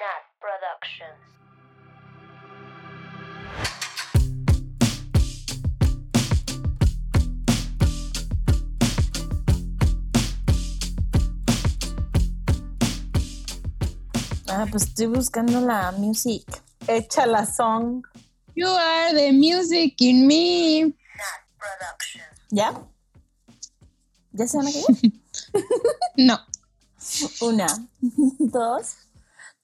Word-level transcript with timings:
Nat 0.00 0.24
Productions. 0.40 1.20
Ah, 14.48 14.66
pues 14.70 14.84
estoy 14.84 15.06
buscando 15.06 15.60
la 15.60 15.92
music. 15.92 16.44
Echa 16.86 17.26
la 17.26 17.44
song. 17.44 18.02
You 18.54 18.68
are 18.68 19.12
the 19.14 19.32
music 19.32 20.00
in 20.00 20.26
me. 20.26 20.84
Nat 20.84 20.94
Productions. 21.58 22.40
¿Ya? 22.50 22.72
¿Ya 24.32 24.46
se 24.46 24.56
van 24.56 24.66
a 24.66 24.70
caer? 24.72 25.12
No. 26.16 26.38
Una, 27.40 27.66
dos, 28.38 28.96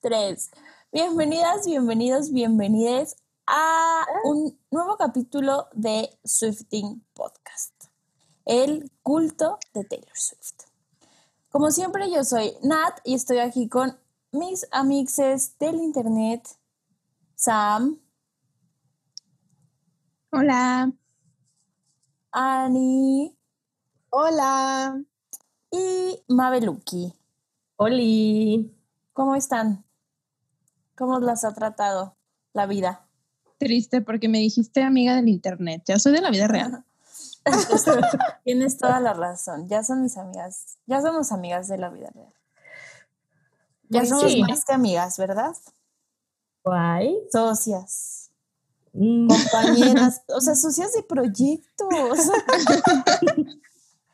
tres. 0.07 0.53
Bienvenidas, 0.93 1.67
bienvenidos, 1.67 2.31
bienvenides 2.31 3.17
a 3.45 4.07
un 4.23 4.57
nuevo 4.71 4.97
capítulo 4.97 5.67
de 5.73 6.17
Swifting 6.25 7.05
Podcast, 7.13 7.75
el 8.45 8.93
culto 9.03 9.59
de 9.75 9.83
Taylor 9.83 10.17
Swift. 10.17 10.61
Como 11.49 11.73
siempre, 11.73 12.09
yo 12.09 12.23
soy 12.23 12.53
Nat 12.63 13.01
y 13.03 13.15
estoy 13.15 13.39
aquí 13.39 13.69
con 13.69 13.99
mis 14.31 14.69
amixes 14.71 15.59
del 15.59 15.75
internet, 15.75 16.49
Sam, 17.35 17.99
Hola. 20.31 20.93
Annie 22.31 23.37
Hola. 24.11 25.03
y 25.73 26.23
Mabeluki. 26.29 27.13
Oli. 27.75 28.73
¿Cómo 29.13 29.35
están? 29.35 29.86
¿Cómo 30.97 31.21
las 31.21 31.45
ha 31.45 31.55
tratado 31.55 32.17
la 32.53 32.67
vida? 32.67 33.07
Triste 33.59 34.01
porque 34.01 34.29
me 34.29 34.39
dijiste 34.39 34.83
amiga 34.83 35.15
del 35.17 35.29
internet. 35.29 35.83
Ya 35.87 35.99
soy 35.99 36.13
de 36.13 36.21
la 36.21 36.31
vida 36.31 36.47
real. 36.49 36.85
Tienes 38.45 38.77
toda 38.79 39.01
la 39.01 39.13
razón. 39.15 39.69
Ya 39.69 39.83
son 39.83 40.03
mis 40.03 40.17
amigas. 40.17 40.79
Ya 40.87 41.01
somos 41.01 41.33
amigas 41.33 41.69
de 41.69 41.79
la 41.79 41.91
vida 41.91 42.11
real. 42.15 42.33
Ya 43.89 44.01
Pues 44.01 44.09
somos 44.09 44.33
sí. 44.33 44.41
más 44.43 44.65
que 44.65 44.73
amigas, 44.73 45.17
¿verdad? 45.17 45.55
Guay. 46.65 47.17
Socias, 47.31 48.31
Mm, 48.99 49.29
compañeras, 49.29 50.23
o 50.29 50.41
sea, 50.41 50.55
socias 50.55 50.95
de 50.95 51.03
proyectos. 51.03 52.19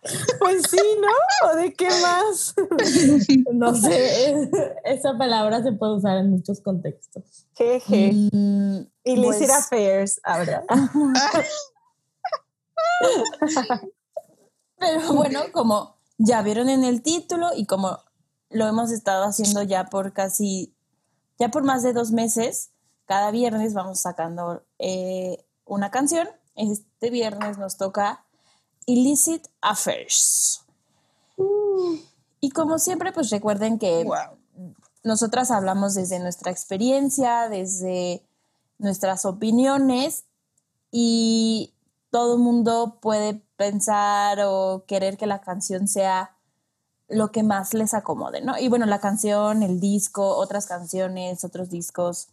Pues 0.41 0.62
sí, 0.69 0.78
¿no? 1.00 1.08
¿O 1.48 1.56
de 1.56 1.72
qué 1.75 1.89
más? 1.89 2.55
No 3.53 3.75
sé, 3.75 4.50
esa 4.84 5.17
palabra 5.17 5.62
se 5.62 5.72
puede 5.72 5.97
usar 5.97 6.19
en 6.19 6.31
muchos 6.31 6.61
contextos. 6.61 7.47
Jeje. 7.55 8.12
Mm, 8.12 8.86
Illicit 9.05 9.47
pues, 9.47 9.50
affairs, 9.50 10.20
ahora. 10.25 10.64
Pero 14.78 15.12
bueno, 15.14 15.41
como 15.53 15.97
ya 16.19 16.42
vieron 16.42 16.69
en 16.69 16.83
el 16.84 17.03
título 17.03 17.50
y 17.55 17.67
como 17.67 18.00
lo 18.50 18.67
hemos 18.67 18.91
estado 18.91 19.25
haciendo 19.25 19.62
ya 19.62 19.84
por 19.86 20.12
casi, 20.12 20.75
ya 21.39 21.50
por 21.50 21.62
más 21.62 21.83
de 21.83 21.92
dos 21.92 22.11
meses, 22.11 22.73
cada 23.06 23.30
viernes 23.30 23.75
vamos 23.75 24.00
sacando 24.00 24.64
eh, 24.78 25.45
una 25.64 25.91
canción. 25.91 26.28
Este 26.55 27.11
viernes 27.11 27.58
nos 27.58 27.77
toca 27.77 28.22
Illicit 28.86 29.47
Affairs. 29.61 30.64
Y 32.41 32.50
como 32.50 32.78
siempre, 32.78 33.12
pues 33.12 33.30
recuerden 33.30 33.78
que 33.78 34.06
nosotras 35.05 35.50
hablamos 35.50 35.94
desde 35.94 36.19
nuestra 36.19 36.50
experiencia, 36.50 37.48
desde 37.48 38.22
nuestras 38.78 39.24
opiniones 39.24 40.24
y 40.91 41.72
todo 42.11 42.34
el 42.34 42.41
mundo 42.41 42.98
puede 43.00 43.42
pensar 43.57 44.40
o 44.45 44.84
querer 44.86 45.17
que 45.17 45.27
la 45.27 45.40
canción 45.40 45.89
sea 45.89 46.36
lo 47.08 47.30
que 47.30 47.42
más 47.42 47.74
les 47.74 47.95
acomode, 47.95 48.40
¿no? 48.40 48.58
Y 48.58 48.68
bueno, 48.68 48.86
la 48.86 49.01
canción, 49.01 49.62
el 49.62 49.80
disco, 49.80 50.36
otras 50.36 50.67
canciones, 50.67 51.45
otros 51.45 51.70
discos, 51.70 52.28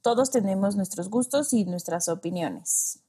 todos 0.00 0.30
tenemos 0.30 0.76
nuestros 0.76 1.10
gustos 1.10 1.52
y 1.52 1.64
nuestras 1.64 2.08
opiniones. 2.08 3.00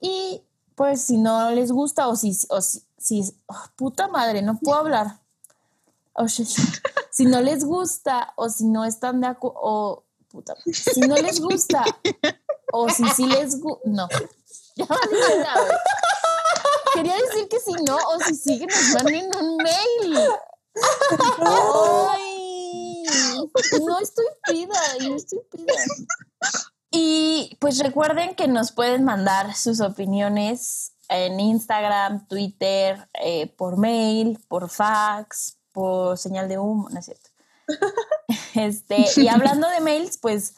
Y 0.00 0.42
pues 0.74 1.02
si 1.02 1.16
no 1.18 1.50
les 1.50 1.70
gusta 1.72 2.08
o 2.08 2.16
si, 2.16 2.36
o 2.48 2.60
si, 2.60 2.82
si- 2.98 3.36
oh, 3.46 3.62
puta 3.76 4.08
madre, 4.08 4.42
no 4.42 4.58
puedo 4.58 4.78
hablar. 4.78 5.20
O 6.14 6.28
si, 6.28 6.44
si 7.10 7.24
no 7.26 7.40
les 7.40 7.64
gusta 7.64 8.32
o 8.36 8.48
si 8.48 8.64
no 8.66 8.84
están 8.84 9.20
de 9.20 9.26
acuerdo, 9.28 9.58
o 9.62 10.04
puta, 10.28 10.54
si 10.72 11.00
no 11.00 11.16
les 11.16 11.40
gusta 11.40 11.84
o 12.72 12.88
si 12.88 13.04
sí 13.10 13.26
les 13.26 13.60
gusta, 13.60 13.80
no. 13.84 14.08
Ya 14.76 14.86
vale, 14.86 15.06
güey. 15.06 15.44
Quería 16.94 17.14
decir 17.14 17.48
que 17.48 17.60
si 17.60 17.72
no 17.84 17.96
o 17.96 18.18
si 18.24 18.34
sí 18.34 18.58
que 18.58 18.66
nos 18.66 18.88
manden 19.02 19.30
un 19.36 19.56
mail. 19.58 20.18
Ay, 21.40 23.04
no 23.86 23.98
estoy 24.00 24.26
pida, 24.48 24.80
no 25.02 25.14
estoy 25.14 25.40
pida. 25.50 25.72
Y 26.96 27.56
pues 27.58 27.80
recuerden 27.80 28.36
que 28.36 28.46
nos 28.46 28.70
pueden 28.70 29.02
mandar 29.02 29.56
sus 29.56 29.80
opiniones 29.80 30.92
en 31.08 31.40
Instagram, 31.40 32.28
Twitter, 32.28 33.08
eh, 33.14 33.48
por 33.48 33.76
mail, 33.76 34.38
por 34.46 34.70
fax, 34.70 35.58
por 35.72 36.16
señal 36.18 36.48
de 36.48 36.58
humo, 36.58 36.88
no 36.90 36.98
es 36.98 37.06
cierto. 37.06 37.30
Este, 38.54 39.04
y 39.16 39.26
hablando 39.26 39.68
de 39.68 39.80
mails, 39.80 40.16
pues 40.18 40.54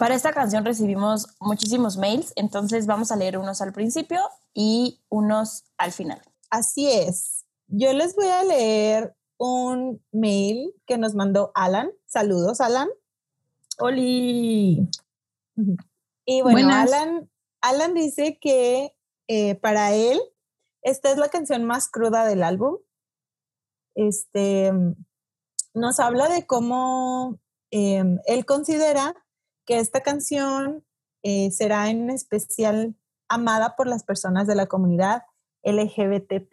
para 0.00 0.16
esta 0.16 0.32
canción 0.32 0.64
recibimos 0.64 1.28
muchísimos 1.38 1.96
mails, 1.96 2.32
entonces 2.34 2.86
vamos 2.86 3.12
a 3.12 3.16
leer 3.16 3.38
unos 3.38 3.62
al 3.62 3.72
principio 3.72 4.20
y 4.52 5.00
unos 5.08 5.64
al 5.78 5.92
final. 5.92 6.20
Así 6.50 6.90
es. 6.90 7.44
Yo 7.68 7.92
les 7.92 8.16
voy 8.16 8.26
a 8.26 8.42
leer 8.42 9.16
un 9.38 10.02
mail 10.10 10.74
que 10.86 10.98
nos 10.98 11.14
mandó 11.14 11.52
Alan. 11.54 11.90
Saludos, 12.06 12.60
Alan. 12.60 12.88
Oli. 13.78 14.88
Y 16.24 16.42
bueno, 16.42 16.68
Buenas. 16.68 16.92
Alan, 16.92 17.30
Alan 17.60 17.94
dice 17.94 18.38
que 18.40 18.96
eh, 19.28 19.54
para 19.56 19.94
él 19.94 20.20
esta 20.82 21.10
es 21.10 21.18
la 21.18 21.28
canción 21.28 21.64
más 21.64 21.88
cruda 21.88 22.24
del 22.24 22.42
álbum. 22.42 22.78
Este 23.94 24.72
nos 25.74 26.00
habla 26.00 26.28
de 26.28 26.46
cómo 26.46 27.38
eh, 27.70 28.02
él 28.26 28.46
considera 28.46 29.14
que 29.66 29.78
esta 29.78 30.00
canción 30.00 30.86
eh, 31.22 31.50
será 31.50 31.90
en 31.90 32.08
especial 32.08 32.96
amada 33.28 33.76
por 33.76 33.88
las 33.88 34.04
personas 34.04 34.46
de 34.46 34.54
la 34.54 34.66
comunidad 34.66 35.24
LGBT, 35.64 36.48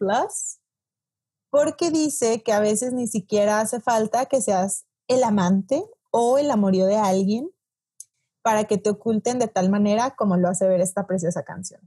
porque 1.52 1.92
dice 1.92 2.42
que 2.42 2.52
a 2.52 2.59
veces 2.59 2.92
ni 2.92 3.08
siquiera 3.08 3.59
hace 3.59 3.80
falta 3.80 4.25
que 4.25 4.42
seas 4.42 4.88
el 5.08 5.24
amante 5.24 5.86
o 6.09 6.40
el 6.40 6.50
amorío 6.50 6.88
de 6.88 6.97
alguien 6.97 7.53
para 8.44 8.66
que 8.66 8.78
te 8.78 8.92
oculten 8.92 9.40
de 9.40 9.48
tal 9.48 9.72
manera 9.72 10.12
como 10.12 10.38
lo 10.38 10.50
hace 10.50 10.68
ver 10.68 10.81
esta 10.81 11.08
preciosa 11.08 11.44
canción. 11.44 11.81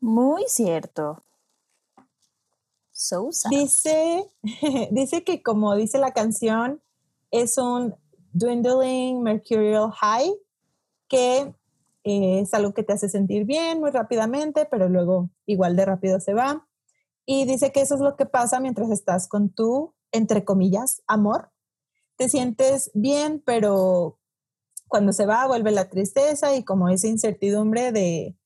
Muy 0.00 0.44
cierto. 0.48 1.22
So 2.92 3.30
sad. 3.32 3.50
Dice, 3.50 4.24
dice 4.90 5.24
que 5.24 5.42
como 5.42 5.74
dice 5.74 5.98
la 5.98 6.12
canción, 6.12 6.80
es 7.30 7.58
un 7.58 7.94
dwindling 8.32 9.22
mercurial 9.22 9.90
high, 9.90 10.32
que 11.08 11.52
eh, 12.04 12.40
es 12.40 12.54
algo 12.54 12.72
que 12.72 12.82
te 12.82 12.92
hace 12.92 13.08
sentir 13.08 13.44
bien 13.44 13.80
muy 13.80 13.90
rápidamente, 13.90 14.66
pero 14.66 14.88
luego 14.88 15.30
igual 15.46 15.76
de 15.76 15.84
rápido 15.84 16.20
se 16.20 16.32
va. 16.32 16.66
Y 17.26 17.44
dice 17.44 17.72
que 17.72 17.80
eso 17.80 17.96
es 17.96 18.00
lo 18.00 18.16
que 18.16 18.26
pasa 18.26 18.60
mientras 18.60 18.90
estás 18.90 19.28
con 19.28 19.50
tu, 19.50 19.94
entre 20.12 20.44
comillas, 20.44 21.02
amor. 21.06 21.50
Te 22.16 22.28
sientes 22.28 22.90
bien, 22.94 23.42
pero 23.44 24.18
cuando 24.92 25.14
se 25.14 25.24
va 25.24 25.46
vuelve 25.46 25.70
la 25.70 25.88
tristeza 25.88 26.54
y 26.54 26.64
como 26.64 26.90
esa 26.90 27.06
incertidumbre 27.06 27.92
de, 27.92 28.36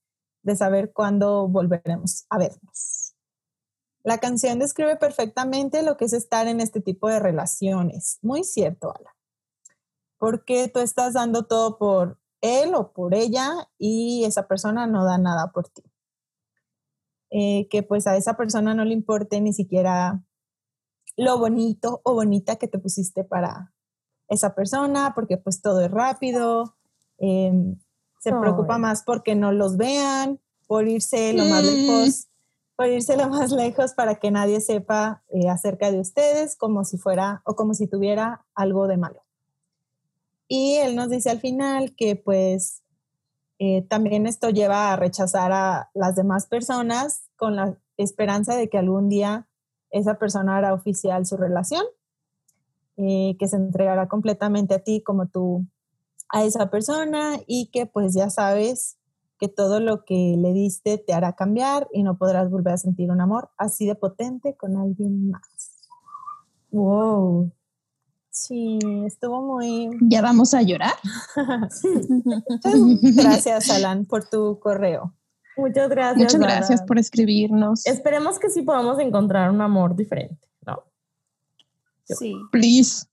de 0.42 0.56
saber 0.56 0.92
cuándo 0.92 1.48
volveremos 1.48 2.24
a 2.30 2.38
vernos. 2.38 3.16
La 4.04 4.18
canción 4.18 4.60
describe 4.60 4.94
perfectamente 4.94 5.82
lo 5.82 5.96
que 5.96 6.04
es 6.04 6.12
estar 6.12 6.46
en 6.46 6.60
este 6.60 6.80
tipo 6.80 7.08
de 7.08 7.18
relaciones. 7.18 8.20
Muy 8.22 8.44
cierto, 8.44 8.94
Ala. 8.96 9.16
Porque 10.18 10.68
tú 10.68 10.78
estás 10.78 11.14
dando 11.14 11.46
todo 11.46 11.78
por 11.78 12.20
él 12.40 12.76
o 12.76 12.92
por 12.92 13.12
ella 13.12 13.68
y 13.76 14.22
esa 14.24 14.46
persona 14.46 14.86
no 14.86 15.04
da 15.04 15.18
nada 15.18 15.50
por 15.50 15.68
ti. 15.68 15.82
Eh, 17.30 17.66
que 17.70 17.82
pues 17.82 18.06
a 18.06 18.16
esa 18.16 18.36
persona 18.36 18.72
no 18.72 18.84
le 18.84 18.92
importe 18.92 19.40
ni 19.40 19.52
siquiera 19.52 20.22
lo 21.16 21.38
bonito 21.38 22.02
o 22.04 22.14
bonita 22.14 22.54
que 22.54 22.68
te 22.68 22.78
pusiste 22.78 23.24
para 23.24 23.74
esa 24.28 24.54
persona, 24.54 25.12
porque 25.14 25.36
pues 25.36 25.60
todo 25.62 25.80
es 25.82 25.90
rápido. 25.90 26.74
em, 27.18 27.76
se 28.20 28.30
preocupa 28.30 28.76
más 28.76 29.02
porque 29.02 29.34
no 29.34 29.50
los 29.52 29.76
vean, 29.78 30.38
por 30.66 30.86
irse 30.86 31.32
lo 31.32 31.44
más 31.46 31.62
Mm. 31.62 31.66
lejos 31.66 32.26
por 32.76 32.88
irse 32.88 33.16
lo 33.16 33.28
más 33.28 33.50
lejos 33.52 33.94
para 33.94 34.16
que 34.16 34.30
nadie 34.30 34.60
sepa 34.60 35.22
eh, 35.32 35.48
acerca 35.48 35.90
de 35.90 35.98
ustedes 35.98 36.56
como 36.56 36.84
si 36.84 36.98
fuera 36.98 37.40
o 37.46 37.56
como 37.56 37.72
si 37.72 37.86
tuviera 37.86 38.44
algo 38.54 38.86
de 38.86 38.98
malo. 38.98 39.22
Y 40.46 40.74
él 40.76 40.94
nos 40.94 41.08
dice 41.08 41.30
al 41.30 41.40
final 41.40 41.96
que 41.96 42.16
pues 42.16 42.82
eh, 43.58 43.82
también 43.88 44.26
esto 44.26 44.50
lleva 44.50 44.92
a 44.92 44.96
rechazar 44.96 45.52
a 45.52 45.90
las 45.94 46.14
demás 46.16 46.46
personas 46.46 47.22
con 47.36 47.56
la 47.56 47.78
esperanza 47.96 48.54
de 48.54 48.68
que 48.68 48.76
algún 48.76 49.08
día 49.08 49.48
esa 49.90 50.18
persona 50.18 50.58
hará 50.58 50.74
oficial 50.74 51.24
su 51.24 51.38
relación, 51.38 51.84
eh, 52.96 53.36
que 53.38 53.48
se 53.48 53.56
entregará 53.56 54.08
completamente 54.08 54.74
a 54.74 54.78
ti 54.78 55.02
como 55.02 55.28
tú 55.28 55.66
a 56.28 56.44
esa 56.44 56.70
persona 56.70 57.38
y 57.46 57.66
que 57.66 57.86
pues 57.86 58.14
ya 58.14 58.30
sabes 58.30 58.98
que 59.38 59.48
todo 59.48 59.80
lo 59.80 60.04
que 60.04 60.34
le 60.38 60.52
diste 60.52 60.98
te 60.98 61.12
hará 61.12 61.34
cambiar 61.34 61.88
y 61.92 62.02
no 62.02 62.16
podrás 62.16 62.50
volver 62.50 62.74
a 62.74 62.78
sentir 62.78 63.10
un 63.10 63.20
amor 63.20 63.50
así 63.58 63.86
de 63.86 63.94
potente 63.94 64.56
con 64.56 64.76
alguien 64.76 65.30
más. 65.30 65.88
Wow. 66.70 67.52
Sí, 68.30 68.78
estuvo 69.06 69.40
muy... 69.42 69.90
¿Ya 70.02 70.20
vamos 70.20 70.52
a 70.52 70.62
llorar? 70.62 70.92
Gracias, 73.02 73.70
Alan, 73.70 74.04
por 74.04 74.28
tu 74.28 74.58
correo. 74.58 75.14
Muchas 75.56 75.88
gracias. 75.88 76.18
Muchas 76.18 76.40
gracias 76.40 76.80
Alan. 76.80 76.86
por 76.86 76.98
escribirnos. 76.98 77.86
Esperemos 77.86 78.38
que 78.38 78.50
sí 78.50 78.60
podamos 78.60 78.98
encontrar 78.98 79.50
un 79.50 79.62
amor 79.62 79.96
diferente. 79.96 80.46
Sí. 82.06 82.34
Please. 82.52 83.06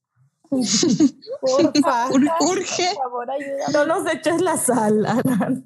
Porfa. 0.50 2.08
Ur- 2.10 2.30
urge. 2.48 2.88
Por 2.94 3.02
favor, 3.04 3.30
ayúdame. 3.30 3.72
No 3.72 3.86
nos 3.86 4.12
eches 4.12 4.40
la 4.40 4.56
sal, 4.56 5.04
Alan. 5.06 5.64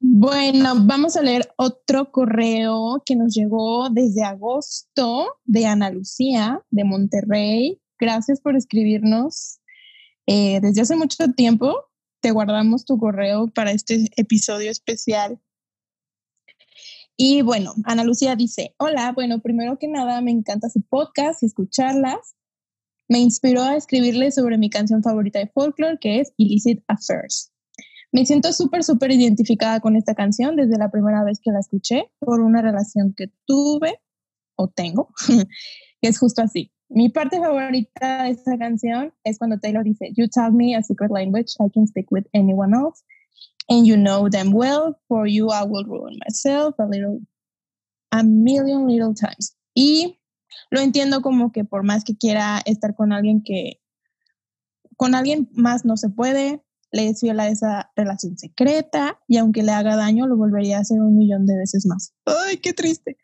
Bueno, 0.00 0.74
vamos 0.84 1.16
a 1.16 1.22
leer 1.22 1.48
otro 1.56 2.12
correo 2.12 3.02
que 3.06 3.16
nos 3.16 3.34
llegó 3.34 3.88
desde 3.90 4.22
agosto 4.22 5.38
de 5.44 5.66
Ana 5.66 5.90
Lucía 5.90 6.62
de 6.70 6.84
Monterrey. 6.84 7.80
Gracias 7.98 8.40
por 8.40 8.54
escribirnos. 8.54 9.60
Eh, 10.26 10.60
desde 10.60 10.82
hace 10.82 10.96
mucho 10.96 11.16
tiempo 11.34 11.74
te 12.20 12.30
guardamos 12.32 12.84
tu 12.84 12.98
correo 12.98 13.48
para 13.48 13.70
este 13.72 14.08
episodio 14.16 14.70
especial. 14.70 15.40
Y 17.16 17.42
bueno, 17.42 17.74
Ana 17.84 18.02
Lucía 18.02 18.34
dice, 18.34 18.74
hola, 18.78 19.12
bueno, 19.12 19.40
primero 19.40 19.78
que 19.78 19.86
nada 19.86 20.20
me 20.20 20.32
encanta 20.32 20.68
su 20.68 20.82
podcast 20.82 21.42
y 21.42 21.46
escucharlas. 21.46 22.34
Me 23.08 23.18
inspiró 23.18 23.62
a 23.62 23.76
escribirle 23.76 24.32
sobre 24.32 24.58
mi 24.58 24.68
canción 24.68 25.02
favorita 25.02 25.38
de 25.38 25.46
folklore, 25.46 25.98
que 26.00 26.20
es 26.20 26.32
Illicit 26.36 26.82
Affairs. 26.88 27.52
Me 28.10 28.24
siento 28.26 28.52
súper, 28.52 28.82
súper 28.84 29.12
identificada 29.12 29.80
con 29.80 29.96
esta 29.96 30.14
canción 30.14 30.56
desde 30.56 30.78
la 30.78 30.90
primera 30.90 31.22
vez 31.24 31.40
que 31.40 31.50
la 31.50 31.60
escuché 31.60 32.10
por 32.18 32.40
una 32.40 32.62
relación 32.62 33.12
que 33.12 33.32
tuve 33.44 34.00
o 34.56 34.68
tengo, 34.68 35.08
que 36.00 36.08
es 36.08 36.18
justo 36.18 36.42
así. 36.42 36.72
Mi 36.88 37.08
parte 37.08 37.38
favorita 37.38 38.24
de 38.24 38.30
esta 38.30 38.58
canción 38.58 39.12
es 39.24 39.38
cuando 39.38 39.58
Taylor 39.58 39.84
dice, 39.84 40.12
You 40.16 40.28
taught 40.28 40.52
me 40.52 40.76
a 40.76 40.82
secret 40.82 41.10
language 41.10 41.54
I 41.58 41.70
can 41.72 41.86
speak 41.86 42.10
with 42.10 42.24
anyone 42.32 42.72
else, 42.72 43.02
and 43.68 43.86
you 43.86 43.96
know 43.96 44.28
them 44.28 44.52
well, 44.52 44.98
for 45.08 45.26
you 45.26 45.50
I 45.50 45.64
will 45.64 45.84
ruin 45.84 46.18
myself 46.26 46.74
a 46.78 46.86
little, 46.86 47.20
a 48.12 48.22
million 48.22 48.86
little 48.86 49.14
times. 49.14 49.56
Y 49.74 50.20
lo 50.70 50.80
entiendo 50.80 51.22
como 51.22 51.52
que 51.52 51.64
por 51.64 51.82
más 51.82 52.04
que 52.04 52.16
quiera 52.16 52.60
estar 52.64 52.94
con 52.94 53.12
alguien 53.12 53.42
que, 53.42 53.80
con 54.96 55.14
alguien 55.14 55.48
más 55.52 55.84
no 55.84 55.96
se 55.96 56.08
puede, 56.08 56.62
le 56.92 57.08
es 57.08 57.20
fiel 57.20 57.40
esa 57.40 57.90
relación 57.96 58.38
secreta 58.38 59.18
y 59.26 59.38
aunque 59.38 59.64
le 59.64 59.72
haga 59.72 59.96
daño, 59.96 60.28
lo 60.28 60.36
volvería 60.36 60.78
a 60.78 60.80
hacer 60.80 61.00
un 61.00 61.16
millón 61.16 61.44
de 61.44 61.56
veces 61.56 61.86
más. 61.86 62.14
¡Ay, 62.24 62.58
qué 62.58 62.72
triste! 62.72 63.16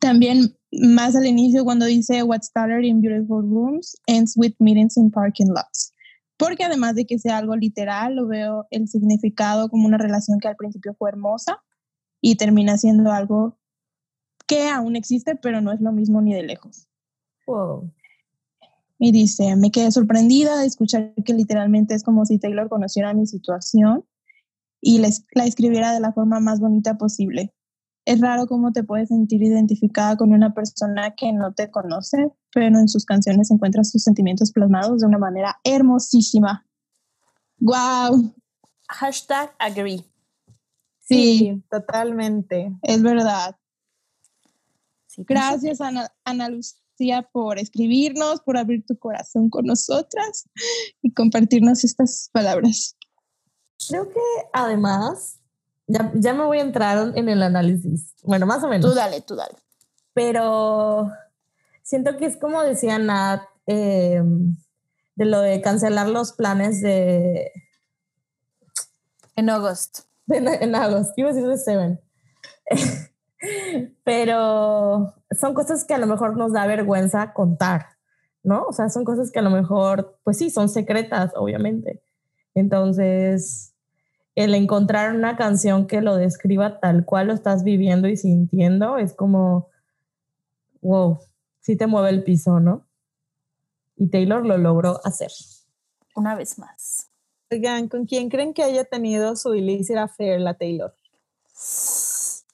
También 0.00 0.54
más 0.72 1.16
al 1.16 1.26
inicio 1.26 1.64
cuando 1.64 1.86
dice 1.86 2.22
What 2.22 2.42
started 2.42 2.84
in 2.84 3.00
beautiful 3.00 3.40
rooms 3.40 3.96
ends 4.06 4.34
with 4.36 4.52
meetings 4.58 4.96
in 4.96 5.10
parking 5.10 5.48
lots. 5.48 5.94
Porque 6.36 6.64
además 6.64 6.94
de 6.94 7.06
que 7.06 7.18
sea 7.18 7.38
algo 7.38 7.56
literal, 7.56 8.16
lo 8.16 8.26
veo 8.26 8.66
el 8.70 8.88
significado 8.88 9.68
como 9.68 9.86
una 9.86 9.98
relación 9.98 10.38
que 10.38 10.48
al 10.48 10.56
principio 10.56 10.94
fue 10.94 11.10
hermosa 11.10 11.62
y 12.20 12.36
termina 12.36 12.76
siendo 12.76 13.10
algo 13.12 13.58
que 14.46 14.68
aún 14.68 14.96
existe, 14.96 15.36
pero 15.36 15.60
no 15.60 15.72
es 15.72 15.80
lo 15.80 15.92
mismo 15.92 16.20
ni 16.20 16.34
de 16.34 16.42
lejos. 16.42 16.88
Wow. 17.46 17.90
Y 18.98 19.12
dice, 19.12 19.56
me 19.56 19.70
quedé 19.70 19.90
sorprendida 19.90 20.58
de 20.58 20.66
escuchar 20.66 21.12
que 21.24 21.34
literalmente 21.34 21.94
es 21.94 22.02
como 22.02 22.24
si 22.24 22.38
Taylor 22.38 22.68
conociera 22.68 23.12
mi 23.12 23.26
situación 23.26 24.04
y 24.80 24.98
les, 24.98 25.26
la 25.32 25.44
escribiera 25.44 25.92
de 25.92 26.00
la 26.00 26.12
forma 26.12 26.40
más 26.40 26.60
bonita 26.60 26.96
posible. 26.96 27.52
Es 28.06 28.20
raro 28.20 28.46
cómo 28.46 28.72
te 28.72 28.84
puedes 28.84 29.08
sentir 29.08 29.42
identificada 29.42 30.16
con 30.16 30.32
una 30.32 30.54
persona 30.54 31.16
que 31.16 31.32
no 31.32 31.52
te 31.54 31.72
conoce, 31.72 32.30
pero 32.52 32.66
en 32.78 32.88
sus 32.88 33.04
canciones 33.04 33.50
encuentras 33.50 33.90
sus 33.90 34.04
sentimientos 34.04 34.52
plasmados 34.52 35.00
de 35.00 35.08
una 35.08 35.18
manera 35.18 35.58
hermosísima. 35.64 36.64
¡Wow! 37.58 38.32
Hashtag 38.88 39.52
agree. 39.58 40.04
Sí, 41.00 41.60
totalmente. 41.68 42.72
es 42.82 43.02
verdad. 43.02 43.56
Sí, 45.08 45.24
Gracias, 45.26 45.80
Ana, 45.80 46.08
Ana 46.24 46.48
Lucía, 46.48 47.28
por 47.32 47.58
escribirnos, 47.58 48.40
por 48.40 48.56
abrir 48.56 48.86
tu 48.86 48.96
corazón 48.96 49.50
con 49.50 49.66
nosotras 49.66 50.48
y 51.02 51.12
compartirnos 51.12 51.82
estas 51.82 52.30
palabras. 52.32 52.96
Creo 53.88 54.08
que 54.08 54.20
además, 54.52 55.40
ya, 55.86 56.10
ya 56.14 56.34
me 56.34 56.44
voy 56.44 56.58
a 56.58 56.62
entrar 56.62 57.12
en 57.14 57.28
el 57.28 57.42
análisis. 57.42 58.14
Bueno, 58.22 58.46
más 58.46 58.62
o 58.64 58.68
menos. 58.68 58.90
Tú 58.90 58.94
dale, 58.94 59.20
tú 59.20 59.36
dale. 59.36 59.56
pero 60.12 61.10
siento 61.82 62.16
que 62.16 62.26
es 62.26 62.36
como 62.36 62.62
decía 62.62 62.98
Nat, 62.98 63.42
eh, 63.66 64.22
de 65.14 65.24
lo 65.24 65.40
de 65.40 65.60
cancelar 65.60 66.08
los 66.08 66.32
planes 66.32 66.82
de, 66.82 67.52
En 69.34 69.50
agosto. 69.50 70.02
en, 70.28 70.48
en 70.48 70.74
agosto, 70.74 71.14
iba 71.16 71.30
a 71.30 71.32
decir 71.32 71.48
de 71.48 71.58
Seven. 71.58 72.00
pero 74.04 75.14
son 75.38 75.54
cosas 75.54 75.84
que 75.84 75.94
a 75.94 75.98
lo 75.98 76.06
mejor 76.06 76.36
nos 76.36 76.52
da 76.52 76.66
vergüenza 76.66 77.32
contar, 77.32 77.86
¿no? 78.42 78.64
O 78.64 78.72
sea, 78.72 78.88
son 78.88 79.04
cosas 79.04 79.30
que 79.30 79.38
a 79.38 79.42
lo 79.42 79.50
mejor, 79.50 80.18
pues 80.24 80.38
sí, 80.38 80.50
son 80.50 80.68
secretas, 80.68 81.32
obviamente. 81.36 82.02
Entonces, 82.54 83.74
el 84.36 84.54
encontrar 84.54 85.14
una 85.14 85.36
canción 85.36 85.86
que 85.86 86.02
lo 86.02 86.14
describa 86.14 86.78
tal 86.78 87.04
cual 87.06 87.28
lo 87.28 87.32
estás 87.32 87.64
viviendo 87.64 88.06
y 88.06 88.18
sintiendo 88.18 88.98
es 88.98 89.14
como, 89.14 89.70
wow, 90.82 91.18
sí 91.60 91.74
te 91.76 91.86
mueve 91.86 92.10
el 92.10 92.22
piso, 92.22 92.60
¿no? 92.60 92.86
Y 93.96 94.10
Taylor 94.10 94.44
lo 94.44 94.58
logró 94.58 95.00
hacer. 95.04 95.32
Una 96.14 96.34
vez 96.34 96.58
más. 96.58 97.08
Oigan, 97.50 97.88
¿con 97.88 98.04
quién 98.04 98.28
creen 98.28 98.52
que 98.52 98.62
haya 98.62 98.84
tenido 98.84 99.36
su 99.36 99.54
illicit 99.54 99.96
affair 99.96 100.38
la 100.38 100.52
Taylor? 100.52 100.94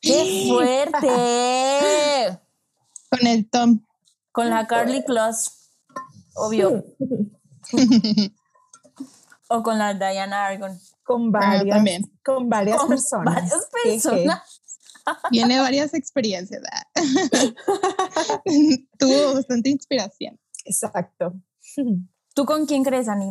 ¡Qué 0.00 0.46
fuerte! 0.48 1.08
Con 3.10 3.26
el 3.26 3.50
Tom. 3.50 3.80
Con 4.30 4.50
la 4.50 4.68
Carly 4.68 5.04
Kloss, 5.04 5.70
obvio. 6.34 6.84
O 9.48 9.62
con 9.64 9.78
la 9.78 9.94
Diana 9.94 10.46
Argon. 10.46 10.78
Con 11.04 11.32
varias, 11.32 11.76
también. 11.76 12.02
con 12.24 12.48
varias 12.48 12.78
Con 12.78 12.88
personas. 12.88 13.34
varias 13.34 13.68
personas. 13.84 14.60
Tiene 15.30 15.58
varias 15.58 15.94
experiencias. 15.94 16.62
Tuvo 18.98 19.34
bastante 19.34 19.70
inspiración. 19.70 20.38
Exacto. 20.64 21.34
¿Tú 22.34 22.44
con 22.44 22.66
quién 22.66 22.84
crees, 22.84 23.08
Ani? 23.08 23.30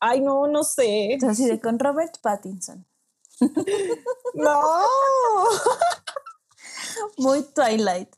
Ay, 0.00 0.20
no, 0.20 0.46
no 0.48 0.64
sé. 0.64 1.18
Así 1.28 1.46
de 1.46 1.60
con 1.60 1.78
Robert 1.78 2.16
Pattinson. 2.22 2.86
No. 4.34 4.62
Muy 7.18 7.42
Twilight. 7.54 8.08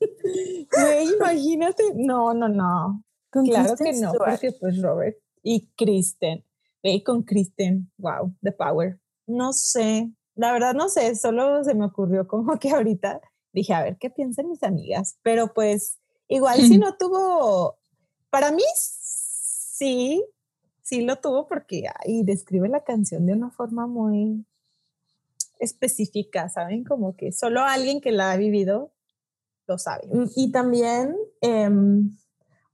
Güey, 0.00 1.08
imagínate. 1.14 1.82
No, 1.94 2.32
no, 2.32 2.48
no. 2.48 3.04
Con 3.30 3.44
Claro 3.44 3.74
Kristen 3.76 3.94
que 3.94 4.00
no, 4.00 4.10
Stewart. 4.12 4.30
porque 4.30 4.52
pues 4.52 4.80
Robert 4.80 5.18
y 5.42 5.66
Kristen. 5.76 6.42
Ve 6.82 7.02
con 7.04 7.22
Kristen. 7.22 7.90
Wow, 7.98 8.34
the 8.42 8.52
power. 8.52 9.00
No 9.26 9.52
sé. 9.52 10.10
La 10.34 10.52
verdad 10.52 10.74
no 10.74 10.88
sé, 10.88 11.14
solo 11.16 11.64
se 11.64 11.74
me 11.74 11.86
ocurrió 11.86 12.26
como 12.28 12.58
que 12.58 12.70
ahorita 12.70 13.20
dije, 13.52 13.72
a 13.72 13.82
ver, 13.82 13.96
¿qué 13.98 14.10
piensan 14.10 14.48
mis 14.48 14.62
amigas? 14.62 15.18
Pero 15.22 15.54
pues 15.54 15.98
igual 16.28 16.60
si 16.60 16.78
no 16.78 16.96
tuvo, 16.96 17.78
para 18.28 18.52
mí 18.52 18.62
sí, 18.74 20.22
sí 20.82 21.02
lo 21.02 21.16
tuvo 21.16 21.48
porque 21.48 21.84
ahí 22.00 22.22
describe 22.22 22.68
la 22.68 22.84
canción 22.84 23.24
de 23.24 23.32
una 23.32 23.50
forma 23.50 23.86
muy 23.86 24.44
específica, 25.58 26.48
¿saben? 26.48 26.84
Como 26.84 27.16
que 27.16 27.32
solo 27.32 27.62
alguien 27.62 28.00
que 28.00 28.12
la 28.12 28.32
ha 28.32 28.36
vivido 28.36 28.92
lo 29.66 29.78
sabe. 29.78 30.06
Y 30.36 30.52
también, 30.52 31.16
em, 31.40 32.16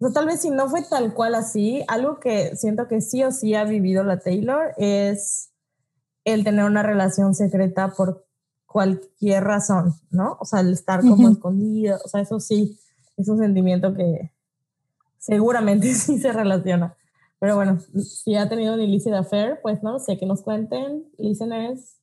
o 0.03 0.07
sea, 0.07 0.13
tal 0.13 0.27
vez 0.27 0.41
si 0.41 0.51
no 0.51 0.69
fue 0.69 0.83
tal 0.83 1.15
cual 1.15 1.37
así, 1.37 1.85
algo 1.87 2.19
que 2.19 2.57
siento 2.57 2.89
que 2.89 3.01
sí 3.01 3.23
o 3.23 3.31
sí 3.31 3.55
ha 3.55 3.63
vivido 3.63 4.03
la 4.03 4.19
Taylor 4.19 4.75
es 4.77 5.53
el 6.25 6.43
tener 6.43 6.65
una 6.65 6.83
relación 6.83 7.35
secreta 7.35 7.93
por 7.93 8.27
cualquier 8.67 9.45
razón, 9.45 9.95
¿no? 10.11 10.39
O 10.41 10.45
sea, 10.45 10.61
el 10.61 10.73
estar 10.73 11.03
como 11.03 11.27
Ujú. 11.27 11.33
escondido, 11.35 11.99
o 12.05 12.09
sea, 12.09 12.21
eso 12.21 12.41
sí, 12.41 12.81
es 13.17 13.29
un 13.29 13.39
sentimiento 13.39 13.95
que 13.95 14.33
seguramente 15.19 15.95
sí 15.95 16.19
se 16.19 16.33
relaciona. 16.33 16.97
Pero 17.39 17.55
bueno, 17.55 17.79
si 18.03 18.35
ha 18.35 18.49
tenido 18.49 18.75
un 18.75 18.81
illicit 18.81 19.13
affair, 19.13 19.61
pues 19.63 19.83
no 19.85 20.01
sé, 20.01 20.19
que 20.19 20.27
nos 20.27 20.43
cuenten, 20.43 21.05
listeners, 21.17 21.97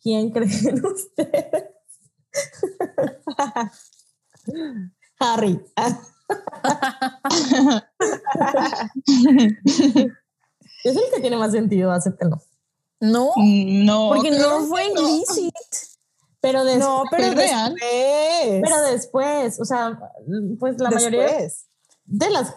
¿quién 0.00 0.30
creen 0.32 0.84
ustedes? 0.84 1.64
Harry. 5.18 5.60
es 10.84 10.96
el 10.96 11.02
que 11.14 11.20
tiene 11.20 11.36
más 11.36 11.52
sentido, 11.52 11.90
acéptenlo. 11.92 12.40
No, 13.00 13.32
No. 13.36 14.10
porque 14.14 14.30
no 14.30 14.60
fue 14.66 14.92
no. 14.94 15.00
illicit. 15.00 15.54
Pero, 16.42 16.64
des- 16.64 16.78
No, 16.78 17.04
pero 17.10 17.24
¿Es 17.24 17.34
real? 17.34 17.74
después. 17.74 18.62
pero 18.62 18.82
después, 18.90 19.60
o 19.60 19.64
sea, 19.64 19.98
pues 20.58 20.80
la 20.80 20.90
mayoría 20.90 21.22
Después. 21.26 21.66
de 22.06 22.30
las 22.30 22.54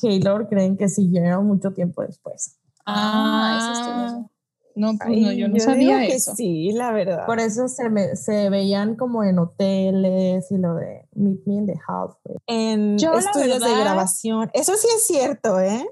Taylor 0.00 0.48
creen 0.48 0.76
que 0.76 0.88
siguieron 0.88 1.46
mucho 1.46 1.70
tiempo 1.72 2.02
después. 2.02 2.56
Ah, 2.84 3.58
eso 3.60 3.94
viendo. 4.12 4.30
No, 4.76 4.92
pues 4.98 5.20
no, 5.20 5.28
Ay, 5.28 5.36
yo 5.38 5.48
no 5.48 5.60
sabía 5.60 5.98
digo 5.98 6.08
que 6.10 6.16
eso. 6.16 6.34
sí, 6.34 6.72
la 6.72 6.90
verdad. 6.90 7.26
Por 7.26 7.38
eso 7.38 7.68
se, 7.68 7.88
me- 7.90 8.16
se 8.16 8.50
veían 8.50 8.96
como 8.96 9.22
en 9.22 9.38
hoteles 9.38 10.50
y 10.50 10.56
lo 10.58 10.74
de 10.74 11.08
Meet 11.12 11.46
Me 11.46 11.54
in 11.54 11.66
the 11.66 11.74
Halfway. 11.86 12.38
en 12.46 12.98
Yo, 12.98 13.14
estudios 13.16 13.60
de 13.60 13.66
verdad- 13.68 13.80
grabación. 13.84 14.50
Eso 14.52 14.74
sí 14.76 14.88
es 14.96 15.06
cierto, 15.06 15.60
¿eh? 15.60 15.86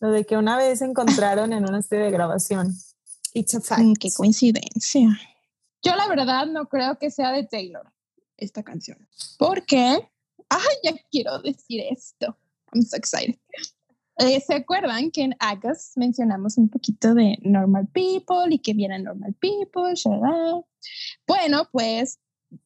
Lo 0.00 0.10
de 0.10 0.24
que 0.24 0.36
una 0.36 0.56
vez 0.56 0.78
se 0.80 0.84
encontraron 0.86 1.52
en 1.52 1.68
un 1.68 1.74
estudio 1.76 2.04
de 2.04 2.10
grabación. 2.10 2.74
It's 3.34 3.54
a 3.54 3.60
fact. 3.60 3.82
Mm, 3.82 3.92
Qué 4.00 4.08
coincidencia. 4.16 5.08
Yo 5.82 5.94
la 5.94 6.08
verdad 6.08 6.46
no 6.46 6.68
creo 6.68 6.98
que 6.98 7.10
sea 7.10 7.30
de 7.32 7.44
Taylor 7.46 7.84
esta 8.36 8.62
canción. 8.62 9.08
Porque, 9.38 10.08
ay, 10.48 10.76
ya 10.82 10.92
quiero 11.10 11.38
decir 11.40 11.82
esto. 11.90 12.36
I'm 12.72 12.82
so 12.82 12.96
excited. 12.96 13.38
Eh, 14.20 14.40
¿Se 14.40 14.54
acuerdan 14.54 15.10
que 15.10 15.22
en 15.22 15.34
August 15.40 15.96
mencionamos 15.96 16.58
un 16.58 16.68
poquito 16.68 17.14
de 17.14 17.38
Normal 17.42 17.88
People 17.88 18.54
y 18.54 18.58
que 18.58 18.74
vienen 18.74 19.04
Normal 19.04 19.34
People? 19.40 19.94
shalala? 19.94 20.62
Bueno, 21.26 21.68
pues 21.72 22.20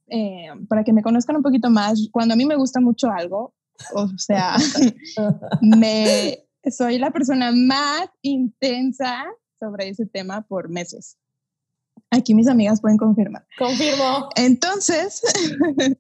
eh, 0.08 0.48
para 0.68 0.84
que 0.84 0.92
me 0.92 1.02
conozcan 1.02 1.36
un 1.36 1.42
poquito 1.42 1.70
más, 1.70 2.08
cuando 2.10 2.34
a 2.34 2.36
mí 2.36 2.44
me 2.44 2.56
gusta 2.56 2.80
mucho 2.80 3.08
algo, 3.08 3.54
o 3.94 4.08
sea, 4.16 4.56
me, 5.60 6.46
soy 6.70 6.98
la 6.98 7.10
persona 7.10 7.52
más 7.52 8.08
intensa 8.22 9.24
sobre 9.58 9.88
ese 9.88 10.06
tema 10.06 10.42
por 10.42 10.68
meses. 10.68 11.18
Aquí 12.10 12.34
mis 12.34 12.48
amigas 12.48 12.80
pueden 12.80 12.98
confirmar. 12.98 13.46
Confirmo. 13.58 14.28
Entonces, 14.36 15.22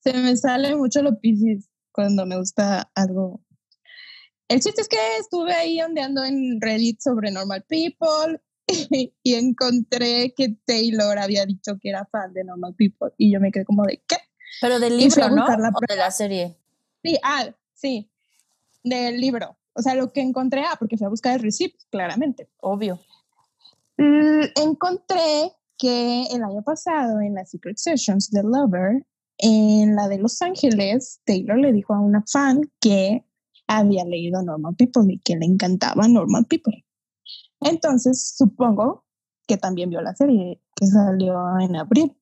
se 0.00 0.12
me 0.14 0.36
sale 0.36 0.74
mucho 0.74 1.02
lo 1.02 1.18
piscis 1.20 1.68
cuando 1.92 2.26
me 2.26 2.36
gusta 2.36 2.90
algo. 2.94 3.40
El 4.52 4.60
chiste 4.60 4.82
es 4.82 4.88
que 4.88 4.98
estuve 5.18 5.54
ahí 5.54 5.80
ondeando 5.80 6.22
en 6.22 6.60
Reddit 6.60 7.00
sobre 7.00 7.30
Normal 7.30 7.64
People 7.66 8.38
y 9.22 9.34
encontré 9.34 10.34
que 10.36 10.58
Taylor 10.66 11.18
había 11.18 11.46
dicho 11.46 11.78
que 11.80 11.88
era 11.88 12.04
fan 12.12 12.34
de 12.34 12.44
Normal 12.44 12.74
People 12.76 13.12
y 13.16 13.32
yo 13.32 13.40
me 13.40 13.50
quedé 13.50 13.64
como 13.64 13.84
de, 13.84 14.02
¿qué? 14.06 14.16
Pero 14.60 14.78
del 14.78 14.98
libro, 14.98 15.30
¿no? 15.30 15.46
la 15.46 15.72
O 15.74 15.80
de 15.88 15.96
la 15.96 16.10
serie. 16.10 16.58
Sí, 17.02 17.18
ah, 17.22 17.48
sí, 17.72 18.10
del 18.84 19.18
libro. 19.18 19.56
O 19.72 19.80
sea, 19.80 19.94
lo 19.94 20.12
que 20.12 20.20
encontré, 20.20 20.60
ah, 20.60 20.76
porque 20.78 20.98
fui 20.98 21.06
a 21.06 21.10
buscar 21.10 21.36
el 21.36 21.40
receipt, 21.40 21.74
claramente. 21.90 22.50
Obvio. 22.60 23.00
Mm, 23.96 24.42
encontré 24.56 25.50
que 25.78 26.24
el 26.24 26.44
año 26.44 26.62
pasado 26.62 27.22
en 27.22 27.36
las 27.36 27.48
Secret 27.52 27.78
Sessions 27.78 28.30
de 28.30 28.42
Lover, 28.42 29.06
en 29.38 29.96
la 29.96 30.08
de 30.08 30.18
Los 30.18 30.42
Ángeles, 30.42 31.22
Taylor 31.24 31.58
le 31.58 31.72
dijo 31.72 31.94
a 31.94 32.00
una 32.00 32.22
fan 32.30 32.70
que 32.80 33.24
había 33.66 34.04
leído 34.04 34.42
Normal 34.42 34.74
People 34.76 35.12
y 35.12 35.18
que 35.18 35.36
le 35.36 35.46
encantaba 35.46 36.08
Normal 36.08 36.46
People. 36.46 36.84
Entonces, 37.60 38.34
supongo 38.36 39.04
que 39.46 39.56
también 39.56 39.90
vio 39.90 40.00
la 40.00 40.14
serie 40.14 40.60
que 40.74 40.86
salió 40.86 41.58
en 41.60 41.76
abril. 41.76 42.16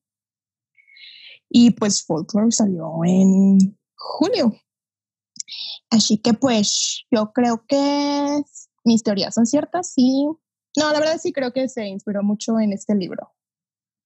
Y 1.49 1.71
pues 1.71 2.03
Folklore 2.05 2.51
salió 2.51 3.03
en 3.03 3.77
julio. 3.95 4.53
Así 5.89 6.17
que 6.17 6.33
pues 6.33 7.05
yo 7.11 7.33
creo 7.33 7.65
que 7.67 8.41
mis 8.85 9.03
teorías 9.03 9.35
son 9.35 9.45
ciertas 9.45 9.93
y 9.97 10.25
no, 10.77 10.93
la 10.93 10.99
verdad 10.99 11.19
sí 11.21 11.33
creo 11.33 11.51
que 11.51 11.67
se 11.67 11.85
inspiró 11.85 12.23
mucho 12.23 12.57
en 12.59 12.71
este 12.71 12.95
libro, 12.95 13.33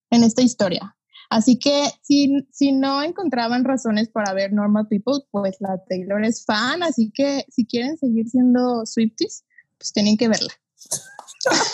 en 0.10 0.24
esta 0.24 0.42
historia. 0.42 0.98
Así 1.36 1.60
que 1.60 1.90
si, 2.02 2.48
si 2.54 2.72
no 2.72 3.04
encontraban 3.04 3.66
razones 3.66 4.08
para 4.08 4.32
ver 4.34 4.54
Normal 4.54 4.88
People, 4.88 5.26
pues 5.32 5.58
la 5.60 5.84
Taylor 5.90 6.24
es 6.24 6.46
fan, 6.46 6.82
así 6.82 7.12
que 7.14 7.46
si 7.50 7.66
quieren 7.66 7.98
seguir 7.98 8.30
siendo 8.30 8.86
Swifties, 8.86 9.44
pues 9.78 9.92
tienen 9.92 10.16
que 10.16 10.30
verla. 10.30 10.54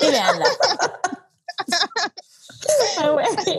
Y 0.01 0.05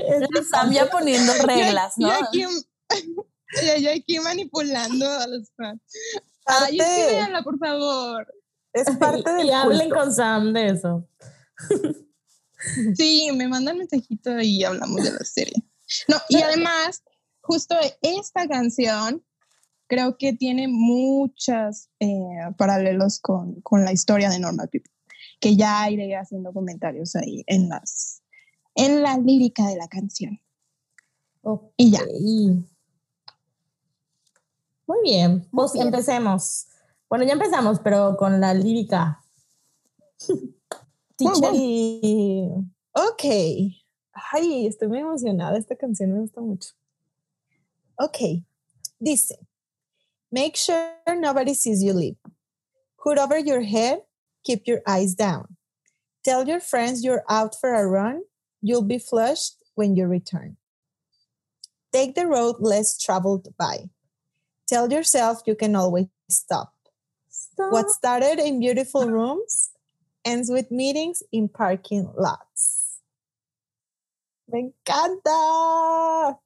es 0.01 0.29
Están 0.41 0.73
ya 0.73 0.91
poniendo 0.91 1.33
reglas, 1.35 1.95
Yo 1.97 2.09
¿no? 2.09 2.13
aquí, 2.15 2.41
yo- 2.91 3.77
yo 3.81 3.91
aquí 3.93 4.19
manipulando 4.19 5.09
a 5.09 5.27
los 5.29 5.51
fans. 5.57 5.81
Ay, 6.47 6.79
es 6.81 6.85
que 6.87 6.93
Parte- 7.03 7.13
véanla, 7.13 7.43
por 7.43 7.59
favor. 7.59 8.35
es 8.73 8.91
parte 8.97 9.33
del 9.35 9.47
y 9.47 9.51
hablen 9.53 9.89
con 9.91 10.13
Sam 10.13 10.53
de 10.53 10.69
eso. 10.71 11.09
Sí, 12.97 13.31
me 13.35 13.47
mandan 13.49 13.79
mensajito 13.79 14.41
y 14.41 14.65
hablamos 14.65 15.03
de 15.05 15.13
la 15.13 15.25
serie. 15.25 15.63
No, 16.09 16.17
y 16.29 16.41
además, 16.43 17.03
justo 17.41 17.77
esta 18.01 18.47
canción 18.49 19.25
creo 19.87 20.17
que 20.17 20.33
tiene 20.33 20.69
muchos 20.69 21.89
paralelos 22.57 23.21
con, 23.21 23.61
con 23.61 23.85
la 23.85 23.93
historia 23.93 24.31
de 24.31 24.39
Normal 24.39 24.69
People, 24.71 24.93
que 25.41 25.57
ya 25.57 25.91
iré 25.91 26.17
haciendo 26.17 26.53
comentarios 26.53 27.15
ahí 27.17 27.45
en 27.47 27.69
las 27.69 28.23
en 28.75 29.03
la 29.03 29.19
lírica 29.19 29.67
de 29.67 29.77
la 29.77 29.89
canción. 29.89 30.41
Y 31.77 31.91
ya. 31.91 32.01
Muy 34.87 34.99
bien, 35.03 35.49
pues 35.51 35.73
bien. 35.73 35.87
empecemos. 35.87 36.67
Bueno, 37.09 37.25
ya 37.25 37.33
empezamos, 37.33 37.81
pero 37.81 38.17
con 38.17 38.41
la 38.41 38.55
lírica. 38.55 39.23
Teacher. 41.17 41.51
Ok. 42.93 43.25
Ay, 44.13 44.67
estoy 44.67 44.89
muy 44.89 44.99
emocionada. 44.99 45.59
Esta 45.59 45.77
canción 45.77 46.13
me 46.13 46.21
gusta 46.21 46.41
mucho. 46.41 46.71
Ok. 47.99 48.45
Dice, 49.01 49.37
make 50.31 50.57
sure 50.57 50.95
nobody 51.19 51.55
sees 51.55 51.83
you 51.83 51.93
leave. 51.93 52.17
Hood 52.97 53.19
over 53.19 53.39
your 53.39 53.63
head, 53.63 54.03
keep 54.45 54.67
your 54.67 54.81
eyes 54.87 55.15
down. 55.15 55.57
Tell 56.25 56.47
your 56.47 56.61
friends 56.61 57.03
you're 57.03 57.25
out 57.29 57.57
for 57.61 57.75
a 57.75 57.87
run. 57.87 58.23
You'll 58.61 58.83
be 58.83 58.99
flushed 58.99 59.57
when 59.75 59.97
you 59.97 60.07
return. 60.07 60.57
Take 61.93 62.15
the 62.15 62.27
road 62.27 62.57
less 62.61 62.97
traveled 62.97 63.49
by. 63.59 63.91
Tell 64.69 64.91
yourself 64.91 65.43
you 65.47 65.57
can 65.57 65.75
always 65.75 66.07
stop. 66.31 66.73
What 67.57 67.91
started 67.91 68.39
in 68.39 68.61
beautiful 68.61 69.11
rooms 69.11 69.71
ends 70.25 70.51
with 70.51 70.71
meetings 70.71 71.23
in 71.33 71.49
parking 71.49 72.09
lots. 72.17 72.82
Me 74.53 74.61
encanta. 74.61 76.41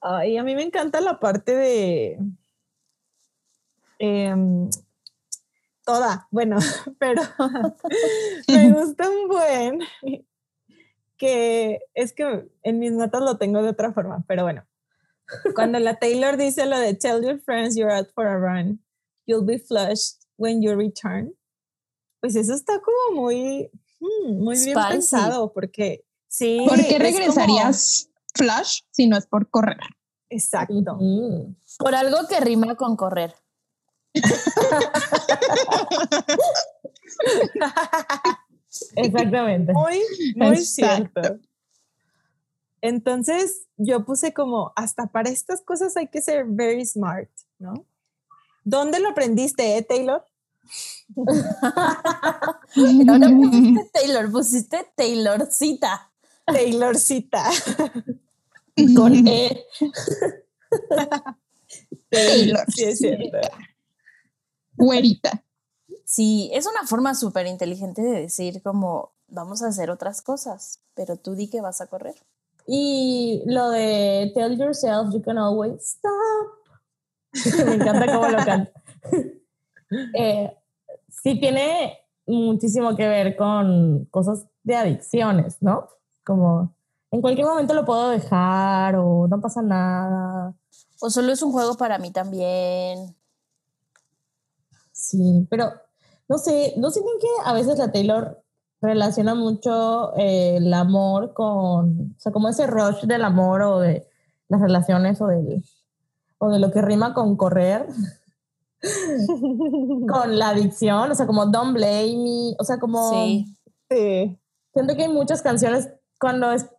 Ay, 0.00 0.38
a 0.38 0.42
mí 0.42 0.54
me 0.54 0.62
encanta 0.62 1.00
la 1.02 1.20
parte 1.20 1.54
de 1.54 2.18
em, 3.98 4.70
toda, 5.84 6.26
bueno, 6.30 6.56
pero 6.98 7.22
me 8.48 8.72
gusta 8.72 9.10
un 9.10 9.28
buen 9.28 9.80
que 11.18 11.80
es 11.92 12.14
que 12.14 12.48
en 12.62 12.78
mis 12.78 12.92
notas 12.92 13.20
lo 13.20 13.36
tengo 13.36 13.62
de 13.62 13.68
otra 13.68 13.92
forma, 13.92 14.24
pero 14.26 14.42
bueno. 14.42 14.66
Cuando 15.54 15.78
la 15.78 15.96
Taylor 15.96 16.38
dice 16.38 16.64
lo 16.64 16.78
de 16.78 16.94
tell 16.94 17.22
your 17.22 17.38
friends 17.38 17.76
you're 17.76 17.92
out 17.92 18.08
for 18.14 18.26
a 18.26 18.38
run, 18.38 18.80
you'll 19.26 19.44
be 19.44 19.58
flushed 19.58 20.24
when 20.36 20.62
you 20.62 20.74
return. 20.74 21.34
Pues 22.20 22.36
eso 22.36 22.54
está 22.54 22.80
como 22.80 23.20
muy, 23.20 23.70
mm, 24.00 24.42
muy 24.42 24.58
bien 24.64 24.78
Spicy. 24.78 24.92
pensado 24.92 25.52
porque 25.52 26.04
sí. 26.30 26.64
¿Por 26.66 26.78
qué 26.78 26.94
como- 26.94 26.98
regresarías 27.00 28.08
Flash 28.34 28.80
si 28.90 29.06
no 29.08 29.18
es 29.18 29.26
por 29.26 29.50
correr? 29.50 29.76
exacto. 30.32 30.96
Por 31.78 31.94
algo 31.96 32.18
que 32.28 32.38
rima 32.40 32.76
con 32.76 32.94
correr. 32.96 33.34
Exactamente. 38.96 39.72
Muy, 39.72 40.00
muy 40.36 40.56
Exacto. 40.56 41.20
cierto. 41.22 41.38
Entonces 42.82 43.66
yo 43.76 44.04
puse 44.04 44.32
como, 44.32 44.72
hasta 44.76 45.06
para 45.08 45.28
estas 45.30 45.60
cosas 45.62 45.96
hay 45.96 46.06
que 46.08 46.22
ser 46.22 46.44
very 46.46 46.84
smart, 46.86 47.28
¿no? 47.58 47.84
¿Dónde 48.64 49.00
lo 49.00 49.10
aprendiste, 49.10 49.76
eh, 49.76 49.82
Taylor? 49.82 50.24
Ahora 51.16 53.28
pusiste 53.36 53.90
Taylor, 53.92 54.30
pusiste 54.30 54.86
Taylorcita. 54.96 56.09
Taylorcita. 56.52 57.44
Con 58.96 59.26
E. 59.26 59.66
Taylor. 62.10 62.64
Sí, 62.68 62.84
es 62.84 62.98
cierto. 62.98 63.38
güerita. 64.76 65.44
Sí, 66.04 66.50
es 66.52 66.66
una 66.66 66.86
forma 66.86 67.14
súper 67.14 67.46
inteligente 67.46 68.02
de 68.02 68.22
decir 68.22 68.62
como 68.62 69.12
vamos 69.28 69.62
a 69.62 69.68
hacer 69.68 69.90
otras 69.90 70.22
cosas, 70.22 70.80
pero 70.94 71.16
tú 71.16 71.34
di 71.34 71.48
que 71.48 71.60
vas 71.60 71.80
a 71.80 71.86
correr. 71.86 72.16
Y 72.66 73.42
lo 73.46 73.70
de 73.70 74.32
tell 74.34 74.58
yourself 74.58 75.12
you 75.12 75.22
can 75.22 75.38
always 75.38 75.80
stop. 75.82 76.60
Me 77.66 77.74
encanta 77.74 78.06
cómo 78.12 78.28
lo 78.28 78.38
canta. 78.38 78.72
Eh, 80.14 80.56
sí 81.08 81.38
tiene 81.38 81.98
muchísimo 82.26 82.96
que 82.96 83.08
ver 83.08 83.36
con 83.36 84.04
cosas 84.06 84.46
de 84.62 84.76
adicciones, 84.76 85.56
¿no? 85.60 85.88
Como 86.30 86.72
en 87.10 87.20
cualquier 87.20 87.44
momento 87.44 87.74
lo 87.74 87.84
puedo 87.84 88.10
dejar 88.10 88.94
o 88.94 89.26
no 89.26 89.40
pasa 89.40 89.62
nada. 89.62 90.54
O 91.00 91.10
solo 91.10 91.32
es 91.32 91.42
un 91.42 91.50
juego 91.50 91.76
para 91.76 91.98
mí 91.98 92.12
también. 92.12 93.16
Sí, 94.92 95.44
pero 95.50 95.72
no 96.28 96.38
sé, 96.38 96.74
¿no 96.76 96.92
sienten 96.92 97.18
que 97.20 97.26
a 97.44 97.52
veces 97.52 97.78
la 97.78 97.90
Taylor 97.90 98.40
relaciona 98.80 99.34
mucho 99.34 100.16
eh, 100.16 100.58
el 100.58 100.72
amor 100.72 101.32
con, 101.32 102.14
o 102.16 102.20
sea, 102.20 102.30
como 102.30 102.48
ese 102.48 102.68
rush 102.68 103.02
del 103.02 103.24
amor 103.24 103.62
o 103.62 103.80
de 103.80 104.06
las 104.48 104.60
relaciones 104.60 105.20
o, 105.20 105.26
del, 105.26 105.64
o 106.38 106.48
de 106.48 106.60
lo 106.60 106.70
que 106.70 106.80
rima 106.80 107.12
con 107.12 107.36
correr? 107.36 107.88
con 110.08 110.38
la 110.38 110.50
adicción, 110.50 111.10
o 111.10 111.14
sea, 111.16 111.26
como 111.26 111.46
Don't 111.46 111.74
Blame 111.74 112.18
Me, 112.18 112.56
o 112.56 112.62
sea, 112.62 112.78
como... 112.78 113.10
Sí. 113.10 113.46
Sí. 113.90 114.38
Siento 114.72 114.94
que 114.94 115.02
hay 115.02 115.12
muchas 115.12 115.42
canciones, 115.42 115.88
cuando, 116.20 116.52
es, 116.52 116.70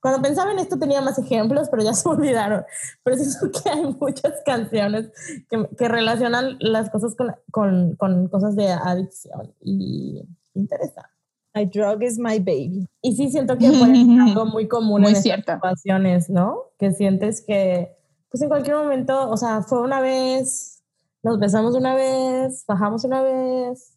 cuando 0.00 0.22
pensaba 0.22 0.52
en 0.52 0.60
esto 0.60 0.78
tenía 0.78 1.02
más 1.02 1.18
ejemplos, 1.18 1.68
pero 1.68 1.82
ya 1.82 1.92
se 1.94 2.08
me 2.08 2.14
olvidaron. 2.14 2.64
Pero 3.02 3.16
siento 3.16 3.60
que 3.60 3.68
hay 3.68 3.84
muchas 3.84 4.34
canciones 4.46 5.10
que, 5.50 5.68
que 5.76 5.88
relacionan 5.88 6.56
las 6.60 6.88
cosas 6.90 7.14
con, 7.14 7.34
con, 7.50 7.96
con 7.96 8.28
cosas 8.28 8.56
de 8.56 8.70
adicción 8.70 9.52
y 9.60 10.22
interesante. 10.54 11.10
My 11.54 11.64
drug 11.64 12.02
is 12.02 12.18
my 12.18 12.38
baby. 12.38 12.86
Y 13.00 13.16
sí 13.16 13.30
siento 13.30 13.56
que 13.56 13.70
ser 13.70 13.82
algo 14.20 14.46
muy 14.46 14.68
común 14.68 15.00
Muy 15.00 15.10
en 15.10 15.16
estas 15.16 15.22
cierto. 15.22 15.54
situaciones, 15.54 16.28
¿no? 16.28 16.64
Que 16.78 16.92
sientes 16.92 17.42
que, 17.42 17.96
pues 18.30 18.42
en 18.42 18.48
cualquier 18.48 18.76
momento, 18.76 19.30
o 19.30 19.36
sea, 19.38 19.62
fue 19.62 19.80
una 19.80 20.02
vez, 20.02 20.84
nos 21.22 21.38
besamos 21.38 21.74
una 21.74 21.94
vez, 21.94 22.62
bajamos 22.68 23.04
una 23.04 23.22
vez, 23.22 23.96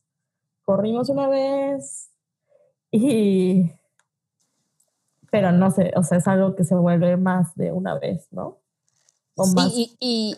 corrimos 0.63 1.09
una 1.09 1.27
vez 1.27 2.09
y... 2.91 3.71
Pero 5.31 5.51
no 5.51 5.69
sé, 5.71 5.91
o 5.95 6.03
sea, 6.03 6.17
es 6.17 6.27
algo 6.27 6.55
que 6.55 6.63
se 6.63 6.75
vuelve 6.75 7.15
más 7.17 7.55
de 7.55 7.71
una 7.71 7.97
vez, 7.97 8.27
¿no? 8.31 8.57
O 9.35 9.45
Sí, 9.45 9.55
más. 9.55 9.71
y, 9.73 9.97
y- 9.99 10.37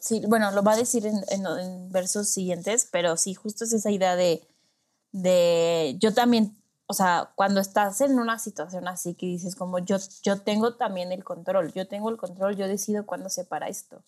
sí, 0.00 0.22
bueno, 0.28 0.50
lo 0.52 0.62
va 0.62 0.72
a 0.72 0.76
decir 0.76 1.06
en, 1.06 1.16
en- 1.30 1.46
en 1.46 1.90
versos 1.92 2.28
siguientes, 2.28 2.88
pero 2.92 3.16
sí, 3.16 3.34
justo 3.34 3.64
es 3.64 3.72
esa 3.72 3.90
idea 3.90 4.16
de, 4.16 4.46
de 5.12 5.96
yo 5.98 6.12
también, 6.12 6.56
o 6.86 6.92
sea, 6.94 7.30
cuando 7.34 7.60
estás 7.60 8.00
en 8.00 8.18
una 8.18 8.38
situación 8.38 8.88
así 8.88 9.14
que 9.14 9.26
dices 9.26 9.56
como 9.56 9.78
yo, 9.78 9.96
yo 10.22 10.40
tengo 10.42 10.74
también 10.76 11.12
el 11.12 11.24
control, 11.24 11.72
yo 11.72 11.88
tengo 11.88 12.10
el 12.10 12.16
control, 12.16 12.56
yo 12.56 12.68
decido 12.68 13.06
cuándo 13.06 13.28
se 13.30 13.44
para 13.44 13.68
esto. 13.68 14.02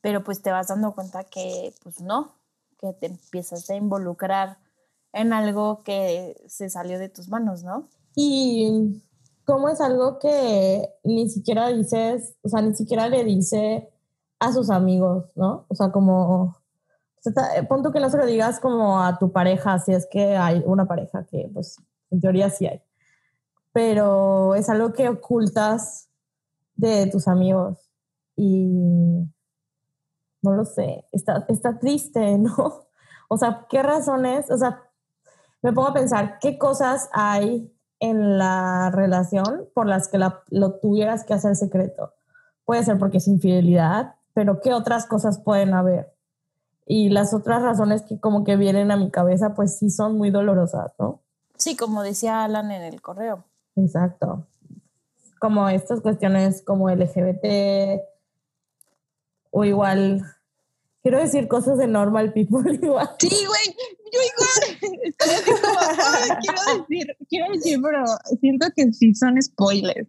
Pero 0.00 0.22
pues 0.22 0.40
te 0.42 0.52
vas 0.52 0.68
dando 0.68 0.94
cuenta 0.94 1.24
que 1.24 1.74
pues 1.82 2.00
no, 2.00 2.36
que 2.80 2.92
te 2.92 3.06
empiezas 3.06 3.68
a 3.70 3.74
involucrar 3.74 4.58
en 5.12 5.32
algo 5.32 5.82
que 5.82 6.40
se 6.48 6.70
salió 6.70 6.98
de 6.98 7.08
tus 7.08 7.28
manos, 7.28 7.64
¿no? 7.64 7.88
Y 8.16 9.02
cómo 9.44 9.68
es 9.68 9.80
algo 9.80 10.18
que 10.18 10.88
ni 11.04 11.28
siquiera 11.28 11.68
dices, 11.68 12.34
o 12.42 12.48
sea, 12.48 12.62
ni 12.62 12.74
siquiera 12.74 13.08
le 13.08 13.22
dice 13.24 13.88
a 14.40 14.52
sus 14.52 14.70
amigos, 14.70 15.26
¿no? 15.36 15.66
O 15.68 15.74
sea, 15.74 15.92
como, 15.92 16.56
ta- 17.34 17.50
pon 17.68 17.82
que 17.92 18.00
no 18.00 18.10
se 18.10 18.16
lo 18.16 18.26
digas 18.26 18.58
como 18.58 19.00
a 19.02 19.18
tu 19.18 19.30
pareja, 19.32 19.78
si 19.78 19.92
es 19.92 20.06
que 20.10 20.36
hay 20.36 20.62
una 20.66 20.86
pareja 20.86 21.24
que, 21.26 21.48
pues, 21.52 21.76
en 22.10 22.20
teoría 22.20 22.50
sí 22.50 22.66
hay. 22.66 22.82
Pero 23.72 24.54
es 24.54 24.68
algo 24.70 24.92
que 24.92 25.08
ocultas 25.08 26.08
de 26.74 27.06
tus 27.06 27.28
amigos 27.28 27.78
y 28.34 29.26
no 30.42 30.52
lo 30.52 30.64
sé, 30.64 31.04
está, 31.12 31.44
está 31.48 31.78
triste, 31.78 32.38
¿no? 32.38 32.86
O 33.28 33.36
sea, 33.36 33.66
¿qué 33.68 33.82
razones? 33.82 34.50
O 34.50 34.56
sea, 34.56 34.82
me 35.62 35.72
pongo 35.72 35.88
a 35.88 35.94
pensar, 35.94 36.38
¿qué 36.40 36.58
cosas 36.58 37.08
hay 37.12 37.72
en 38.00 38.38
la 38.38 38.90
relación 38.92 39.66
por 39.74 39.86
las 39.86 40.08
que 40.08 40.18
la- 40.18 40.42
lo 40.50 40.74
tuvieras 40.74 41.24
que 41.24 41.34
hacer 41.34 41.56
secreto? 41.56 42.12
Puede 42.64 42.82
ser 42.84 42.98
porque 42.98 43.18
es 43.18 43.28
infidelidad, 43.28 44.14
pero 44.34 44.60
¿qué 44.60 44.72
otras 44.74 45.06
cosas 45.06 45.38
pueden 45.38 45.72
haber? 45.74 46.12
Y 46.86 47.08
las 47.08 47.32
otras 47.34 47.62
razones 47.62 48.02
que 48.02 48.20
como 48.20 48.44
que 48.44 48.56
vienen 48.56 48.90
a 48.90 48.96
mi 48.96 49.10
cabeza, 49.10 49.54
pues 49.54 49.78
sí 49.78 49.90
son 49.90 50.16
muy 50.18 50.30
dolorosas, 50.30 50.92
¿no? 50.98 51.20
Sí, 51.56 51.76
como 51.76 52.02
decía 52.02 52.44
Alan 52.44 52.70
en 52.70 52.82
el 52.82 53.00
correo. 53.00 53.44
Exacto. 53.76 54.46
Como 55.40 55.68
estas 55.68 56.00
cuestiones 56.00 56.62
como 56.62 56.88
LGBT 56.90 58.02
o 59.50 59.64
igual, 59.64 60.22
quiero 61.06 61.20
decir 61.20 61.46
cosas 61.46 61.78
de 61.78 61.86
normal 61.86 62.32
people 62.32 62.68
igual. 62.82 63.08
Sí, 63.20 63.28
güey, 63.28 63.76
yo 64.12 64.20
igual. 64.34 65.02
Estoy 65.04 65.30
así 65.34 65.50
como, 65.62 65.78
"Ay, 65.78 66.30
quiero 66.40 66.80
decir, 66.80 67.16
quiero 67.28 67.52
decir, 67.52 67.78
pero 67.80 68.04
siento 68.40 68.66
que 68.74 68.92
sí 68.92 69.14
son 69.14 69.40
spoilers. 69.40 70.08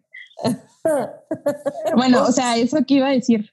Bueno, 1.96 2.24
o 2.24 2.32
sea, 2.32 2.58
eso 2.58 2.78
que 2.88 2.96
iba 2.96 3.10
a 3.10 3.12
decir. 3.12 3.52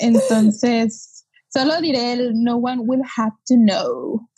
Entonces, 0.00 1.26
solo 1.48 1.80
diré 1.80 2.12
el 2.14 2.42
no 2.42 2.56
one 2.56 2.82
will 2.84 3.02
have 3.16 3.36
to 3.46 3.54
know. 3.54 4.28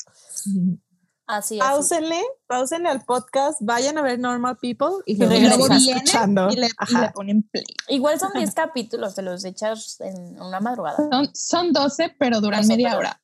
Así 1.27 1.55
es. 1.59 1.61
Pausenle, 1.65 2.21
pausenle 2.47 2.89
al 2.89 3.05
podcast, 3.05 3.59
vayan 3.63 3.97
a 3.97 4.03
ver 4.03 4.19
Normal 4.19 4.59
People 4.61 5.03
y 5.07 5.13
Y 5.13 5.17
luego 5.17 5.69
escuchando. 5.73 6.49
y 6.51 6.57
le, 6.57 6.67
y 6.67 6.71
Ajá. 6.77 7.01
le 7.03 7.11
ponen 7.13 7.43
play. 7.45 7.65
Igual 7.89 8.19
son 8.19 8.33
10 8.35 8.55
capítulos, 8.55 9.15
te 9.15 9.23
los 9.23 9.45
echas 9.45 10.01
en 10.01 10.41
una 10.41 10.61
madrugada. 10.61 10.97
Son, 11.11 11.31
son 11.35 11.73
12, 11.73 12.17
pero 12.19 12.41
duran 12.41 12.67
media 12.67 12.89
pero- 12.91 12.99
hora. 12.99 13.19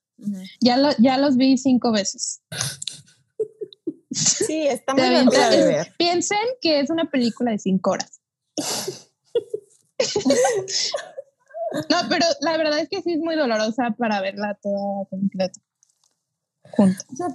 Ya, 0.61 0.77
lo- 0.77 0.97
ya 0.99 1.17
los 1.19 1.37
vi 1.37 1.59
cinco 1.59 1.93
veces. 1.93 2.41
Sí, 4.11 4.67
está 4.67 4.95
muy 4.95 5.03
rápida 5.03 5.51
de 5.51 5.59
es- 5.61 5.67
ver. 5.67 5.95
Piensen 5.99 6.39
que 6.61 6.81
es 6.81 6.91
una 6.91 7.05
película 7.11 7.51
de 7.53 7.59
cinco 7.59 7.91
horas. 7.91 8.21
no, 11.91 11.97
pero 12.09 12.27
la 12.41 12.57
verdad 12.57 12.79
es 12.79 12.89
que 12.89 13.03
sí 13.03 13.13
es 13.13 13.21
muy 13.21 13.37
dolorosa 13.37 13.95
para 13.99 14.21
verla 14.21 14.59
toda 14.63 15.05
completa. 15.11 15.61
Junta. 16.71 17.03
O 17.13 17.17
sea, 17.17 17.29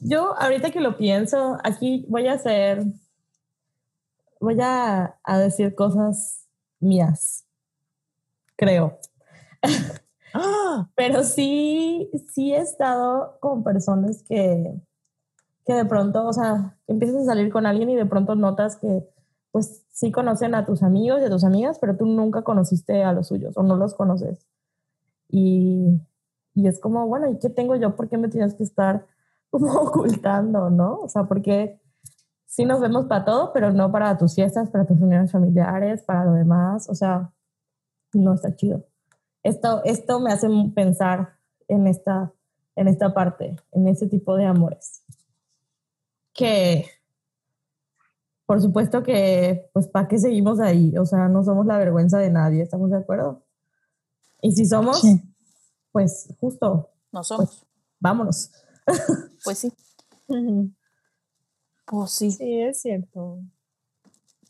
yo 0.00 0.36
ahorita 0.38 0.70
que 0.70 0.80
lo 0.80 0.96
pienso, 0.96 1.58
aquí 1.64 2.04
voy 2.08 2.28
a 2.28 2.34
hacer, 2.34 2.84
voy 4.40 4.58
a, 4.60 5.18
a 5.22 5.38
decir 5.38 5.74
cosas 5.74 6.46
mías, 6.80 7.44
creo. 8.56 8.98
¡Ah! 10.34 10.88
Pero 10.94 11.24
sí, 11.24 12.10
sí 12.32 12.52
he 12.52 12.58
estado 12.58 13.38
con 13.40 13.64
personas 13.64 14.22
que, 14.22 14.74
que 15.66 15.74
de 15.74 15.84
pronto, 15.84 16.26
o 16.26 16.32
sea, 16.32 16.76
empiezas 16.86 17.22
a 17.22 17.26
salir 17.26 17.50
con 17.50 17.66
alguien 17.66 17.90
y 17.90 17.96
de 17.96 18.06
pronto 18.06 18.34
notas 18.34 18.76
que 18.76 19.08
pues 19.50 19.84
sí 19.90 20.12
conocen 20.12 20.54
a 20.54 20.66
tus 20.66 20.82
amigos 20.82 21.20
y 21.20 21.24
a 21.24 21.30
tus 21.30 21.44
amigas, 21.44 21.78
pero 21.80 21.96
tú 21.96 22.06
nunca 22.06 22.42
conociste 22.42 23.02
a 23.02 23.12
los 23.12 23.28
suyos 23.28 23.56
o 23.56 23.62
no 23.62 23.76
los 23.76 23.94
conoces. 23.94 24.46
Y, 25.28 26.00
y 26.54 26.68
es 26.68 26.78
como, 26.78 27.06
bueno, 27.06 27.30
¿y 27.30 27.38
qué 27.38 27.50
tengo 27.50 27.74
yo? 27.76 27.96
¿Por 27.96 28.08
qué 28.08 28.18
me 28.18 28.28
tienes 28.28 28.54
que 28.54 28.62
estar 28.62 29.06
como 29.50 29.72
ocultando, 29.80 30.70
no? 30.70 30.96
O 31.00 31.08
sea, 31.08 31.24
porque 31.24 31.80
sí 32.46 32.64
nos 32.64 32.80
vemos 32.80 33.06
para 33.06 33.24
todo, 33.24 33.52
pero 33.52 33.72
no 33.72 33.90
para 33.92 34.16
tus 34.18 34.34
fiestas, 34.34 34.70
para 34.70 34.86
tus 34.86 34.98
reuniones 34.98 35.32
familiares, 35.32 36.02
para 36.02 36.24
lo 36.24 36.32
demás. 36.32 36.88
O 36.88 36.94
sea, 36.94 37.32
no 38.12 38.34
está 38.34 38.54
chido. 38.56 38.84
Esto, 39.42 39.82
esto 39.84 40.20
me 40.20 40.32
hace 40.32 40.48
pensar 40.74 41.36
en 41.68 41.86
esta, 41.86 42.32
en 42.76 42.88
esta 42.88 43.12
parte, 43.14 43.56
en 43.72 43.88
ese 43.88 44.06
tipo 44.08 44.36
de 44.36 44.46
amores. 44.46 45.02
Que, 46.32 46.86
por 48.46 48.60
supuesto 48.62 49.02
que, 49.02 49.68
pues, 49.72 49.86
¿para 49.88 50.08
qué 50.08 50.18
seguimos 50.18 50.60
ahí? 50.60 50.96
O 50.98 51.04
sea, 51.04 51.28
no 51.28 51.42
somos 51.44 51.66
la 51.66 51.78
vergüenza 51.78 52.18
de 52.18 52.30
nadie, 52.30 52.62
¿estamos 52.62 52.90
de 52.90 52.96
acuerdo? 52.96 53.42
Y 54.40 54.52
si 54.52 54.64
somos, 54.66 55.00
Sí. 55.00 55.20
pues, 55.92 56.34
justo, 56.40 56.90
No 57.12 57.22
somos. 57.24 57.66
vámonos. 58.00 58.52
Pues 59.44 59.58
sí. 59.58 59.72
Pues 61.86 62.10
sí. 62.10 62.32
Sí, 62.32 62.60
es 62.62 62.80
cierto. 62.82 63.38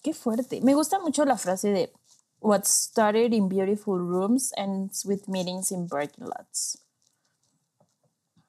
Qué 0.03 0.12
fuerte. 0.14 0.61
Me 0.61 0.74
gusta 0.74 0.98
mucho 1.01 1.24
la 1.24 1.37
frase 1.37 1.68
de 1.70 1.92
What 2.40 2.64
started 2.64 3.33
in 3.33 3.48
beautiful 3.48 3.98
rooms 3.98 4.53
ends 4.57 5.05
with 5.05 5.22
meetings 5.27 5.72
in 5.72 5.88
parking 5.88 6.24
lots. 6.24 6.79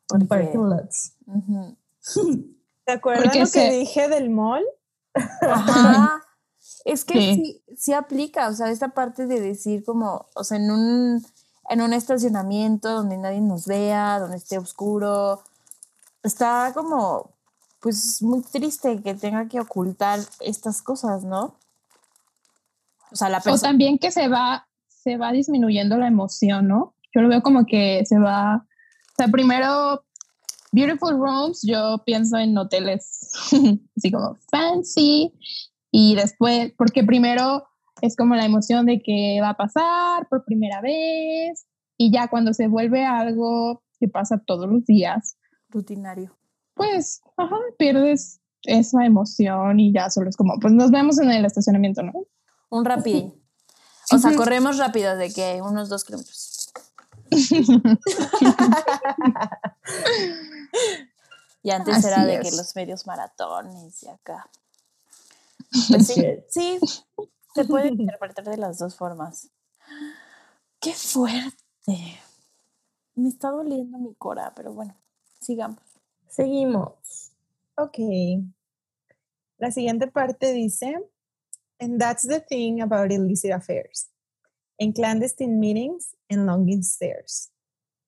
Porque- 0.08 0.26
Parking 0.28 0.70
lots. 0.70 1.14
¿Te 2.86 2.92
acuerdas 2.94 3.24
Porque 3.26 3.40
lo 3.40 3.46
que 3.46 3.52
se- 3.52 3.72
dije 3.72 4.08
del 4.10 4.30
mall? 4.30 4.64
Ajá. 5.42 6.24
Es 6.86 7.04
que 7.04 7.14
Sí. 7.14 7.36
sí. 7.36 7.76
sí, 7.78 7.94
aplica, 7.94 8.48
o 8.48 8.54
sea, 8.54 8.70
esta 8.70 8.90
parte 8.90 9.26
de 9.28 9.40
decir 9.40 9.84
como, 9.84 10.28
o 10.36 10.44
sea, 10.44 10.58
en 10.58 10.70
un, 10.72 11.26
en 11.70 11.82
un 11.82 11.94
estacionamiento 11.94 12.90
donde 12.92 13.18
nadie 13.18 13.42
nos 13.42 13.66
vea, 13.66 14.20
donde 14.20 14.38
esté 14.38 14.58
oscuro. 14.58 15.42
Está 16.24 16.72
como, 16.74 17.36
pues, 17.80 18.22
muy 18.22 18.42
triste 18.42 19.02
que 19.02 19.14
tenga 19.14 19.48
que 19.48 19.60
ocultar 19.60 20.20
estas 20.40 20.82
cosas, 20.82 21.24
¿no? 21.24 21.56
O 23.12 23.16
sea, 23.16 23.30
la 23.30 23.40
O 23.40 23.42
persona... 23.44 23.70
también 23.70 23.98
que 23.98 24.12
se 24.12 24.28
va, 24.28 24.68
se 24.88 25.18
va 25.18 25.32
disminuyendo 25.32 25.98
la 25.98 26.08
emoción, 26.08 26.68
¿no? 26.68 26.94
Yo 27.14 27.22
lo 27.22 27.30
veo 27.30 27.42
como 27.42 27.66
que 27.66 28.04
se 28.06 28.20
va, 28.20 28.58
o 28.58 29.16
sea, 29.18 29.28
primero, 29.30 30.04
Beautiful 30.72 31.18
Rooms, 31.18 31.62
yo 31.64 32.04
pienso 32.06 32.38
en 32.38 32.56
hoteles 32.58 33.32
así 33.98 34.12
como 34.12 34.38
fancy, 34.52 35.34
y 35.92 36.16
después, 36.16 36.72
porque 36.78 37.04
primero 37.04 37.68
es 38.02 38.16
como 38.16 38.36
la 38.36 38.46
emoción 38.46 38.86
de 38.86 39.02
que 39.02 39.40
va 39.42 39.50
a 39.50 39.58
pasar 39.58 40.28
por 40.30 40.46
primera 40.46 40.82
vez, 40.82 41.66
y 41.98 42.12
ya 42.12 42.28
cuando 42.28 42.54
se 42.54 42.68
vuelve 42.68 43.06
algo 43.06 43.84
que 44.00 44.08
pasa 44.08 44.42
todos 44.46 44.70
los 44.70 44.86
días, 44.86 45.38
Rutinario. 45.70 46.36
pues, 46.74 47.22
ajá, 47.38 47.56
pierdes 47.78 48.40
esa 48.64 49.06
emoción 49.06 49.80
y 49.80 49.94
ya 49.94 50.10
solo 50.10 50.30
es 50.30 50.36
como, 50.38 50.60
pues 50.60 50.74
nos 50.74 50.92
vemos 50.92 51.20
en 51.20 51.30
el 51.32 51.46
estacionamiento, 51.46 52.02
¿no? 52.04 52.14
Un 52.70 52.86
rapidín. 52.86 53.34
O 54.12 54.18
sea, 54.18 54.36
corremos 54.36 54.78
rápido 54.78 55.16
de 55.16 55.32
que 55.32 55.62
unos 55.62 55.88
dos 55.90 56.04
kilómetros. 56.04 56.72
Y 61.62 61.72
antes 61.72 61.98
Así 61.98 62.08
era 62.08 62.26
de 62.26 62.36
es. 62.36 62.50
que 62.50 62.56
los 62.56 62.76
medios 62.76 63.06
maratones 63.06 64.04
y 64.04 64.08
acá. 64.08 64.50
Pues 65.90 66.08
sí, 66.08 66.26
sí, 66.50 66.80
se 67.54 67.66
puede 67.66 67.90
interpretar 67.90 68.46
de 68.46 68.58
las 68.58 68.80
dos 68.80 68.96
formas. 68.96 69.50
¡Qué 70.80 70.94
fuerte! 70.94 72.20
Me 73.14 73.30
está 73.30 73.50
doliendo 73.52 74.00
mi 74.00 74.16
cora, 74.16 74.54
pero 74.56 74.74
bueno, 74.74 74.96
sigamos. 75.40 75.84
Seguimos. 76.28 77.32
Ok. 77.76 77.98
La 79.58 79.72
siguiente 79.72 80.08
parte 80.08 80.54
dice, 80.54 80.96
and 81.80 82.00
that's 82.00 82.28
the 82.28 82.40
thing 82.40 82.82
about 82.82 83.12
illicit 83.12 83.52
affairs, 83.52 84.10
and 84.80 84.96
clandestine 84.96 85.60
meetings 85.60 86.16
and 86.30 86.46
longing 86.46 86.84
stares. 86.84 87.50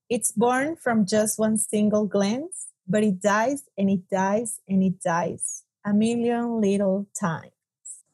It's 0.10 0.32
born 0.32 0.76
from 0.76 1.06
just 1.06 1.40
one 1.40 1.58
single 1.58 2.06
glance, 2.06 2.68
but 2.88 3.04
it 3.04 3.22
dies 3.22 3.64
and 3.78 3.90
it 3.90 4.10
dies 4.10 4.60
and 4.68 4.84
it 4.84 5.02
dies 5.02 5.64
a 5.86 5.94
million 5.94 6.60
little 6.62 7.08
times. 7.14 7.52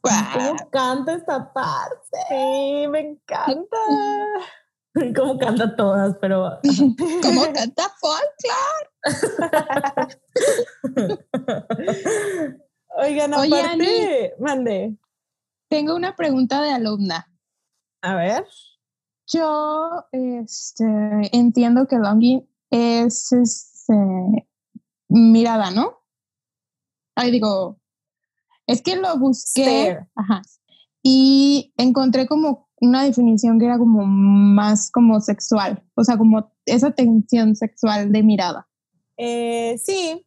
¿Cómo 0.01 0.69
canta 0.71 1.15
esta 1.15 1.51
parte? 1.53 2.17
Sí, 2.29 2.87
me 2.87 2.99
encanta. 2.99 3.77
¿Cómo 5.15 5.37
canta 5.37 5.75
todas? 5.75 6.17
Pero 6.19 6.59
Como 7.21 7.43
canta 7.53 7.93
folklore. 7.99 8.89
Oigan, 12.99 13.31
Oye, 13.35 13.61
aparte, 13.61 14.33
mande. 14.39 14.97
Tengo 15.69 15.95
una 15.95 16.15
pregunta 16.15 16.59
de 16.61 16.71
alumna. 16.71 17.31
A 18.01 18.15
ver. 18.15 18.45
Yo 19.27 20.05
este, 20.11 20.85
entiendo 21.33 21.87
que 21.87 21.97
longing 21.97 22.49
es 22.71 23.31
este, 23.33 23.93
mirada, 25.09 25.71
¿no? 25.71 25.99
Ahí 27.15 27.31
digo, 27.31 27.79
es 28.67 28.81
que 28.81 28.95
lo 28.95 29.17
busqué 29.17 29.99
ajá, 30.15 30.41
y 31.03 31.73
encontré 31.77 32.27
como 32.27 32.66
una 32.79 33.03
definición 33.03 33.59
que 33.59 33.65
era 33.65 33.77
como 33.77 34.05
más 34.05 34.91
como 34.91 35.19
sexual, 35.19 35.83
o 35.95 36.03
sea, 36.03 36.17
como 36.17 36.51
esa 36.65 36.91
tensión 36.91 37.55
sexual 37.55 38.11
de 38.11 38.23
mirada. 38.23 38.67
Eh, 39.17 39.77
sí, 39.79 40.25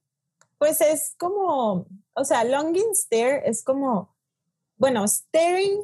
pues 0.58 0.80
es 0.80 1.14
como, 1.18 1.86
o 2.14 2.24
sea, 2.24 2.44
longing 2.44 2.94
stare 2.94 3.48
es 3.48 3.62
como, 3.62 4.14
bueno, 4.76 5.06
staring, 5.06 5.80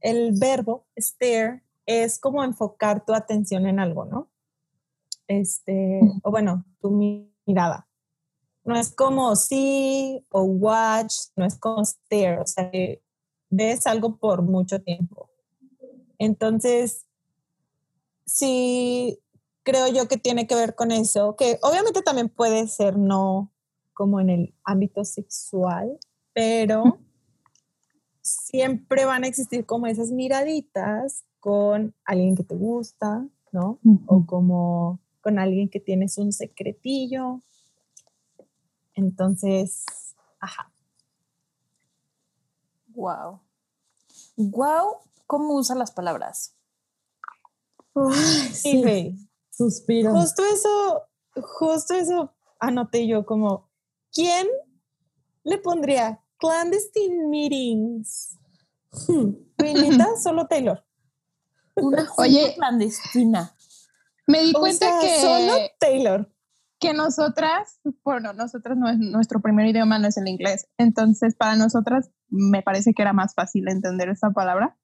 el 0.00 0.32
verbo 0.38 0.86
stare 0.98 1.62
es 1.84 2.18
como 2.18 2.42
enfocar 2.42 3.04
tu 3.04 3.14
atención 3.14 3.66
en 3.66 3.78
algo, 3.78 4.04
¿no? 4.04 4.28
Este, 5.28 6.00
o 6.22 6.30
bueno, 6.30 6.64
tu 6.80 6.90
mi- 6.90 7.32
mirada. 7.46 7.88
No 8.64 8.76
es 8.76 8.92
como 8.94 9.36
see 9.36 10.24
o 10.30 10.42
watch, 10.42 11.12
no 11.36 11.44
es 11.44 11.56
como 11.58 11.84
stare, 11.84 12.40
o 12.40 12.46
sea, 12.46 12.70
que 12.70 13.02
ves 13.48 13.86
algo 13.86 14.16
por 14.16 14.42
mucho 14.42 14.82
tiempo. 14.82 15.30
Entonces, 16.18 17.06
sí, 18.24 19.18
creo 19.62 19.88
yo 19.88 20.08
que 20.08 20.16
tiene 20.16 20.46
que 20.46 20.54
ver 20.54 20.74
con 20.74 20.92
eso, 20.92 21.36
que 21.36 21.58
obviamente 21.62 22.02
también 22.02 22.28
puede 22.28 22.68
ser 22.68 22.98
no 22.98 23.52
como 23.94 24.20
en 24.20 24.30
el 24.30 24.54
ámbito 24.64 25.04
sexual, 25.04 25.98
pero 26.32 26.98
siempre 28.20 29.04
van 29.04 29.24
a 29.24 29.28
existir 29.28 29.64
como 29.64 29.86
esas 29.86 30.10
miraditas 30.10 31.24
con 31.40 31.94
alguien 32.04 32.36
que 32.36 32.42
te 32.42 32.56
gusta, 32.56 33.26
¿no? 33.52 33.78
O 34.06 34.26
como 34.26 35.00
con 35.20 35.38
alguien 35.38 35.68
que 35.68 35.80
tienes 35.80 36.18
un 36.18 36.32
secretillo. 36.32 37.40
Entonces, 38.94 39.84
ajá. 40.40 40.70
Wow. 42.94 43.40
Wow, 44.36 44.98
¿cómo 45.26 45.54
usa 45.54 45.74
las 45.76 45.92
palabras? 45.92 46.56
Ay, 47.94 48.54
Sí, 48.54 49.28
suspiro. 49.50 50.12
Justo 50.12 50.42
eso, 50.44 51.02
justo 51.58 51.94
eso 51.94 52.34
anoté 52.60 53.06
yo 53.06 53.24
como, 53.24 53.70
¿quién 54.12 54.46
le 55.44 55.58
pondría 55.58 56.22
clandestine 56.38 57.28
meetings? 57.28 58.38
Hmm. 59.08 59.32
Pinita, 59.56 60.06
solo 60.22 60.46
Taylor. 60.46 60.84
Una 61.74 62.08
Oye. 62.18 62.54
clandestina. 62.56 63.54
Me 64.26 64.42
di 64.42 64.52
O 64.54 64.60
cuenta 64.60 64.78
sea, 64.78 65.00
que, 65.00 65.20
solo 65.20 65.52
Taylor. 65.78 66.32
que 66.80 66.92
nosotras, 66.94 67.78
bueno, 68.04 68.32
nosotras 68.32 68.76
no 68.76 68.88
es, 68.88 68.98
nuestro 68.98 69.40
primer 69.40 69.66
idioma 69.66 69.98
no 69.98 70.08
es 70.08 70.16
el 70.16 70.26
inglés, 70.28 70.66
entonces 70.78 71.36
para 71.36 71.54
nosotras 71.56 72.10
me 72.28 72.62
parece 72.62 72.92
que 72.92 73.02
era 73.02 73.12
más 73.12 73.34
fácil 73.34 73.68
entender 73.68 74.08
esa 74.08 74.30
palabra, 74.30 74.76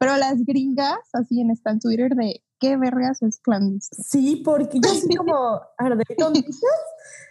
pero 0.00 0.16
las 0.16 0.42
gringas 0.46 0.98
así 1.12 1.40
en 1.42 1.50
está 1.50 1.70
en 1.72 1.78
Twitter 1.80 2.14
de 2.14 2.42
qué 2.58 2.76
vergas 2.78 3.20
es 3.22 3.38
clandestino. 3.38 4.02
Sí, 4.08 4.42
porque 4.44 4.80
yo 4.82 4.88
soy 4.94 5.14
como 5.14 5.60
arde 5.78 6.04
con 6.18 6.32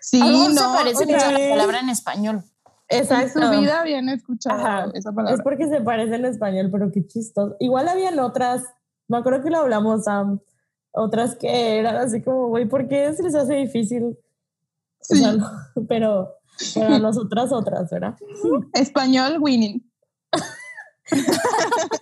Sí, 0.01 0.21
Algo 0.21 0.45
se 0.45 0.53
no, 0.53 0.73
parece 0.73 1.03
o 1.03 1.07
mucho 1.07 1.15
a 1.17 1.19
sea, 1.19 1.31
la 1.31 1.49
palabra 1.49 1.79
en 1.79 1.89
español. 1.89 2.43
en 2.87 2.99
Exacto. 2.99 3.41
su 3.41 3.59
vida 3.59 3.81
habían 3.81 4.07
escuchado 4.09 4.59
Ajá. 4.59 4.85
esa 4.93 5.09
Es 5.09 5.15
palabra. 5.15 5.43
porque 5.43 5.67
se 5.67 5.81
parece 5.81 6.15
en 6.15 6.25
español, 6.25 6.69
pero 6.71 6.91
qué 6.91 7.05
chistoso. 7.07 7.55
Igual 7.59 7.87
habían 7.89 8.17
otras, 8.19 8.63
me 9.07 9.17
acuerdo 9.17 9.43
que 9.43 9.49
lo 9.49 9.57
hablamos, 9.59 10.03
Sam, 10.03 10.39
otras 10.91 11.35
que 11.35 11.79
eran 11.79 11.95
así 11.97 12.21
como, 12.21 12.47
güey, 12.49 12.67
¿por 12.67 12.87
qué 12.87 13.11
se 13.13 13.23
les 13.23 13.33
hace 13.35 13.55
difícil? 13.55 14.03
O 14.03 14.15
Sí. 15.01 15.17
sea, 15.17 15.33
no, 15.33 15.47
pero 15.89 16.35
para 16.75 16.99
nosotras 16.99 17.51
otras, 17.51 17.89
¿verdad? 17.89 18.15
Español 18.73 19.37
winning. 19.39 19.83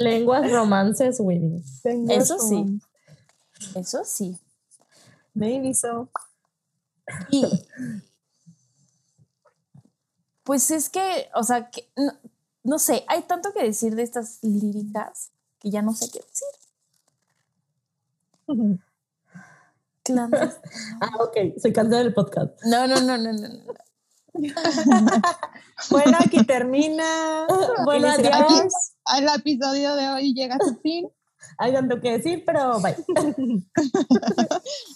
Lenguas, 0.00 0.50
romances, 0.52 1.18
winning. 1.20 1.62
Eso 2.08 2.38
sí. 2.38 2.80
Eso 3.74 4.04
sí. 4.04 4.38
Maybe 5.34 5.74
so. 5.74 6.08
Y 7.30 7.44
pues 10.44 10.70
es 10.70 10.88
que, 10.88 11.28
o 11.34 11.42
sea, 11.42 11.70
que 11.70 11.88
no, 11.96 12.12
no 12.62 12.78
sé, 12.78 13.04
hay 13.08 13.22
tanto 13.22 13.52
que 13.52 13.62
decir 13.62 13.94
de 13.94 14.02
estas 14.02 14.38
líricas 14.42 15.30
que 15.60 15.70
ya 15.70 15.82
no 15.82 15.94
sé 15.94 16.10
qué 16.10 16.20
decir. 16.20 16.48
Ah, 20.08 21.10
ok, 21.18 21.58
se 21.58 21.72
cancela 21.72 22.02
el 22.02 22.14
podcast. 22.14 22.62
No, 22.64 22.86
no, 22.86 23.00
no, 23.00 23.18
no, 23.18 23.32
no. 23.32 23.48
no. 23.48 23.74
Bueno, 25.90 26.16
aquí 26.18 26.42
termina. 26.44 27.46
Bueno, 27.84 28.08
adiós. 28.08 28.32
Affairs. 28.32 28.94
El 29.18 29.28
episodio 29.28 29.94
de 29.94 30.08
hoy 30.08 30.32
llega 30.34 30.54
a 30.56 30.58
su 30.64 30.74
fin. 30.80 31.06
Hay 31.58 31.72
tanto 31.74 32.00
que 32.00 32.12
decir, 32.12 32.42
pero 32.46 32.80
bye. 32.80 32.96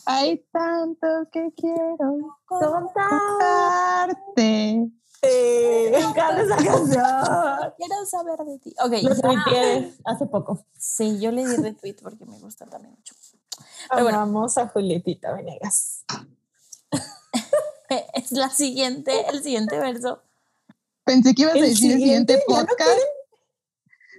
Hay 0.07 0.39
tanto 0.51 1.07
que 1.31 1.53
quiero 1.55 2.39
Contar. 2.47 3.09
contarte. 3.11 4.91
Eh, 5.23 5.89
Me 5.93 5.99
encanta 6.01 6.43
esa 6.43 6.57
canción. 6.57 7.73
Quiero 7.77 8.07
saber 8.07 8.39
de 8.47 8.59
ti. 8.59 8.75
Ok, 8.83 8.93
Lo 9.03 9.15
tuiteé 9.21 9.95
hace 10.07 10.27
poco. 10.27 10.65
Sí, 10.79 11.21
yo 11.21 11.31
le 11.31 11.47
di 11.47 11.57
retweet 11.57 11.97
porque 12.03 12.25
me 12.25 12.39
gusta 12.39 12.65
también 12.67 12.95
mucho. 12.95 13.15
Pero 13.91 14.03
bueno. 14.05 14.21
Amamos 14.21 14.57
a 14.57 14.67
Julietita 14.69 15.35
Venegas. 15.35 16.05
Es 18.15 18.33
la 18.33 18.49
siguiente, 18.51 19.13
el 19.29 19.43
siguiente 19.43 19.79
verso. 19.79 20.23
Pensé 21.05 21.35
que 21.35 21.43
ibas 21.43 21.55
a 21.57 21.59
decir 21.59 21.93
el 21.93 21.99
siguiente 21.99 22.35
siguiente, 22.35 22.45
¿ya 22.49 22.61
no 22.63 22.67
podcast. 22.69 23.01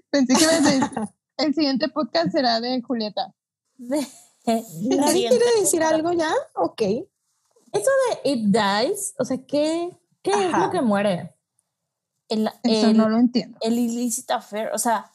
Pensé 0.09 0.33
que 0.35 0.43
ibas 0.43 0.55
a 0.55 0.61
decir 0.71 0.89
El 1.37 1.55
siguiente 1.55 1.87
podcast 1.89 2.31
será 2.31 2.59
de 2.59 2.81
Julieta. 2.81 3.33
¿Nadie 3.77 4.05
Siguiente. 5.07 5.37
quiere 5.39 5.59
decir 5.59 5.83
algo 5.83 6.11
ya? 6.11 6.31
Ok. 6.55 6.81
Eso 6.81 7.89
de 8.23 8.29
It 8.29 8.45
Dies, 8.47 9.15
o 9.17 9.25
sea, 9.25 9.37
¿qué, 9.47 9.89
qué 10.21 10.31
es 10.31 10.51
lo 10.51 10.69
que 10.69 10.81
muere? 10.81 11.33
El, 12.27 12.47
Eso 12.63 12.87
el- 12.87 12.97
no 12.97 13.07
lo 13.09 13.17
entiendo. 13.17 13.57
el 13.61 13.79
illicit 13.79 14.29
affair, 14.31 14.69
o 14.73 14.77
sea, 14.77 15.11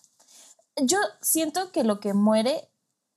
yo 0.76 0.98
siento 1.20 1.70
que 1.70 1.84
lo 1.84 2.00
que 2.00 2.14
muere 2.14 2.68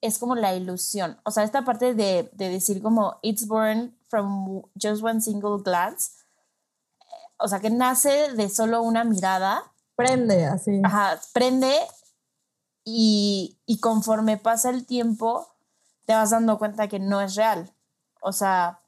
es 0.02 0.19
como 0.19 0.36
la 0.36 0.54
ilusión, 0.56 1.17
o 1.23 1.32
sea, 1.32 1.43
esta 1.43 1.63
parte 1.63 1.93
de, 1.93 2.30
de 2.34 2.49
decir 2.49 2.82
como 2.82 3.17
it's 3.21 3.47
born 3.47 3.95
from 4.10 4.62
just 4.76 5.02
one 5.04 5.22
single 5.22 5.62
glance, 5.63 6.12
o 7.38 7.48
sea, 7.48 7.60
que 7.60 7.69
nace 7.69 8.34
de 8.34 8.50
solo 8.50 8.82
una 8.82 9.04
mirada, 9.04 9.63
Prende 9.95 10.45
así. 10.45 10.82
ajá, 10.84 11.19
prende 11.34 11.74
y, 12.84 13.58
y 13.65 13.80
conforme 13.80 14.38
pasa 14.38 14.69
el 14.69 14.86
tiempo 14.86 15.48
te 16.06 16.13
vas 16.13 16.32
dando 16.32 16.58
cuenta 16.58 16.88
que 16.88 17.00
no 17.00 17.22
es 17.22 17.36
real, 17.36 17.72
o 18.22 18.32
sea, 18.32 18.80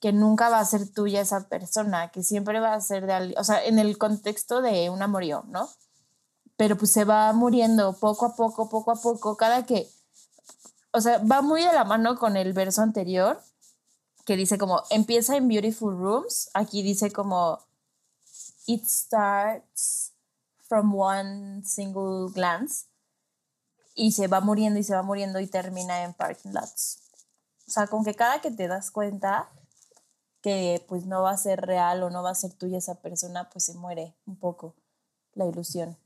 que 0.00 0.12
nunca 0.12 0.48
va 0.48 0.60
a 0.60 0.64
ser 0.64 0.92
tuya 0.92 1.20
esa 1.20 1.48
persona, 1.48 2.08
que 2.08 2.22
siempre 2.22 2.60
va 2.60 2.74
a 2.74 2.80
ser 2.80 3.06
de 3.06 3.12
alguien, 3.12 3.38
o 3.38 3.44
sea, 3.44 3.64
en 3.64 3.78
el 3.78 3.98
contexto 3.98 4.62
de 4.62 4.90
un 4.90 5.02
amorío, 5.02 5.44
¿no? 5.48 5.68
Pero 6.56 6.76
pues 6.76 6.92
se 6.92 7.04
va 7.04 7.32
muriendo 7.32 7.94
poco 7.94 8.26
a 8.26 8.36
poco, 8.36 8.68
poco 8.68 8.90
a 8.90 8.96
poco, 8.96 9.36
cada 9.36 9.64
que, 9.66 9.88
o 10.92 11.00
sea, 11.00 11.18
va 11.18 11.42
muy 11.42 11.62
de 11.62 11.72
la 11.72 11.84
mano 11.84 12.18
con 12.18 12.36
el 12.36 12.52
verso 12.52 12.82
anterior, 12.82 13.40
que 14.24 14.36
dice 14.36 14.58
como, 14.58 14.82
empieza 14.90 15.36
en 15.36 15.48
Beautiful 15.48 15.96
Rooms, 15.96 16.50
aquí 16.54 16.82
dice 16.82 17.10
como, 17.10 17.60
it 18.66 18.84
starts 18.86 20.12
from 20.66 20.94
one 20.94 21.62
single 21.64 22.32
glance, 22.32 22.86
y 23.94 24.12
se 24.12 24.26
va 24.26 24.40
muriendo 24.40 24.80
y 24.80 24.82
se 24.82 24.94
va 24.94 25.02
muriendo 25.02 25.38
y 25.40 25.46
termina 25.46 26.02
en 26.02 26.14
parking 26.14 26.50
lots. 26.50 26.98
O 27.66 27.70
sea, 27.70 27.86
con 27.86 28.04
que 28.04 28.14
cada 28.14 28.40
que 28.40 28.50
te 28.50 28.68
das 28.68 28.90
cuenta 28.90 29.48
que 30.42 30.84
pues 30.88 31.06
no 31.06 31.22
va 31.22 31.30
a 31.30 31.36
ser 31.36 31.60
real 31.60 32.02
o 32.02 32.10
no 32.10 32.22
va 32.22 32.30
a 32.30 32.34
ser 32.34 32.52
tuya 32.52 32.78
esa 32.78 32.96
persona, 33.00 33.48
pues 33.50 33.64
se 33.64 33.74
muere 33.74 34.14
un 34.26 34.36
poco 34.36 34.74
la 35.34 35.46
ilusión. 35.46 35.96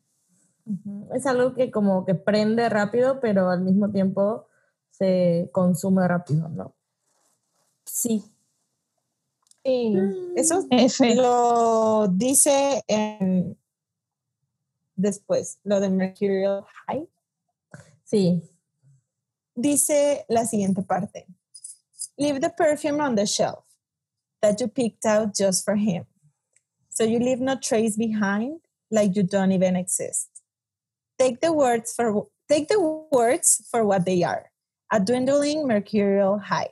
Es 1.15 1.27
algo 1.27 1.55
que 1.55 1.71
como 1.71 2.05
que 2.05 2.15
prende 2.15 2.69
rápido, 2.69 3.21
pero 3.21 3.49
al 3.49 3.63
mismo 3.63 3.91
tiempo 3.91 4.47
se 4.91 5.49
consume 5.53 6.07
rápido, 6.07 6.49
¿no? 6.49 6.75
Sí, 7.91 8.23
Sí, 9.65 9.95
eso 10.37 10.65
F. 10.71 11.15
lo 11.17 12.07
dice 12.09 12.83
en- 12.87 13.59
después, 14.97 15.59
lo 15.65 15.81
de 15.81 15.91
Mercurial 15.91 16.65
High. 16.87 17.07
Sí. 18.05 18.43
Dice 19.55 20.25
la 20.29 20.45
siguiente 20.47 20.83
parte. 20.83 21.27
Leave 22.17 22.41
the 22.41 22.51
perfume 22.51 23.01
on 23.01 23.15
the 23.17 23.27
shelf 23.27 23.65
that 24.41 24.61
you 24.61 24.69
picked 24.69 25.05
out 25.05 25.35
just 25.35 25.65
for 25.65 25.75
him. 25.77 26.05
So 26.91 27.05
you 27.05 27.19
leave 27.19 27.41
no 27.41 27.57
trace 27.57 27.97
behind 27.97 28.61
like 28.91 29.15
you 29.17 29.23
don't 29.23 29.53
even 29.53 29.77
exist. 29.77 30.29
Take 31.19 31.41
the 31.41 31.53
words 31.53 31.93
for 31.95 32.29
take 32.49 32.69
the 32.69 32.81
words 33.13 33.67
for 33.71 33.85
what 33.85 34.05
they 34.07 34.23
are. 34.23 34.51
A 34.91 34.99
dwindling 35.01 35.67
mercurial 35.67 36.39
high. 36.39 36.71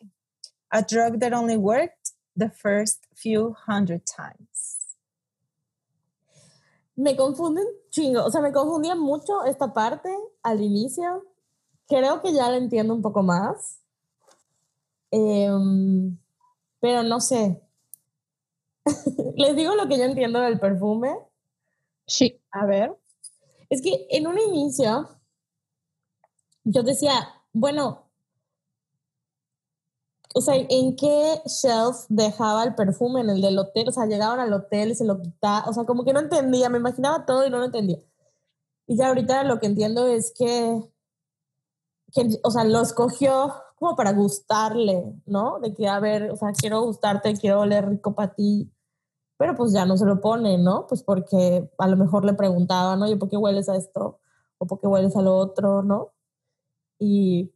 A 0.72 0.82
drug 0.82 1.20
that 1.20 1.32
only 1.32 1.56
worked 1.56 2.12
the 2.36 2.50
first 2.50 3.06
few 3.14 3.54
hundred 3.66 4.02
times. 4.06 4.96
Me 6.96 7.14
confunden 7.14 7.66
chingo, 7.90 8.24
o 8.24 8.30
sea, 8.30 8.40
me 8.40 8.52
confundía 8.52 8.94
mucho 8.94 9.44
esta 9.44 9.72
parte 9.72 10.08
al 10.42 10.60
inicio. 10.60 11.24
Creo 11.88 12.22
que 12.22 12.32
ya 12.32 12.50
la 12.50 12.56
entiendo 12.56 12.94
un 12.94 13.02
poco 13.02 13.22
más. 13.22 13.80
Em, 15.10 16.18
pero 16.80 17.02
no 17.02 17.20
sé. 17.20 17.62
Les 19.36 19.54
digo 19.56 19.74
lo 19.74 19.88
que 19.88 19.98
yo 19.98 20.04
entiendo 20.04 20.40
del 20.40 20.58
perfume. 20.58 21.16
Sí. 22.06 22.40
A 22.50 22.66
ver. 22.66 22.96
Es 23.68 23.82
que 23.82 24.06
en 24.10 24.26
un 24.26 24.38
inicio 24.38 25.08
yo 26.64 26.82
decía, 26.82 27.12
bueno, 27.52 28.05
o 30.36 30.42
sea, 30.42 30.54
¿en 30.54 30.96
qué 30.96 31.40
shelf 31.46 32.04
dejaba 32.10 32.62
el 32.64 32.74
perfume? 32.74 33.22
En 33.22 33.30
el 33.30 33.40
del 33.40 33.58
hotel, 33.58 33.88
o 33.88 33.92
sea, 33.92 34.04
llegaban 34.04 34.38
al 34.38 34.52
hotel 34.52 34.90
y 34.90 34.94
se 34.94 35.06
lo 35.06 35.18
quitaba, 35.22 35.64
o 35.66 35.72
sea, 35.72 35.84
como 35.84 36.04
que 36.04 36.12
no 36.12 36.20
entendía, 36.20 36.68
me 36.68 36.76
imaginaba 36.76 37.24
todo 37.24 37.46
y 37.46 37.50
no 37.50 37.56
lo 37.58 37.64
entendía. 37.64 38.00
Y 38.86 38.98
ya 38.98 39.08
ahorita 39.08 39.44
lo 39.44 39.58
que 39.60 39.66
entiendo 39.66 40.06
es 40.06 40.34
que, 40.36 40.82
que 42.12 42.38
o 42.44 42.50
sea, 42.50 42.64
lo 42.64 42.82
escogió 42.82 43.54
como 43.76 43.96
para 43.96 44.12
gustarle, 44.12 45.14
¿no? 45.24 45.58
De 45.60 45.72
que, 45.74 45.88
a 45.88 46.00
ver, 46.00 46.30
o 46.30 46.36
sea, 46.36 46.52
quiero 46.52 46.82
gustarte, 46.82 47.32
quiero 47.38 47.60
oler 47.60 47.88
rico 47.88 48.14
para 48.14 48.34
ti, 48.34 48.70
pero 49.38 49.54
pues 49.56 49.72
ya 49.72 49.86
no 49.86 49.96
se 49.96 50.04
lo 50.04 50.20
pone, 50.20 50.58
¿no? 50.58 50.86
Pues 50.86 51.02
porque 51.02 51.70
a 51.78 51.88
lo 51.88 51.96
mejor 51.96 52.26
le 52.26 52.34
preguntaban, 52.34 53.02
oye, 53.02 53.16
¿por 53.16 53.30
qué 53.30 53.38
hueles 53.38 53.70
a 53.70 53.76
esto? 53.76 54.20
¿O 54.58 54.66
por 54.66 54.80
qué 54.80 54.86
hueles 54.86 55.16
a 55.16 55.22
lo 55.22 55.36
otro, 55.36 55.82
no? 55.82 56.12
Y, 56.98 57.54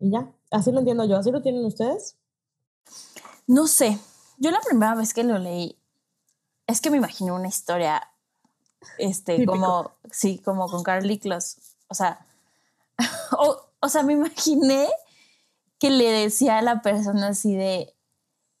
y 0.00 0.10
ya, 0.10 0.32
así 0.52 0.70
lo 0.72 0.80
entiendo 0.80 1.04
yo, 1.04 1.16
¿así 1.16 1.30
lo 1.30 1.42
tienen 1.42 1.64
ustedes? 1.64 2.16
no 3.46 3.66
sé. 3.66 3.98
Yo 4.38 4.50
la 4.50 4.60
primera 4.60 4.94
vez 4.94 5.14
que 5.14 5.24
lo 5.24 5.38
leí, 5.38 5.78
es 6.66 6.80
que 6.80 6.90
me 6.90 6.96
imagino 6.96 7.34
una 7.34 7.48
historia, 7.48 8.10
este, 8.98 9.34
Típico. 9.34 9.52
como, 9.52 9.92
sí, 10.10 10.38
como 10.38 10.68
con 10.68 10.82
Carly 10.82 11.18
Close. 11.18 11.60
O 11.88 11.94
sea, 11.94 12.24
o, 13.32 13.60
o 13.80 13.88
sea, 13.88 14.02
me 14.02 14.14
imaginé 14.14 14.88
que 15.78 15.90
le 15.90 16.10
decía 16.10 16.58
a 16.58 16.62
la 16.62 16.82
persona 16.82 17.28
así 17.28 17.54
de, 17.54 17.94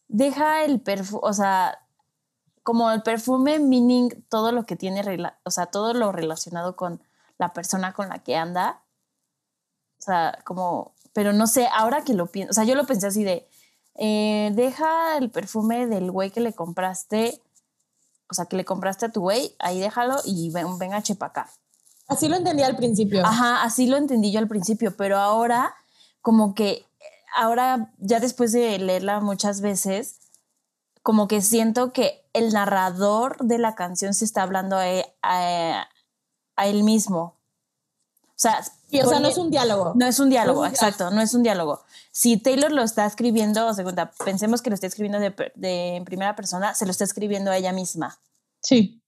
deja 0.08 0.64
el 0.64 0.80
perfume, 0.80 1.20
o 1.24 1.32
sea, 1.32 1.78
como 2.62 2.90
el 2.90 3.02
perfume, 3.02 3.58
meaning 3.58 4.10
todo 4.28 4.52
lo 4.52 4.66
que 4.66 4.76
tiene, 4.76 5.02
o 5.44 5.50
sea, 5.50 5.66
todo 5.66 5.94
lo 5.94 6.12
relacionado 6.12 6.76
con 6.76 7.02
la 7.38 7.52
persona 7.52 7.92
con 7.92 8.08
la 8.08 8.20
que 8.20 8.36
anda. 8.36 8.82
O 9.98 10.02
sea, 10.02 10.38
como, 10.44 10.91
pero 11.12 11.32
no 11.32 11.46
sé, 11.46 11.68
ahora 11.72 12.04
que 12.04 12.14
lo 12.14 12.26
pienso, 12.26 12.50
o 12.50 12.54
sea, 12.54 12.64
yo 12.64 12.74
lo 12.74 12.86
pensé 12.86 13.06
así 13.06 13.24
de, 13.24 13.48
eh, 13.96 14.50
deja 14.54 15.16
el 15.18 15.30
perfume 15.30 15.86
del 15.86 16.10
güey 16.10 16.30
que 16.30 16.40
le 16.40 16.52
compraste, 16.54 17.40
o 18.30 18.34
sea, 18.34 18.46
que 18.46 18.56
le 18.56 18.64
compraste 18.64 19.06
a 19.06 19.12
tu 19.12 19.20
güey, 19.20 19.54
ahí 19.58 19.78
déjalo 19.80 20.16
y 20.24 20.50
ven, 20.50 20.78
venga 20.78 21.02
chepa 21.02 21.26
acá. 21.26 21.50
Así 22.08 22.28
lo 22.28 22.36
entendí 22.36 22.62
al 22.62 22.76
principio. 22.76 23.24
Ajá, 23.24 23.62
así 23.62 23.86
lo 23.86 23.96
entendí 23.96 24.32
yo 24.32 24.38
al 24.38 24.48
principio, 24.48 24.96
pero 24.96 25.18
ahora 25.18 25.74
como 26.20 26.54
que, 26.54 26.84
ahora 27.36 27.92
ya 27.98 28.20
después 28.20 28.52
de 28.52 28.78
leerla 28.78 29.20
muchas 29.20 29.60
veces, 29.60 30.18
como 31.02 31.26
que 31.28 31.42
siento 31.42 31.92
que 31.92 32.24
el 32.32 32.52
narrador 32.52 33.36
de 33.44 33.58
la 33.58 33.74
canción 33.74 34.14
se 34.14 34.24
está 34.24 34.42
hablando 34.42 34.76
a, 34.76 34.88
e- 34.88 35.14
a- 35.22 35.88
a 36.56 36.66
él 36.66 36.84
mismo. 36.84 37.34
O 38.34 38.40
sea, 38.42 38.60
o 38.60 39.08
sea, 39.08 39.20
no 39.20 39.28
es 39.28 39.38
un 39.38 39.50
diálogo. 39.50 39.92
no 39.94 40.06
es 40.06 40.18
un 40.18 40.28
diálogo, 40.30 40.60
No 40.62 40.66
es 40.66 40.70
un 40.72 40.74
exacto, 40.74 41.10
no 41.10 41.20
es 41.20 41.34
un 41.34 41.42
diálogo. 41.42 41.82
Si 42.10 42.36
Taylor 42.38 42.72
lo 42.72 42.82
está 42.82 43.06
escribiendo, 43.06 43.66
o 43.66 43.74
segunda, 43.74 44.10
pensemos 44.24 44.62
que 44.62 44.70
lo 44.70 44.74
está 44.74 44.86
escribiendo 44.86 45.18
de, 45.20 45.30
de- 45.54 45.96
en 45.96 46.04
primera 46.04 46.34
persona, 46.34 46.74
se 46.74 46.84
lo 46.84 46.90
está 46.90 47.04
escribiendo 47.04 47.50
a 47.50 47.56
ella 47.56 47.72
misma. 47.72 48.18
Sí. 48.60 49.00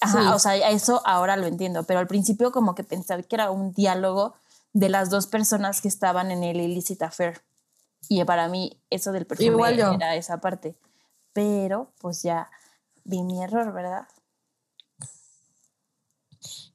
Ajá, 0.00 0.20
Sí. 0.20 0.28
o 0.28 0.38
sea, 0.38 0.56
eso 0.70 1.00
ahora 1.06 1.36
lo 1.36 1.46
entiendo, 1.46 1.84
pero 1.84 2.00
al 2.00 2.06
principio 2.06 2.52
como 2.52 2.74
que 2.74 2.84
pensaba 2.84 3.22
que 3.22 3.34
era 3.36 3.50
un 3.50 3.72
diálogo 3.72 4.34
de 4.74 4.90
las 4.90 5.08
dos 5.08 5.26
personas 5.26 5.80
que 5.80 5.88
estaban 5.88 6.30
en 6.30 6.42
el 6.44 6.60
illicit 6.60 7.02
affair. 7.02 7.40
Y 8.08 8.22
para 8.24 8.46
mí 8.48 8.78
eso 8.90 9.10
del 9.12 9.26
perfume 9.26 9.48
Igual 9.48 9.76
yo. 9.78 9.92
era 9.92 10.14
esa 10.16 10.38
parte. 10.38 10.76
Pero 11.32 11.90
pues 11.98 12.22
ya 12.22 12.50
vi 13.04 13.22
mi 13.22 13.42
error, 13.42 13.72
¿verdad? 13.72 14.06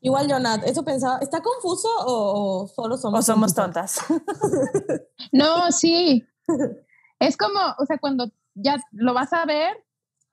Igual, 0.02 0.28
Jonat, 0.30 0.64
eso 0.66 0.84
pensaba, 0.84 1.20
¿está 1.20 1.42
confuso 1.42 1.88
o, 2.06 2.64
o 2.64 2.68
solo 2.68 2.98
somos 2.98 3.20
O 3.20 3.24
somos 3.24 3.54
tontas. 3.54 4.00
No, 5.32 5.72
sí. 5.72 6.26
Es 7.20 7.38
como, 7.38 7.60
o 7.78 7.86
sea, 7.86 7.98
cuando 8.00 8.32
ya 8.56 8.78
lo 8.92 9.14
vas 9.14 9.32
a 9.34 9.46
ver 9.46 9.78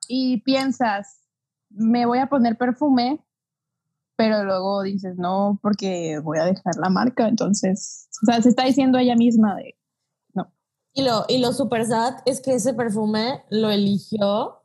y 0.07 0.41
piensas, 0.41 1.21
me 1.69 2.05
voy 2.05 2.17
a 2.17 2.27
poner 2.27 2.57
perfume, 2.57 3.23
pero 4.15 4.43
luego 4.43 4.81
dices, 4.81 5.15
no, 5.17 5.59
porque 5.61 6.19
voy 6.19 6.39
a 6.39 6.45
dejar 6.45 6.75
la 6.75 6.89
marca. 6.89 7.27
Entonces, 7.27 8.09
o 8.21 8.25
sea, 8.25 8.41
se 8.41 8.49
está 8.49 8.65
diciendo 8.65 8.97
ella 8.97 9.15
misma 9.15 9.55
de, 9.55 9.77
Y 10.93 11.03
lo, 11.03 11.25
y 11.29 11.37
lo 11.37 11.53
super 11.53 11.85
sad 11.85 12.15
es 12.25 12.41
que 12.41 12.55
ese 12.55 12.73
perfume 12.73 13.43
lo 13.49 13.69
eligió 13.69 14.58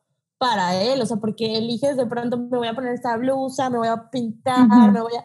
para 0.45 0.75
él, 0.75 1.01
o 1.01 1.07
sea, 1.07 1.17
porque 1.17 1.57
eliges 1.57 1.97
de 1.97 2.05
pronto, 2.05 2.37
me 2.37 2.59
voy 2.59 2.69
a 2.69 2.75
poner 2.75 2.93
esta 2.93 3.17
blusa, 3.17 3.71
me 3.71 3.79
voy 3.79 3.89
a 3.89 4.11
pintar, 4.11 4.69
me 4.93 5.01
voy 5.01 5.15
a... 5.15 5.25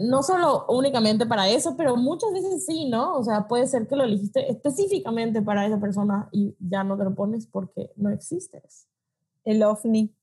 No 0.00 0.22
solo 0.22 0.64
únicamente 0.70 1.26
para 1.26 1.46
eso, 1.50 1.76
pero 1.76 1.94
muchas 1.94 2.32
veces 2.32 2.64
sí, 2.64 2.88
¿no? 2.88 3.18
O 3.18 3.22
sea, 3.22 3.46
puede 3.46 3.66
ser 3.66 3.86
que 3.86 3.96
lo 3.96 4.04
elegiste 4.04 4.50
específicamente 4.50 5.42
para 5.42 5.66
esa 5.66 5.78
persona 5.78 6.30
y 6.32 6.56
ya 6.58 6.84
no 6.84 6.96
te 6.96 7.04
lo 7.04 7.14
pones 7.14 7.46
porque 7.46 7.92
no 7.96 8.08
existes. 8.08 8.88
El 9.44 9.62
ovni. 9.62 10.14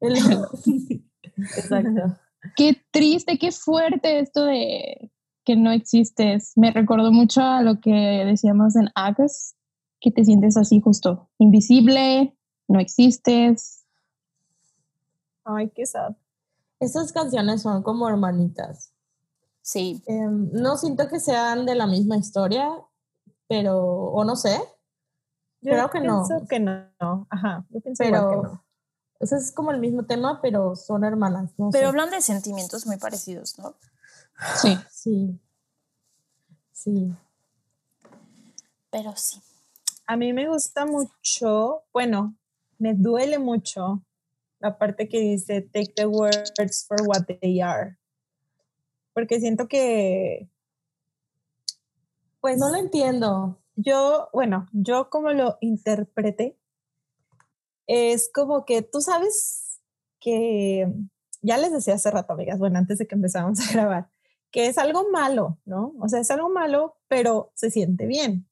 El- 0.00 0.16
Exacto. 1.36 2.16
Qué 2.56 2.80
triste, 2.90 3.38
qué 3.38 3.52
fuerte 3.52 4.20
esto 4.20 4.46
de 4.46 5.12
que 5.44 5.56
no 5.56 5.72
existes. 5.72 6.52
Me 6.56 6.70
recordó 6.70 7.12
mucho 7.12 7.42
a 7.42 7.60
lo 7.60 7.80
que 7.80 7.90
decíamos 8.24 8.76
en 8.76 8.88
Agus, 8.94 9.56
que 10.00 10.10
te 10.10 10.24
sientes 10.24 10.56
así 10.56 10.80
justo, 10.80 11.28
invisible, 11.38 12.35
no 12.68 12.80
existes. 12.80 13.84
Ay, 15.44 15.70
qué 15.70 15.86
sad. 15.86 16.14
Estas 16.80 17.12
canciones 17.12 17.62
son 17.62 17.82
como 17.82 18.08
hermanitas. 18.08 18.92
Sí. 19.62 20.02
Em, 20.06 20.50
no 20.52 20.76
siento 20.76 21.08
que 21.08 21.20
sean 21.20 21.66
de 21.66 21.74
la 21.74 21.86
misma 21.86 22.16
historia, 22.16 22.70
pero, 23.48 23.78
o 23.84 24.24
no 24.24 24.36
sé, 24.36 24.58
Yo 25.62 25.72
Creo 25.72 25.90
que 25.90 26.00
no. 26.00 26.24
pienso 26.26 26.46
que 26.48 26.60
no. 26.60 27.26
Ajá, 27.30 27.64
yo 27.70 27.80
pienso 27.80 28.04
pero 28.04 28.16
igual 28.18 28.30
que 28.30 28.48
no. 28.48 28.64
o 29.20 29.26
sea, 29.26 29.38
es 29.38 29.50
como 29.52 29.70
el 29.72 29.80
mismo 29.80 30.04
tema, 30.04 30.40
pero 30.42 30.76
son 30.76 31.02
hermanas. 31.04 31.50
No 31.58 31.70
Pero 31.70 31.86
sé. 31.86 31.88
hablan 31.88 32.10
de 32.10 32.20
sentimientos 32.20 32.86
muy 32.86 32.98
parecidos, 32.98 33.58
¿no? 33.58 33.74
Sí. 34.60 34.78
Sí. 34.90 35.40
Sí. 36.72 37.12
Pero 38.90 39.16
sí. 39.16 39.40
A 40.06 40.16
mí 40.16 40.32
me 40.32 40.46
gusta 40.48 40.86
mucho, 40.86 41.82
bueno, 41.92 42.36
me 42.78 42.94
duele 42.94 43.38
mucho 43.38 44.02
la 44.58 44.78
parte 44.78 45.08
que 45.08 45.20
dice 45.20 45.62
take 45.62 45.92
the 45.94 46.06
words 46.06 46.86
for 46.86 46.98
what 47.06 47.24
they 47.40 47.60
are. 47.60 47.96
Porque 49.12 49.40
siento 49.40 49.68
que, 49.68 50.48
pues 52.40 52.58
No 52.58 52.70
lo 52.70 52.76
entiendo. 52.76 53.58
yo, 53.76 54.28
bueno, 54.32 54.68
yo 54.72 55.10
como 55.10 55.32
lo 55.32 55.58
interpreté, 55.60 56.56
es 57.86 58.30
como 58.32 58.64
que 58.64 58.82
tú 58.82 59.00
sabes 59.00 59.80
que, 60.20 60.92
ya 61.42 61.58
les 61.58 61.72
decía 61.72 61.94
hace 61.94 62.10
rato, 62.10 62.32
amigas, 62.32 62.58
bueno, 62.58 62.78
antes 62.78 62.98
de 62.98 63.06
que 63.06 63.14
empezáramos 63.14 63.60
a 63.60 63.72
grabar, 63.72 64.10
que 64.50 64.66
es 64.66 64.78
algo 64.78 65.10
malo, 65.10 65.58
¿no? 65.64 65.94
O 66.00 66.08
sea, 66.08 66.20
es 66.20 66.30
algo 66.30 66.48
malo, 66.48 66.96
pero 67.08 67.52
se 67.54 67.70
siente 67.70 68.06
bien. 68.06 68.46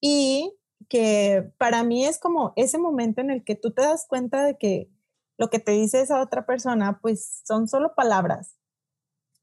Y 0.00 0.57
que 0.88 1.52
para 1.58 1.82
mí 1.84 2.04
es 2.04 2.18
como 2.18 2.52
ese 2.56 2.78
momento 2.78 3.20
en 3.20 3.30
el 3.30 3.44
que 3.44 3.54
tú 3.54 3.72
te 3.72 3.82
das 3.82 4.06
cuenta 4.08 4.44
de 4.44 4.56
que 4.56 4.90
lo 5.38 5.50
que 5.50 5.58
te 5.58 5.72
dice 5.72 6.00
esa 6.00 6.20
otra 6.20 6.46
persona, 6.46 6.98
pues 7.00 7.42
son 7.44 7.68
solo 7.68 7.94
palabras 7.94 8.56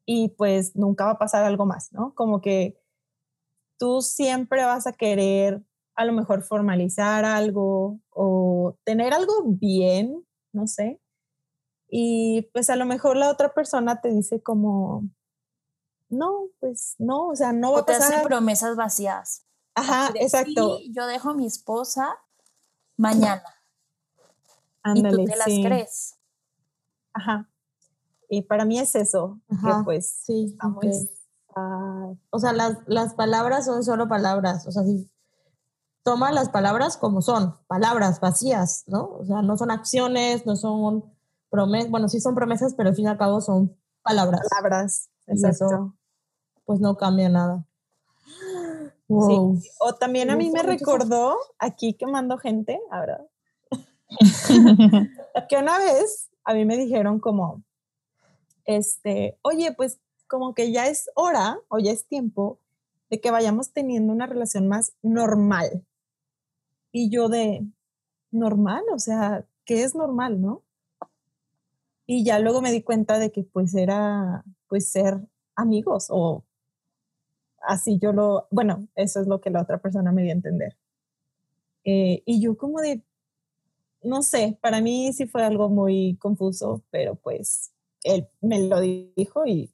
y 0.06 0.30
pues 0.30 0.76
nunca 0.76 1.06
va 1.06 1.12
a 1.12 1.20
pasar 1.20 1.44
algo 1.46 1.66
más, 1.66 1.92
¿no? 1.94 2.14
Como 2.16 2.42
que 2.42 2.78
tú 3.80 4.02
siempre 4.02 4.66
vas 4.66 4.88
a 4.88 4.94
querer 4.94 5.64
a 5.96 6.06
lo 6.06 6.14
mejor 6.14 6.44
formalizar 6.44 7.24
algo 7.26 8.00
o 8.10 8.78
tener 8.84 9.14
algo 9.14 9.44
bien, 9.46 10.26
no 10.54 10.68
sé. 10.68 11.00
Y 11.90 12.50
pues 12.54 12.70
a 12.70 12.76
lo 12.76 12.86
mejor 12.86 13.16
la 13.16 13.30
otra 13.30 13.54
persona 13.54 14.02
te 14.02 14.10
dice 14.10 14.42
como, 14.42 15.04
no, 16.10 16.48
pues 16.60 16.96
no, 16.98 17.28
o 17.28 17.36
sea, 17.36 17.54
no 17.54 17.72
va 17.72 17.80
O 17.80 17.82
a 17.82 17.86
te 17.86 17.94
hace 17.94 18.10
pasar. 18.10 18.24
promesas 18.28 18.76
vacías. 18.76 19.46
Ajá, 19.76 20.12
de, 20.14 20.20
exacto. 20.22 20.78
"Sí, 20.78 20.92
yo 20.96 21.06
dejo 21.08 21.30
a 21.32 21.34
mi 21.34 21.46
esposa 21.46 22.16
mañana. 22.98 23.44
Ándale, 24.84 25.24
y 25.24 25.26
tú 25.26 25.32
te 25.32 25.36
las 25.38 25.46
crees. 25.46 26.16
Ajá. 27.14 27.50
Y 28.30 28.42
para 28.44 28.66
mí 28.66 28.80
es 28.80 28.96
eso, 28.96 29.40
Ajá, 29.50 29.80
que 29.80 29.84
pues 29.84 30.10
Sí. 30.24 30.56
sad. 30.60 32.16
O 32.30 32.40
sea, 32.40 32.54
las, 32.54 32.78
las 32.88 33.14
palabras 33.14 33.66
son 33.66 33.84
solo 33.84 34.08
palabras. 34.08 34.66
O 34.68 34.72
sea, 34.72 34.84
si 34.84 35.10
toma 36.04 36.32
las 36.32 36.50
palabras 36.50 36.98
como 36.98 37.22
son, 37.22 37.56
palabras 37.68 38.20
vacías, 38.20 38.84
¿no? 38.88 39.06
O 39.20 39.26
sea, 39.26 39.42
no 39.42 39.58
son 39.58 39.72
acciones, 39.72 40.46
no 40.46 40.56
son 40.56 41.06
promesas. 41.50 41.90
Bueno, 41.92 42.10
sí 42.10 42.20
son 42.20 42.36
promesas, 42.36 42.74
pero 42.76 42.90
al 42.90 42.96
fin 42.96 43.06
y 43.06 43.08
al 43.08 43.18
cabo 43.18 43.42
son 43.42 43.76
palabras. 44.04 44.42
palabras. 44.50 45.10
Y 45.28 45.32
Exacto. 45.32 45.66
eso, 45.66 45.96
pues 46.66 46.80
no 46.80 46.98
cambia 46.98 47.30
nada. 47.30 47.66
Wow. 49.08 49.62
O 49.80 49.96
también 49.96 50.30
a 50.32 50.36
mí 50.36 50.50
me 50.50 50.64
recordó, 50.64 51.38
aquí 51.60 51.94
quemando 51.94 52.38
gente, 52.38 52.80
ahora, 52.90 53.26
que 55.50 55.58
una 55.58 55.78
vez 55.78 56.30
a 56.44 56.54
mí 56.54 56.66
me 56.66 56.78
dijeron 56.78 57.20
como, 57.20 57.64
este, 58.66 59.38
oye, 59.42 59.74
pues 59.74 60.00
como 60.28 60.54
que 60.54 60.72
ya 60.72 60.88
es 60.88 61.10
hora 61.16 61.60
o 61.68 61.80
ya 61.80 61.92
es 61.92 62.08
tiempo 62.08 62.60
de 63.10 63.22
que 63.22 63.32
vayamos 63.32 63.72
teniendo 63.72 64.12
una 64.12 64.26
relación 64.26 64.68
más 64.68 64.94
normal. 65.04 65.86
Y 66.92 67.10
yo 67.10 67.30
de, 67.30 67.66
normal, 68.32 68.84
o 68.94 69.00
sea, 69.00 69.46
¿qué 69.66 69.84
es 69.84 69.96
normal, 69.96 70.42
no? 70.42 70.64
Y 72.06 72.24
ya 72.24 72.40
luego 72.40 72.62
me 72.62 72.72
di 72.72 72.84
cuenta 72.84 73.18
de 73.18 73.32
que 73.32 73.44
pues 73.44 73.74
era, 73.74 74.44
pues 74.68 74.92
ser 74.92 75.20
amigos 75.56 76.08
o 76.10 76.44
así 77.68 77.98
yo 78.00 78.14
lo, 78.14 78.48
bueno, 78.52 78.88
eso 78.96 79.22
es 79.22 79.28
lo 79.28 79.42
que 79.42 79.50
la 79.50 79.62
otra 79.62 79.80
persona 79.80 80.12
me 80.12 80.24
dio 80.24 80.32
a 80.32 80.36
entender. 80.36 80.78
Eh, 81.84 82.24
y 82.26 82.42
yo 82.42 82.58
como 82.58 82.82
de, 82.82 83.04
no 84.02 84.24
sé, 84.24 84.58
para 84.62 84.82
mí 84.82 85.14
sí 85.14 85.28
fue 85.28 85.44
algo 85.44 85.70
muy 85.70 86.18
confuso, 86.20 86.84
pero 86.90 87.16
pues 87.16 87.72
él 88.04 88.28
me 88.42 88.68
lo 88.68 88.80
dijo 88.80 89.46
y 89.46 89.74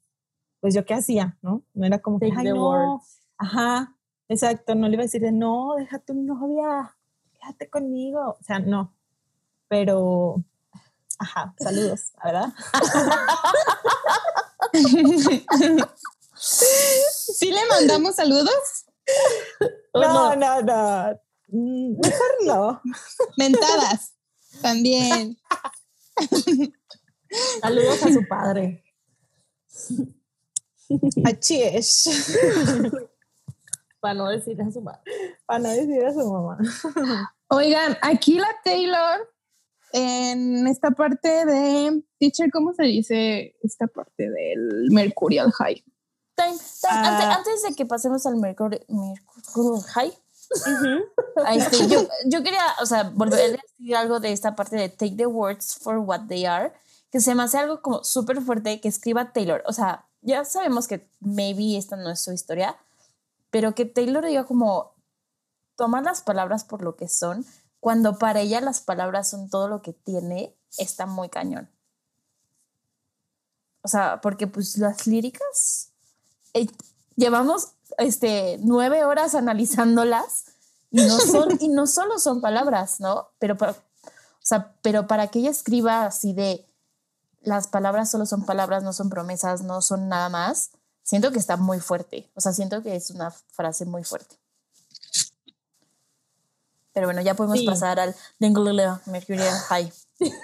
pues 0.60 0.74
yo 0.74 0.84
qué 0.84 0.94
hacía, 0.94 1.38
¿no? 1.42 1.62
No 1.74 1.86
era 1.86 1.98
como 1.98 2.18
que, 2.18 2.28
Take 2.28 2.40
ay, 2.40 2.46
the 2.46 2.52
no, 2.52 3.02
ajá, 3.36 3.96
exacto, 4.28 4.74
no 4.74 4.88
le 4.88 4.94
iba 4.94 5.02
a 5.02 5.06
decir 5.06 5.22
de, 5.22 5.32
no, 5.32 5.74
deja 5.76 5.98
tu 5.98 6.14
novia, 6.14 6.96
quédate 7.32 7.68
conmigo, 7.68 8.36
o 8.38 8.42
sea, 8.42 8.58
no, 8.58 8.94
pero, 9.68 10.42
ajá, 11.18 11.54
saludos, 11.58 12.12
¿verdad? 12.22 12.52
¿Sí 16.42 17.52
le 17.52 17.64
mandamos 17.66 18.16
saludos? 18.16 18.86
No, 19.94 20.34
no, 20.34 20.62
no, 20.62 21.20
Mm, 21.52 22.00
mejor 22.02 22.30
no. 22.44 22.80
Mentadas. 23.36 24.14
También. 24.62 25.36
Saludos 27.60 28.02
a 28.02 28.12
su 28.12 28.26
padre. 28.26 28.84
Así 31.24 31.62
es. 31.62 32.04
Para 34.00 34.14
no 34.14 34.28
decir 34.30 34.60
a 34.62 34.70
su 34.70 34.82
padre. 34.82 35.00
Para 35.46 35.58
no 35.60 35.68
decir 35.70 36.04
a 36.04 36.12
su 36.12 36.32
mamá. 36.32 36.58
Oigan, 37.48 37.98
aquí 38.00 38.38
la 38.38 38.48
Taylor, 38.64 39.30
en 39.92 40.66
esta 40.66 40.90
parte 40.90 41.44
de, 41.44 42.02
teacher, 42.18 42.50
¿cómo 42.50 42.72
se 42.72 42.84
dice 42.84 43.56
esta 43.62 43.86
parte 43.86 44.30
del 44.30 44.88
Mercurial 44.90 45.52
High? 45.52 45.84
Time, 46.34 46.56
time. 46.56 46.90
Ah. 46.90 47.08
Ante- 47.08 47.50
antes, 47.50 47.62
de 47.62 47.74
que 47.74 47.86
pasemos 47.86 48.24
al 48.26 48.36
Mercury, 48.36 48.84
Mercury 48.88 49.80
High, 49.94 50.18
a 51.44 51.54
este, 51.54 51.88
yo, 51.88 52.06
yo 52.26 52.42
quería, 52.42 52.64
o 52.80 52.86
sea, 52.86 53.04
volver 53.14 53.40
a 53.40 53.48
decir 53.48 53.96
algo 53.96 54.20
de 54.20 54.32
esta 54.32 54.54
parte 54.54 54.76
de 54.76 54.88
take 54.88 55.16
the 55.16 55.26
words 55.26 55.76
for 55.76 55.98
what 55.98 56.22
they 56.28 56.44
are, 56.44 56.72
que 57.10 57.20
se 57.20 57.34
me 57.34 57.42
hace 57.42 57.58
algo 57.58 57.82
como 57.82 58.04
súper 58.04 58.40
fuerte 58.40 58.80
que 58.80 58.88
escriba 58.88 59.32
Taylor. 59.32 59.62
O 59.66 59.72
sea, 59.72 60.06
ya 60.22 60.44
sabemos 60.44 60.88
que 60.88 61.06
maybe 61.20 61.76
esta 61.76 61.96
no 61.96 62.10
es 62.10 62.20
su 62.20 62.32
historia, 62.32 62.76
pero 63.50 63.74
que 63.74 63.84
Taylor 63.84 64.24
diga 64.24 64.44
como 64.44 64.92
tomar 65.76 66.02
las 66.04 66.22
palabras 66.22 66.64
por 66.64 66.82
lo 66.82 66.96
que 66.96 67.08
son, 67.08 67.44
cuando 67.80 68.18
para 68.18 68.40
ella 68.40 68.60
las 68.60 68.80
palabras 68.80 69.28
son 69.28 69.50
todo 69.50 69.68
lo 69.68 69.82
que 69.82 69.92
tiene, 69.92 70.54
está 70.78 71.06
muy 71.06 71.28
cañón. 71.28 71.68
O 73.82 73.88
sea, 73.88 74.20
porque 74.20 74.46
pues 74.46 74.78
las 74.78 75.06
líricas, 75.06 75.91
eh, 76.54 76.66
llevamos 77.16 77.72
este, 77.98 78.58
nueve 78.62 79.04
horas 79.04 79.34
analizándolas 79.34 80.44
y 80.90 81.02
no, 81.02 81.18
son, 81.18 81.58
y 81.60 81.68
no 81.68 81.86
solo 81.86 82.18
son 82.18 82.40
palabras, 82.40 83.00
¿no? 83.00 83.28
Pero 83.38 83.56
para, 83.56 83.72
o 83.72 83.76
sea, 84.40 84.74
pero 84.82 85.06
para 85.06 85.28
que 85.28 85.38
ella 85.40 85.50
escriba 85.50 86.04
así 86.04 86.32
de 86.32 86.66
las 87.42 87.66
palabras 87.68 88.10
solo 88.10 88.26
son 88.26 88.44
palabras, 88.44 88.82
no 88.82 88.92
son 88.92 89.08
promesas, 89.10 89.62
no 89.62 89.82
son 89.82 90.08
nada 90.08 90.28
más, 90.28 90.70
siento 91.02 91.32
que 91.32 91.38
está 91.38 91.56
muy 91.56 91.80
fuerte. 91.80 92.30
O 92.34 92.40
sea, 92.40 92.52
siento 92.52 92.82
que 92.82 92.94
es 92.96 93.10
una 93.10 93.30
frase 93.30 93.84
muy 93.84 94.04
fuerte. 94.04 94.36
Pero 96.92 97.06
bueno, 97.06 97.22
ya 97.22 97.34
podemos 97.34 97.58
Sí. 97.58 97.66
pasar 97.66 97.98
al 97.98 98.14
Dinglele 98.38 98.86
Mercurial 99.06 99.58
High. 99.68 99.92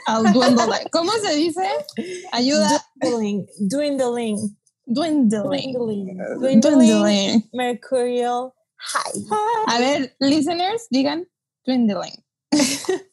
Al 0.07 0.33
dwindle. 0.33 0.89
¿Cómo 0.91 1.13
se 1.13 1.35
dice? 1.35 1.69
Ayuda. 2.33 2.85
Dwindling, 2.97 3.47
dwindling, 3.59 4.59
Dwindling. 4.91 6.19
dwindling, 6.41 6.61
Dwindling. 6.61 7.49
mercurial 7.53 8.55
high. 8.77 9.23
A 9.67 9.79
ver, 9.79 10.17
listeners, 10.21 10.87
digan 10.91 11.29
dwindling. 11.67 12.25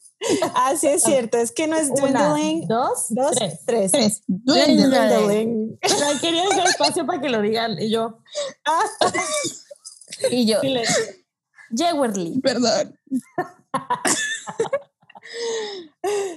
Ah, 0.54 0.74
sí 0.76 0.86
es 0.88 1.02
cierto, 1.02 1.36
es 1.36 1.52
que 1.52 1.66
no 1.68 1.76
es 1.76 1.90
Una, 1.90 2.30
dwindling. 2.30 2.66
dos, 2.66 3.06
Dos, 3.10 3.32
tres. 3.36 3.60
tres. 3.66 3.92
Tres. 3.92 4.22
Dwindling. 4.26 4.90
Dwindling. 4.90 5.78
O 5.84 5.88
sea, 5.88 6.18
quería 6.20 6.42
dejar 6.48 6.66
espacio 6.66 7.06
para 7.06 7.20
que 7.20 7.28
lo 7.28 7.42
digan 7.42 7.80
y 7.80 7.90
yo. 7.90 8.18
Ah, 8.66 8.82
Y 10.30 10.46
yo. 10.46 10.58
Jewerly. 11.76 12.40
Perdón. 12.40 12.98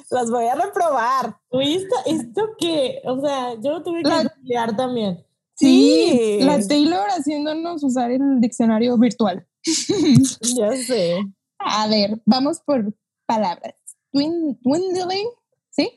Las 0.10 0.30
voy 0.30 0.46
a 0.48 0.56
reprobar. 0.56 1.38
Uy, 1.52 1.76
¿esto, 1.76 1.96
esto 2.06 2.50
qué? 2.60 3.02
O 3.06 3.22
sea, 3.22 3.54
yo 3.62 3.72
lo 3.72 3.84
tuve 3.84 4.04
que 4.04 4.10
estudiar 4.10 4.76
también. 4.76 5.26
Sí, 5.60 6.38
la 6.42 6.66
Taylor 6.66 7.08
haciéndonos 7.10 7.84
usar 7.84 8.12
el 8.12 8.40
diccionario 8.40 8.98
virtual. 8.98 9.46
Ya 10.58 10.72
sé. 10.76 11.18
A 11.60 11.88
ver, 11.88 12.22
vamos 12.26 12.62
por 12.66 12.94
palabras. 13.26 13.76
Dwin- 14.14 14.58
Dwindling, 14.62 15.28
¿sí? 15.70 15.90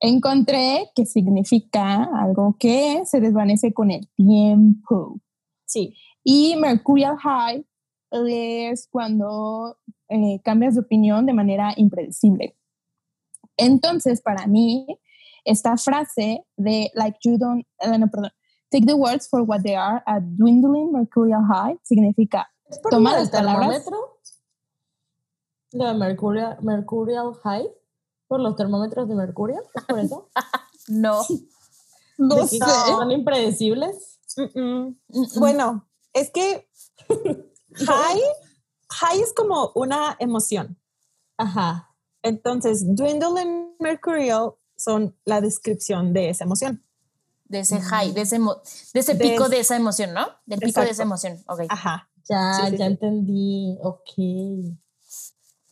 Encontré 0.00 0.90
que 0.94 1.06
significa 1.06 2.04
algo 2.22 2.56
que 2.58 3.02
se 3.04 3.20
desvanece 3.20 3.72
con 3.72 3.90
el 3.90 4.08
tiempo. 4.16 5.20
Sí. 5.66 5.94
Y 6.24 6.56
Mercurial 6.56 7.16
High 7.18 7.64
es 8.28 8.88
cuando 8.90 9.78
eh, 10.08 10.40
cambias 10.44 10.74
de 10.74 10.80
opinión 10.80 11.26
de 11.26 11.32
manera 11.34 11.72
impredecible. 11.76 12.56
Entonces, 13.56 14.20
para 14.22 14.46
mí, 14.46 14.86
esta 15.48 15.76
frase 15.76 16.44
de 16.56 16.90
like 16.94 17.18
you 17.24 17.38
don't, 17.38 17.64
eh, 17.80 17.98
no, 17.98 18.06
perdón, 18.08 18.30
take 18.70 18.86
the 18.86 18.94
words 18.94 19.28
for 19.28 19.42
what 19.42 19.62
they 19.62 19.74
are, 19.74 20.02
a 20.06 20.20
dwindling 20.20 20.92
mercurial 20.92 21.42
high, 21.42 21.78
significa 21.82 22.46
¿Es 22.70 22.78
por 22.78 22.90
Toma 22.90 23.12
las 23.12 23.30
palabras. 23.30 23.84
de 25.72 25.94
mercurial, 25.94 26.58
mercurial 26.62 27.34
high. 27.42 27.66
¿Por 28.26 28.40
los 28.40 28.56
termómetros 28.56 29.08
de 29.08 29.14
mercurio? 29.14 29.62
¿Es 29.74 29.84
por 29.84 29.98
eso? 29.98 30.28
No. 30.90 31.20
no 32.16 32.34
¿De 32.36 32.40
que 32.42 32.48
sé. 32.48 32.64
¿Son 32.86 33.10
impredecibles? 33.10 34.20
Mm, 34.38 34.94
mm. 35.08 35.26
Bueno, 35.38 35.86
es 36.14 36.30
que 36.30 36.66
high, 37.74 38.22
high 38.88 39.20
es 39.20 39.34
como 39.34 39.70
una 39.74 40.16
emoción. 40.18 40.78
Ajá. 41.36 41.94
Entonces, 42.22 42.86
dwindle 42.96 43.38
and 43.38 43.74
mercurial 43.80 44.57
son 44.78 45.14
la 45.24 45.40
descripción 45.42 46.12
de 46.14 46.30
esa 46.30 46.44
emoción. 46.44 46.82
de 47.44 47.60
ese 47.60 47.80
high, 47.80 48.12
de 48.12 48.20
ese, 48.22 48.38
de 48.38 49.00
ese 49.00 49.14
pico 49.16 49.48
de 49.48 49.60
esa 49.60 49.74
emoción, 49.76 50.12
¿no? 50.14 50.26
Del 50.46 50.60
pico 50.60 50.80
de 50.82 50.90
esa 50.90 51.02
emoción. 51.02 51.42
Ok. 51.48 51.62
Ajá. 51.68 52.08
Ya, 52.28 52.54
Sí, 52.54 52.62
sí, 52.66 52.70
ya 52.72 52.76
sí. 52.76 52.82
entendí. 52.92 53.78
Ok. 53.82 54.10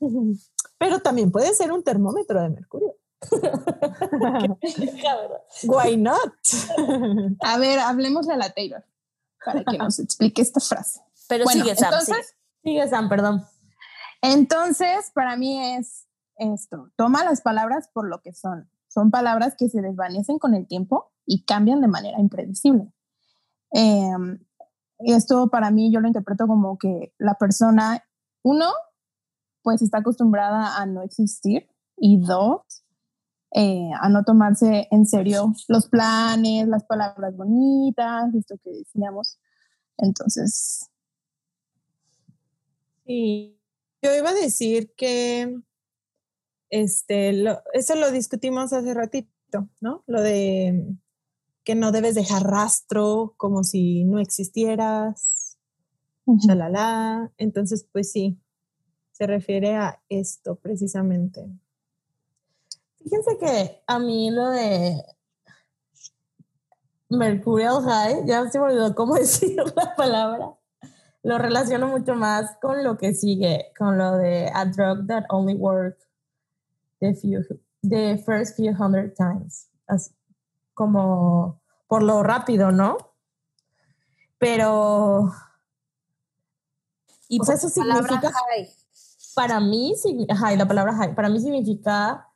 Pero 0.78 1.00
también 1.00 1.30
puede 1.30 1.52
ser 1.54 1.70
un 1.72 1.82
termómetro 1.82 2.40
de 2.42 2.48
mercurio. 2.48 2.94
Why 5.64 5.96
not? 5.96 6.32
A 7.40 7.58
ver, 7.58 7.78
hablemos 7.78 8.28
a 8.28 8.36
la 8.36 8.50
Taylor 8.52 8.84
para 9.44 9.64
que 9.64 9.78
nos 9.78 9.98
explique 9.98 10.42
esta 10.42 10.60
frase. 10.60 11.00
Pero 11.28 11.44
Bueno, 11.44 11.62
sigue, 11.64 11.76
Sam, 11.76 11.92
entonces- 11.92 12.16
sigue. 12.26 12.36
Sigue, 12.64 12.88
Sam, 12.88 13.08
perdón. 13.08 13.46
Entonces, 14.22 15.10
para 15.14 15.36
mí 15.36 15.74
es 15.76 16.06
esto, 16.38 16.90
toma 16.96 17.22
las 17.24 17.40
palabras 17.42 17.88
por 17.92 18.08
lo 18.08 18.20
que 18.22 18.32
son. 18.34 18.68
Son 18.96 19.10
palabras 19.10 19.56
que 19.58 19.68
se 19.68 19.82
desvanecen 19.82 20.38
con 20.38 20.54
el 20.54 20.66
tiempo 20.66 21.12
y 21.26 21.44
cambian 21.44 21.82
de 21.82 21.88
manera 21.88 22.18
impredecible. 22.18 22.90
Y 24.98 25.12
esto 25.12 25.50
para 25.50 25.70
mí 25.70 25.92
yo 25.92 26.00
lo 26.00 26.06
interpreto 26.06 26.46
como 26.46 26.78
que 26.78 27.12
la 27.18 27.34
persona, 27.34 28.02
uno, 28.42 28.70
pues 29.60 29.82
está 29.82 29.98
acostumbrada 29.98 30.78
a 30.78 30.86
no 30.86 31.02
existir 31.02 31.68
y 31.98 32.18
dos, 32.22 32.62
eh, 33.50 33.90
a 34.00 34.08
no 34.08 34.24
tomarse 34.24 34.88
en 34.90 35.04
serio 35.04 35.52
los 35.68 35.90
planes, 35.90 36.66
las 36.66 36.84
palabras 36.84 37.36
bonitas, 37.36 38.34
esto 38.34 38.56
que 38.64 38.70
decíamos. 38.70 39.38
Entonces, 39.98 40.88
Sí, 43.04 43.60
yo 44.02 44.16
iba 44.16 44.30
a 44.30 44.34
decir 44.34 44.92
que 44.96 45.60
este, 46.70 47.32
lo- 47.32 47.60
eso 47.72 47.94
lo 47.94 48.10
discutimos 48.10 48.72
hace 48.72 48.94
ratito, 48.94 49.68
¿no? 49.80 50.02
Lo 50.06 50.20
de 50.22 50.86
que 51.64 51.74
no 51.74 51.90
debes 51.92 52.14
dejar 52.14 52.44
rastro 52.44 53.34
como 53.36 53.64
si 53.64 54.04
no 54.04 54.20
existieras, 54.20 55.58
shalala. 56.26 57.32
Entonces, 57.38 57.86
pues 57.92 58.12
sí, 58.12 58.38
se 59.12 59.26
refiere 59.26 59.74
a 59.74 60.00
esto 60.08 60.56
precisamente. 60.56 61.48
Fíjense 63.02 63.38
que 63.38 63.82
a 63.86 63.98
mí 63.98 64.30
lo 64.30 64.50
de 64.50 65.02
Mercurial 67.08 67.82
High, 67.82 68.26
ya 68.26 68.48
se 68.50 68.58
me 68.58 68.66
olvidó 68.66 68.94
cómo 68.94 69.14
decir 69.18 69.56
la 69.74 69.94
palabra, 69.96 70.50
lo 71.22 71.38
relaciono 71.38 71.88
mucho 71.88 72.14
más 72.14 72.56
con 72.60 72.84
lo 72.84 72.96
que 72.96 73.14
sigue, 73.14 73.72
con 73.78 73.98
lo 73.98 74.16
de 74.16 74.50
a 74.52 74.64
drug 74.66 75.06
that 75.06 75.24
only 75.30 75.54
works 75.54 76.05
the, 77.00 77.14
few, 77.14 77.42
the 77.82 78.22
first 78.24 78.56
few 78.56 78.72
hundred 78.74 79.14
times. 79.14 79.68
Así, 79.86 80.12
como 80.74 81.60
por 81.88 82.02
lo 82.02 82.22
rápido, 82.22 82.72
¿no? 82.72 82.96
Pero 84.38 85.32
Y 87.28 87.38
por 87.38 87.54
eso 87.54 87.68
significa- 87.68 88.30
high. 88.32 88.68
para 89.34 89.60
mí, 89.60 89.94
y 90.04 90.26
la 90.56 90.66
palabra 90.66 90.94
high, 90.94 91.14
para 91.14 91.28
mí 91.28 91.40
significa 91.40 92.28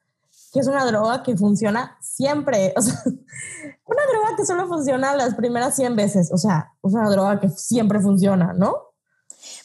que 0.53 0.61
es 0.61 0.67
una 0.67 0.85
droga 0.85 1.23
que 1.23 1.37
funciona 1.37 1.97
siempre. 2.01 2.75
O 2.81 2.83
sea, 2.83 2.95
una 3.87 4.03
droga 4.13 4.37
que 4.37 4.47
solo 4.47 4.67
funciona 4.69 5.15
las 5.17 5.35
primeras 5.35 5.75
100 5.77 5.97
veces. 5.97 6.31
O 6.33 6.37
sea, 6.39 6.73
es 6.83 6.93
una 6.95 7.11
droga 7.11 7.41
que 7.41 7.49
siempre 7.49 8.01
funciona, 8.01 8.53
¿no? 8.53 8.90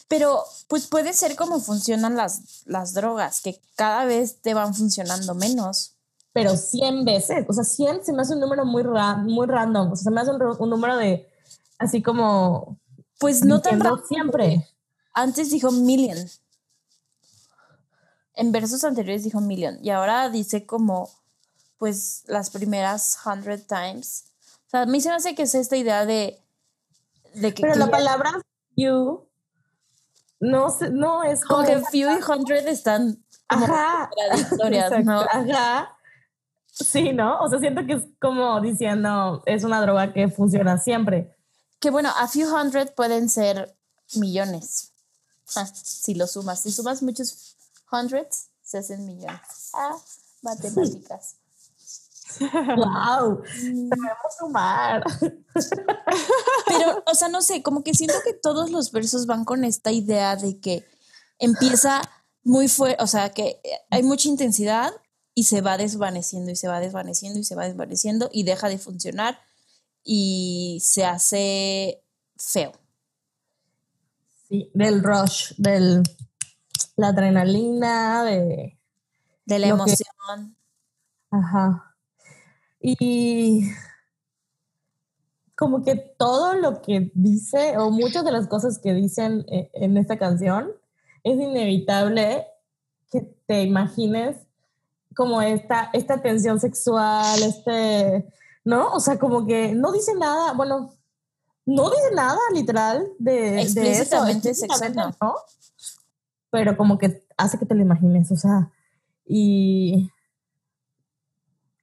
Pero 0.08 0.44
pues 0.68 0.86
puede 0.86 1.12
ser 1.12 1.34
como 1.36 1.58
funcionan 1.60 2.16
las, 2.16 2.62
las 2.66 2.94
drogas, 2.94 3.40
que 3.40 3.60
cada 3.74 4.04
vez 4.04 4.40
te 4.40 4.54
van 4.54 4.74
funcionando 4.74 5.34
menos. 5.34 5.94
Pero 6.32 6.56
100 6.56 7.04
veces. 7.04 7.44
O 7.48 7.52
sea, 7.52 7.64
100 7.64 8.04
se 8.04 8.12
me 8.12 8.22
hace 8.22 8.34
un 8.34 8.40
número 8.40 8.64
muy, 8.64 8.82
ra- 8.82 9.16
muy 9.16 9.46
random. 9.46 9.92
O 9.92 9.96
sea, 9.96 10.04
se 10.04 10.10
me 10.10 10.20
hace 10.20 10.30
un, 10.30 10.40
un 10.58 10.70
número 10.70 10.96
de 10.96 11.28
así 11.78 12.02
como. 12.02 12.78
Pues 13.18 13.42
no 13.44 13.60
tan 13.62 13.80
rápido. 13.80 14.06
siempre. 14.06 14.68
Antes 15.14 15.50
dijo 15.50 15.70
million. 15.72 16.18
En 18.34 18.52
versos 18.52 18.84
anteriores 18.84 19.24
dijo 19.24 19.40
million. 19.40 19.78
Y 19.82 19.90
ahora 19.90 20.28
dice 20.28 20.66
como, 20.66 21.10
pues, 21.78 22.22
las 22.26 22.50
primeras 22.50 23.16
hundred 23.24 23.62
times. 23.66 24.24
O 24.66 24.70
sea, 24.70 24.82
a 24.82 24.86
mí 24.86 25.00
se 25.00 25.08
me 25.08 25.14
hace 25.14 25.34
que 25.34 25.42
es 25.44 25.54
esta 25.54 25.76
idea 25.76 26.04
de, 26.04 26.38
de 27.34 27.54
que... 27.54 27.62
Pero 27.62 27.72
que 27.74 27.78
la 27.78 27.86
ya- 27.86 27.90
palabra 27.90 28.32
you 28.76 29.25
no, 30.40 30.70
se- 30.70 30.90
no 30.90 31.22
es 31.24 31.44
como 31.44 31.64
que 31.66 31.74
como. 31.74 31.86
few 31.86 32.08
y 32.10 32.22
hundred 32.32 32.66
están 32.68 33.22
como 33.48 33.64
Ajá. 33.66 34.10
contradictorias, 34.14 35.04
¿no? 35.04 35.20
Ajá. 35.20 35.92
Sí, 36.70 37.12
¿no? 37.12 37.40
O 37.40 37.48
sea, 37.48 37.58
siento 37.58 37.86
que 37.86 37.94
es 37.94 38.02
como 38.20 38.60
diciendo, 38.60 39.42
es 39.46 39.64
una 39.64 39.80
droga 39.80 40.12
que 40.12 40.28
funciona 40.28 40.78
siempre. 40.78 41.34
Que 41.80 41.90
bueno, 41.90 42.10
a 42.16 42.28
few 42.28 42.54
hundred 42.54 42.92
pueden 42.94 43.28
ser 43.30 43.74
millones. 44.14 44.92
Ah, 45.54 45.64
si 45.66 46.14
lo 46.14 46.26
sumas. 46.26 46.60
Si 46.60 46.72
sumas 46.72 47.02
muchos 47.02 47.56
hundreds, 47.90 48.48
se 48.62 48.78
hacen 48.78 49.06
millones. 49.06 49.70
Ah, 49.74 49.96
matemáticas. 50.42 51.36
¡Wow! 52.40 53.42
Sabemos 53.54 54.36
sumar. 54.38 55.04
Pero, 56.66 57.02
o 57.06 57.14
sea, 57.14 57.28
no 57.28 57.42
sé, 57.42 57.62
como 57.62 57.82
que 57.82 57.94
siento 57.94 58.16
que 58.24 58.32
todos 58.34 58.70
los 58.70 58.92
versos 58.92 59.26
van 59.26 59.44
con 59.44 59.64
esta 59.64 59.92
idea 59.92 60.36
de 60.36 60.58
que 60.60 60.86
empieza 61.38 62.02
muy 62.42 62.68
fuerte, 62.68 63.02
o 63.02 63.06
sea, 63.06 63.30
que 63.30 63.60
hay 63.90 64.02
mucha 64.02 64.28
intensidad 64.28 64.92
y 65.34 65.44
se 65.44 65.60
va 65.60 65.76
desvaneciendo 65.76 66.50
y 66.50 66.56
se 66.56 66.68
va 66.68 66.80
desvaneciendo 66.80 67.38
y 67.38 67.44
se 67.44 67.54
va 67.54 67.64
desvaneciendo 67.66 68.28
y 68.32 68.44
deja 68.44 68.68
de 68.68 68.78
funcionar 68.78 69.38
y 70.04 70.80
se 70.82 71.04
hace 71.04 72.02
feo. 72.36 72.72
Sí, 74.48 74.70
del 74.74 75.02
rush, 75.02 75.54
del 75.56 76.02
la 76.96 77.08
adrenalina, 77.08 78.24
de. 78.24 78.78
De 79.44 79.58
la 79.58 79.66
que- 79.66 79.72
emoción. 79.72 80.56
Ajá. 81.30 81.85
Y 82.80 83.70
como 85.56 85.82
que 85.82 85.96
todo 85.96 86.54
lo 86.54 86.82
que 86.82 87.10
dice, 87.14 87.78
o 87.78 87.90
muchas 87.90 88.24
de 88.24 88.32
las 88.32 88.46
cosas 88.46 88.78
que 88.78 88.92
dicen 88.92 89.44
eh, 89.48 89.70
en 89.74 89.96
esta 89.96 90.18
canción, 90.18 90.70
es 91.24 91.40
inevitable 91.40 92.46
que 93.10 93.22
te 93.46 93.62
imagines 93.62 94.36
como 95.14 95.40
esta, 95.40 95.90
esta 95.94 96.20
tensión 96.20 96.60
sexual, 96.60 97.42
este, 97.42 98.26
¿no? 98.64 98.92
O 98.92 99.00
sea, 99.00 99.18
como 99.18 99.46
que 99.46 99.74
no 99.74 99.90
dice 99.92 100.14
nada, 100.14 100.52
bueno, 100.52 100.92
no 101.64 101.90
dice 101.90 102.14
nada 102.14 102.38
literal 102.52 103.08
de, 103.18 103.32
de 103.32 103.62
eso. 103.62 103.80
Explícitamente 103.80 104.54
sexual, 104.54 104.82
explícitamente, 104.82 105.18
¿no? 105.22 105.34
Pero 106.50 106.76
como 106.76 106.98
que 106.98 107.24
hace 107.38 107.58
que 107.58 107.66
te 107.66 107.74
lo 107.74 107.82
imagines, 107.82 108.30
o 108.30 108.36
sea, 108.36 108.70
y, 109.26 110.10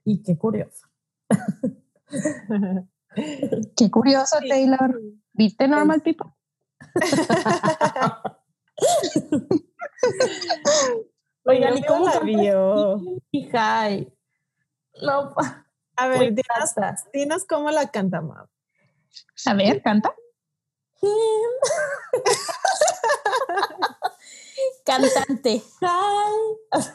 y 0.06 0.24
qué 0.24 0.38
curioso. 0.38 0.88
qué 3.78 3.92
curioso, 3.92 4.38
Sí. 4.42 4.50
Taylor. 4.50 5.00
¿Viste 5.34 5.68
Normal 5.68 6.02
People? 6.02 6.32
Oigan, 11.46 11.78
¿y 11.78 11.84
cómo 11.84 12.08
la 12.08 12.20
vio? 12.20 13.02
High? 13.52 14.10
No, 15.02 15.34
A 15.96 16.08
ver, 16.08 16.34
dinos, 16.34 16.76
dinos 17.12 17.44
cómo 17.46 17.70
la 17.72 17.90
canta, 17.90 18.22
Mau. 18.22 18.48
A 19.46 19.54
ver, 19.54 19.82
canta. 19.82 20.14
Cantante. 24.86 25.62
High. 25.82 26.94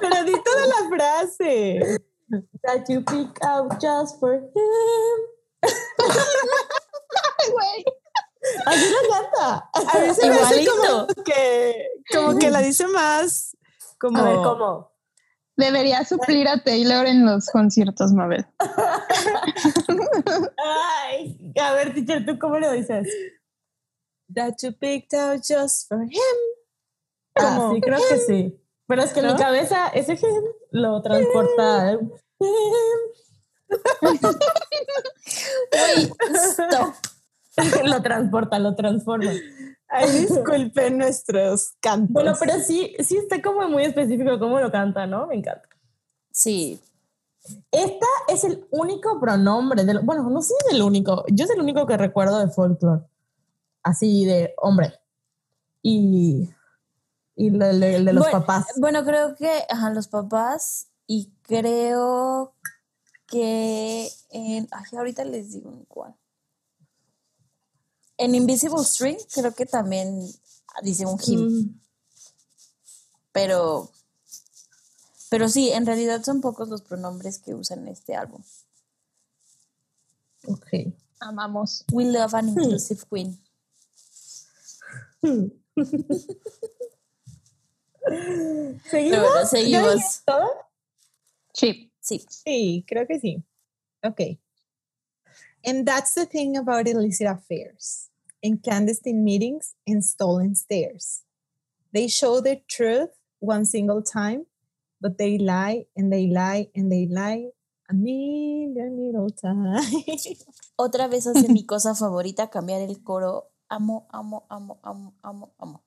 Pero 0.00 0.24
di 0.24 0.32
toda 0.32 0.66
la 0.66 0.88
frase. 0.88 1.98
That 2.62 2.88
you 2.88 3.02
pick 3.02 3.38
out 3.42 3.80
just 3.80 4.20
for 4.20 4.34
him. 4.34 5.18
Ay, 7.38 7.50
güey. 7.50 7.84
Así 8.66 8.90
la 8.90 9.02
canta. 9.10 9.70
A 9.74 9.98
mí 9.98 10.14
se 10.14 10.28
me 10.28 10.36
hace 10.36 10.62
Igualito. 10.62 11.06
como 11.06 11.24
que, 11.24 11.88
como 12.12 12.38
que 12.38 12.50
la 12.50 12.60
dice 12.60 12.86
más 12.88 13.56
como... 13.98 14.18
A 14.18 14.24
ver, 14.24 14.36
¿cómo? 14.36 14.92
Debería 15.56 16.04
suplir 16.04 16.46
a 16.48 16.62
Taylor 16.62 17.06
en 17.06 17.26
los 17.26 17.46
conciertos, 17.46 18.12
Mabel. 18.12 18.46
Ay, 20.56 21.52
a 21.60 21.72
ver, 21.72 21.92
teacher, 21.94 22.24
¿tú 22.24 22.38
cómo 22.38 22.60
lo 22.60 22.70
dices? 22.70 23.08
That 24.32 24.54
you 24.62 24.72
picked 24.72 25.18
out 25.18 25.42
just 25.42 25.88
for 25.88 26.00
him. 26.02 26.36
Ah, 27.38 27.56
Como, 27.56 27.74
sí, 27.74 27.80
creo 27.80 27.98
que 28.08 28.18
sí. 28.18 28.60
Pero 28.86 29.02
es 29.02 29.12
que 29.12 29.22
¿No? 29.22 29.32
mi 29.32 29.38
cabeza 29.38 29.88
ese 29.88 30.14
him 30.14 30.44
lo 30.70 31.02
transporta. 31.02 31.92
¿eh? 31.92 31.98
Stop. 36.34 36.94
lo 37.84 38.02
transporta, 38.02 38.58
lo 38.58 38.74
transforma. 38.74 39.30
Ay, 39.88 40.10
disculpen 40.20 40.98
nuestros 40.98 41.74
cantos. 41.80 42.12
Bueno, 42.12 42.34
pero 42.38 42.58
sí, 42.60 42.94
sí 43.00 43.16
está 43.16 43.40
como 43.40 43.68
muy 43.68 43.84
específico 43.84 44.38
cómo 44.38 44.60
lo 44.60 44.70
canta, 44.70 45.06
¿no? 45.06 45.26
Me 45.26 45.36
encanta. 45.36 45.68
Sí. 46.30 46.80
Esta 47.70 48.06
es 48.28 48.44
el 48.44 48.66
único 48.70 49.18
pronombre, 49.18 49.84
del, 49.84 50.00
bueno, 50.00 50.28
no 50.28 50.42
sé 50.42 50.48
si 50.48 50.66
es 50.66 50.74
el 50.74 50.82
único, 50.82 51.24
yo 51.32 51.44
es 51.44 51.50
el 51.50 51.60
único 51.60 51.86
que 51.86 51.96
recuerdo 51.96 52.38
de 52.38 52.48
folklore, 52.48 53.04
así 53.82 54.26
de 54.26 54.52
hombre. 54.58 54.92
Y, 55.82 56.50
y 57.38 57.46
el, 57.46 57.58
de 57.60 58.12
los 58.12 58.24
Bueno, 58.24 58.40
papás. 58.40 58.66
Bueno, 58.78 59.04
creo 59.04 59.36
que 59.36 59.64
ajá, 59.68 59.90
los 59.90 60.08
papás 60.08 60.88
y 61.06 61.30
creo 61.42 62.52
que 63.28 64.10
en, 64.30 64.66
ay, 64.72 64.96
ahorita 64.98 65.24
les 65.24 65.52
digo 65.52 65.70
en 65.70 65.84
cuál. 65.84 66.16
En 68.16 68.34
Invisible 68.34 68.82
String 68.82 69.18
creo 69.32 69.54
que 69.54 69.66
también 69.66 70.20
dice 70.82 71.06
un 71.06 71.16
him, 71.24 71.40
Mm, 71.48 71.80
pero 73.30 73.88
pero 75.30 75.48
sí, 75.48 75.70
en 75.70 75.86
realidad 75.86 76.24
son 76.24 76.40
pocos 76.40 76.68
los 76.68 76.82
pronombres 76.82 77.38
que 77.38 77.54
usan 77.54 77.80
en 77.80 77.88
este 77.88 78.16
álbum. 78.16 78.42
ok. 80.48 80.92
Amamos. 81.20 81.84
We 81.92 82.04
love 82.06 82.34
an 82.34 82.48
inclusive 82.48 83.02
queen. 83.08 83.40
¿Seguimos? 88.90 89.28
¿Ya 89.34 89.46
seguimos. 89.46 90.24
Sí. 91.52 91.92
Sí. 92.00 92.26
Sí, 92.28 92.84
creo 92.86 93.06
que 93.06 93.18
sí. 93.20 93.42
Ok. 94.02 94.38
And 95.64 95.86
that's 95.86 96.14
the 96.14 96.24
thing 96.24 96.56
about 96.56 96.86
illicit 96.86 97.26
affairs 97.26 98.10
and 98.42 98.62
clandestine 98.62 99.24
meetings 99.24 99.74
and 99.86 100.02
stolen 100.04 100.54
stairs. 100.54 101.24
They 101.92 102.08
show 102.08 102.40
the 102.40 102.62
truth 102.68 103.10
one 103.40 103.64
single 103.64 104.02
time, 104.02 104.46
but 105.00 105.18
they 105.18 105.38
lie 105.38 105.86
and 105.96 106.12
they 106.12 106.28
lie 106.28 106.68
and 106.74 106.90
they 106.90 107.06
lie 107.06 107.50
a 107.90 107.94
million 107.94 108.96
little 108.96 109.30
times. 109.30 110.46
Otra 110.76 111.08
vez 111.08 111.26
hace 111.26 111.48
mi 111.48 111.66
cosa 111.66 111.94
favorita, 111.94 112.50
cambiar 112.50 112.82
el 112.82 113.02
coro. 113.02 113.50
Amo, 113.68 114.06
amo, 114.10 114.46
amo, 114.48 114.78
amo, 114.82 115.14
amo, 115.22 115.54
amo. 115.58 115.84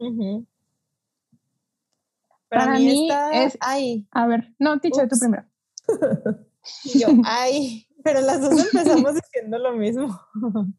Ujú. 0.00 0.46
Para 2.58 2.78
mí 2.78 3.08
está 3.08 3.44
es- 3.44 3.58
ay, 3.60 4.06
A 4.10 4.26
ver, 4.26 4.54
no, 4.58 4.78
teacher, 4.80 5.08
tú 5.08 5.18
primero. 5.18 5.44
y 6.84 6.98
yo, 7.00 7.08
ay, 7.24 7.86
pero 8.04 8.20
las 8.20 8.40
dos 8.40 8.52
empezamos 8.52 9.14
diciendo 9.22 9.58
lo 9.58 9.72
mismo. 9.72 10.20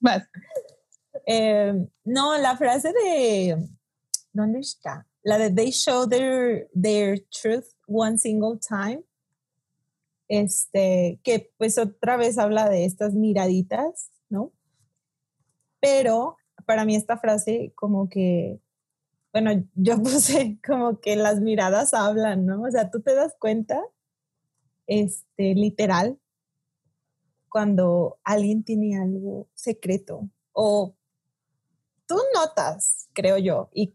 Vas. 0.00 0.28
Eh, 1.26 1.72
no, 2.04 2.36
la 2.38 2.56
frase 2.56 2.92
de 2.92 3.68
¿dónde 4.32 4.60
está? 4.60 5.06
La 5.22 5.38
de 5.38 5.50
they 5.50 5.70
show 5.70 6.08
their 6.08 6.68
their 6.74 7.20
truth 7.30 7.66
one 7.86 8.18
single 8.18 8.58
time. 8.58 9.02
Este, 10.28 11.20
que 11.22 11.52
pues 11.58 11.76
otra 11.78 12.16
vez 12.16 12.38
habla 12.38 12.68
de 12.68 12.84
estas 12.86 13.12
miraditas, 13.14 14.10
¿no? 14.30 14.50
Pero 15.80 16.36
para 16.64 16.84
mí 16.84 16.96
esta 16.96 17.18
frase 17.18 17.72
como 17.74 18.08
que 18.08 18.58
bueno, 19.32 19.64
yo 19.74 19.96
puse 20.02 20.58
como 20.64 21.00
que 21.00 21.16
las 21.16 21.40
miradas 21.40 21.94
hablan, 21.94 22.46
¿no? 22.46 22.62
O 22.62 22.70
sea, 22.70 22.90
tú 22.90 23.00
te 23.00 23.14
das 23.14 23.34
cuenta 23.38 23.80
este 24.86 25.54
literal 25.54 26.18
cuando 27.48 28.18
alguien 28.24 28.64
tiene 28.64 28.98
algo 28.98 29.48
secreto 29.54 30.28
o 30.52 30.94
tú 32.06 32.16
notas, 32.34 33.08
creo 33.12 33.38
yo, 33.38 33.70
y 33.72 33.94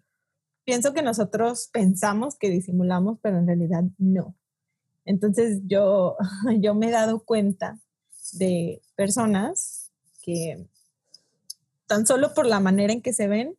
pienso 0.64 0.94
que 0.94 1.02
nosotros 1.02 1.70
pensamos 1.72 2.36
que 2.36 2.50
disimulamos, 2.50 3.20
pero 3.22 3.38
en 3.38 3.48
realidad 3.48 3.84
no. 3.98 4.36
Entonces 5.06 5.62
yo, 5.66 6.18
yo 6.60 6.76
me 6.76 6.90
he 6.90 6.92
dado 6.92 7.24
cuenta 7.24 7.80
de 8.34 8.82
personas 8.96 9.92
que 10.22 10.68
tan 11.88 12.06
solo 12.06 12.34
por 12.34 12.46
la 12.46 12.60
manera 12.60 12.92
en 12.92 13.02
que 13.02 13.14
se 13.14 13.28
ven, 13.28 13.58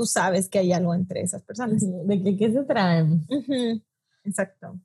tú 0.00 0.06
sabes 0.06 0.48
que 0.48 0.58
hay 0.58 0.72
algo 0.72 0.94
entre 0.94 1.20
esas 1.20 1.42
personas. 1.42 1.82
¿De 1.82 2.22
qué, 2.22 2.34
qué 2.34 2.50
se 2.50 2.62
traen? 2.62 3.26
Exacto. 4.24 4.78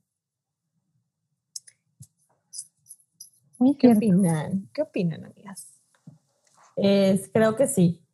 Muy 3.56 3.76
¿Qué 3.76 3.86
cierto. 3.86 3.96
opinan? 3.96 4.68
¿Qué 4.74 4.82
opinan, 4.82 5.24
amigas? 5.24 5.68
Es, 6.76 7.30
creo 7.32 7.56
que 7.56 7.66
sí. 7.66 8.04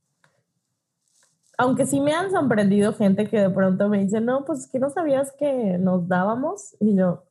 Aunque 1.59 1.87
sí 1.87 1.99
me 1.99 2.13
han 2.13 2.31
sorprendido 2.31 2.95
gente 2.95 3.29
que 3.29 3.41
de 3.41 3.51
pronto 3.51 3.89
me 3.89 3.99
dice, 4.05 4.21
no, 4.21 4.45
pues 4.45 4.69
que 4.69 4.79
no 4.79 4.89
sabías 4.89 5.33
que 5.33 5.79
nos 5.79 6.07
dábamos. 6.07 6.77
Y 6.79 6.95
yo, 6.95 7.25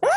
¿qué? 0.00 0.08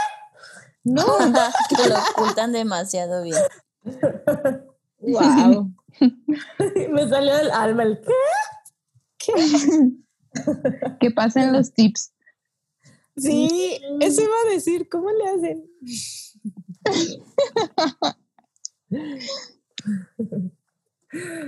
No, 0.85 1.03
que 1.69 1.89
lo 1.89 1.95
ocultan 2.13 2.53
demasiado 2.53 3.23
bien. 3.23 3.43
Wow. 5.03 5.73
me 6.91 7.09
salió 7.09 7.35
del 7.35 7.49
alma 7.49 7.81
el 7.81 7.99
¿qué? 8.01 8.13
Que 10.99 11.11
pasen 11.11 11.51
los 11.51 11.73
tips. 11.73 12.13
Sí, 13.17 13.79
eso 13.99 14.21
iba 14.21 14.33
a 14.45 14.53
decir, 14.53 14.87
¿cómo 14.89 15.09
le 15.11 15.27
hacen? 15.27 15.69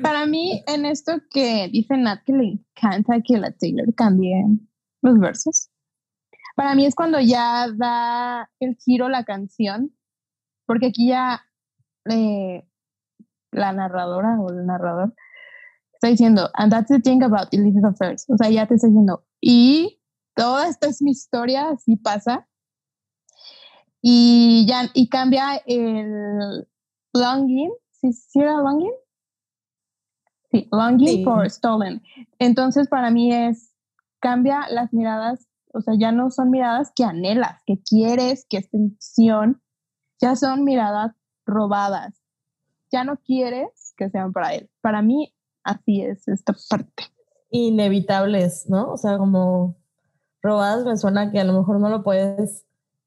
Para 0.02 0.26
mí, 0.26 0.64
en 0.68 0.86
esto 0.86 1.14
que 1.30 1.70
dice 1.72 1.96
Nat 1.98 2.24
que 2.26 2.34
le 2.34 2.44
encanta 2.44 3.22
que 3.26 3.38
la 3.38 3.52
Taylor 3.52 3.96
cambie 3.96 4.36
los 5.02 5.18
versos, 5.20 5.70
para 6.56 6.76
mí 6.76 6.86
es 6.86 6.96
cuando 6.96 7.20
ya 7.20 7.68
da 7.76 8.50
el 8.60 8.76
giro 8.76 9.10
la 9.10 9.24
canción, 9.24 9.96
porque 10.66 10.88
aquí 10.88 11.08
ya 11.08 11.46
eh, 12.10 12.68
la 13.52 13.72
narradora 13.72 14.40
o 14.40 14.52
el 14.52 14.66
narrador 14.66 15.14
está 16.04 16.10
diciendo, 16.10 16.50
and 16.56 16.72
that's 16.72 16.90
the 16.90 17.00
thing 17.00 17.24
about 17.24 17.48
illicit 17.54 17.84
affairs, 17.86 18.26
o 18.30 18.38
sea, 18.38 18.50
ya 18.50 18.68
te 18.68 18.76
está 18.76 18.88
diciendo, 18.88 19.26
y 19.40 20.02
toda 20.36 20.68
esta 20.68 20.88
es 20.88 21.02
mi 21.02 21.12
historia, 21.12 21.70
así 21.70 21.96
pasa, 21.96 22.48
y 24.02 24.66
ya, 24.68 24.90
y 24.94 25.08
cambia 25.08 25.62
el 25.66 26.68
longing, 27.14 27.72
¿sí, 27.92 28.12
sí 28.12 28.40
era 28.42 28.58
longing? 28.58 28.92
Sí, 30.52 30.68
longing 30.72 31.08
Sí. 31.08 31.24
for 31.24 31.50
stolen. 31.50 32.02
Entonces, 32.38 32.90
para 32.90 33.10
mí 33.12 33.34
es, 33.34 33.74
cambia 34.20 34.68
las 34.70 34.92
miradas, 34.92 35.48
o 35.74 35.82
sea, 35.82 35.96
ya 35.98 36.12
no 36.12 36.30
son 36.32 36.50
miradas 36.50 36.92
que 36.94 37.06
anhelas, 37.06 37.62
que 37.66 37.82
quieres, 37.82 38.46
que 38.50 38.58
es 38.58 38.70
tensión, 38.70 39.62
ya 40.20 40.36
son 40.36 40.64
miradas 40.64 41.16
robadas. 41.46 42.22
Ya 42.92 43.04
no 43.04 43.18
quieres 43.18 43.94
que 43.98 44.10
sean 44.10 44.34
para 44.34 44.54
él. 44.54 44.70
Para 44.82 45.02
mí, 45.02 45.33
así 45.64 46.02
es 46.02 46.28
esta 46.28 46.56
parte. 46.70 47.04
Inevitables, 47.50 48.68
¿no? 48.70 48.92
O 48.92 48.98
sea, 48.98 49.18
como 49.18 49.76
robadas 50.42 50.86
me 50.86 50.98
suena 50.98 51.32
que 51.32 51.40
a 51.40 51.44
lo 51.44 51.54
mejor 51.54 51.80
no 51.80 51.90
lo 51.90 52.04
puedes, 52.04 52.66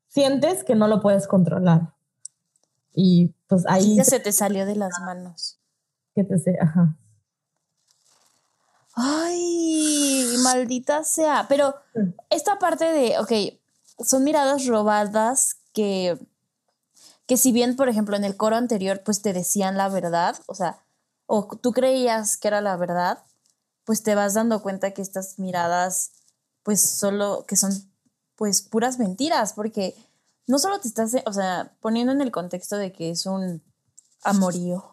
sientes 0.08 0.64
que 0.64 0.74
no 0.74 0.88
lo 0.88 1.00
puedes 1.00 1.26
controlar. 1.26 1.92
Y 2.94 3.34
pues 3.46 3.64
ahí 3.68 3.96
Ya 3.96 4.04
se 4.04 4.20
te 4.20 4.32
salió 4.32 4.64
de 4.66 4.76
las 4.76 4.98
manos. 5.00 5.58
que 6.14 6.24
te 6.24 6.38
sé, 6.38 6.56
ajá. 6.60 6.96
Ay, 8.94 10.26
maldita 10.42 11.04
sea. 11.04 11.46
Pero 11.48 11.74
esta 12.30 12.58
parte 12.58 12.86
de, 12.86 13.18
ok, 13.18 13.58
son 14.04 14.24
miradas 14.24 14.66
robadas 14.66 15.56
que, 15.74 16.18
que 17.26 17.36
si 17.36 17.52
bien, 17.52 17.76
por 17.76 17.88
ejemplo, 17.90 18.16
en 18.16 18.24
el 18.24 18.36
coro 18.36 18.56
anterior, 18.56 19.02
pues 19.04 19.20
te 19.20 19.32
decían 19.34 19.76
la 19.76 19.88
verdad, 19.90 20.36
o 20.46 20.54
sea, 20.54 20.78
o 21.26 21.46
tú 21.60 21.72
creías 21.72 22.36
que 22.36 22.48
era 22.48 22.60
la 22.60 22.76
verdad, 22.76 23.24
pues 23.84 24.02
te 24.02 24.14
vas 24.14 24.34
dando 24.34 24.62
cuenta 24.62 24.92
que 24.92 25.02
estas 25.02 25.38
miradas, 25.38 26.12
pues 26.62 26.80
solo, 26.80 27.44
que 27.46 27.56
son, 27.56 27.72
pues 28.34 28.62
puras 28.62 28.98
mentiras, 28.98 29.52
porque 29.52 29.94
no 30.46 30.58
solo 30.58 30.80
te 30.80 30.88
estás, 30.88 31.16
o 31.24 31.32
sea, 31.32 31.72
poniendo 31.80 32.12
en 32.12 32.20
el 32.20 32.30
contexto 32.30 32.76
de 32.76 32.92
que 32.92 33.10
es 33.10 33.26
un 33.26 33.62
amorío, 34.22 34.84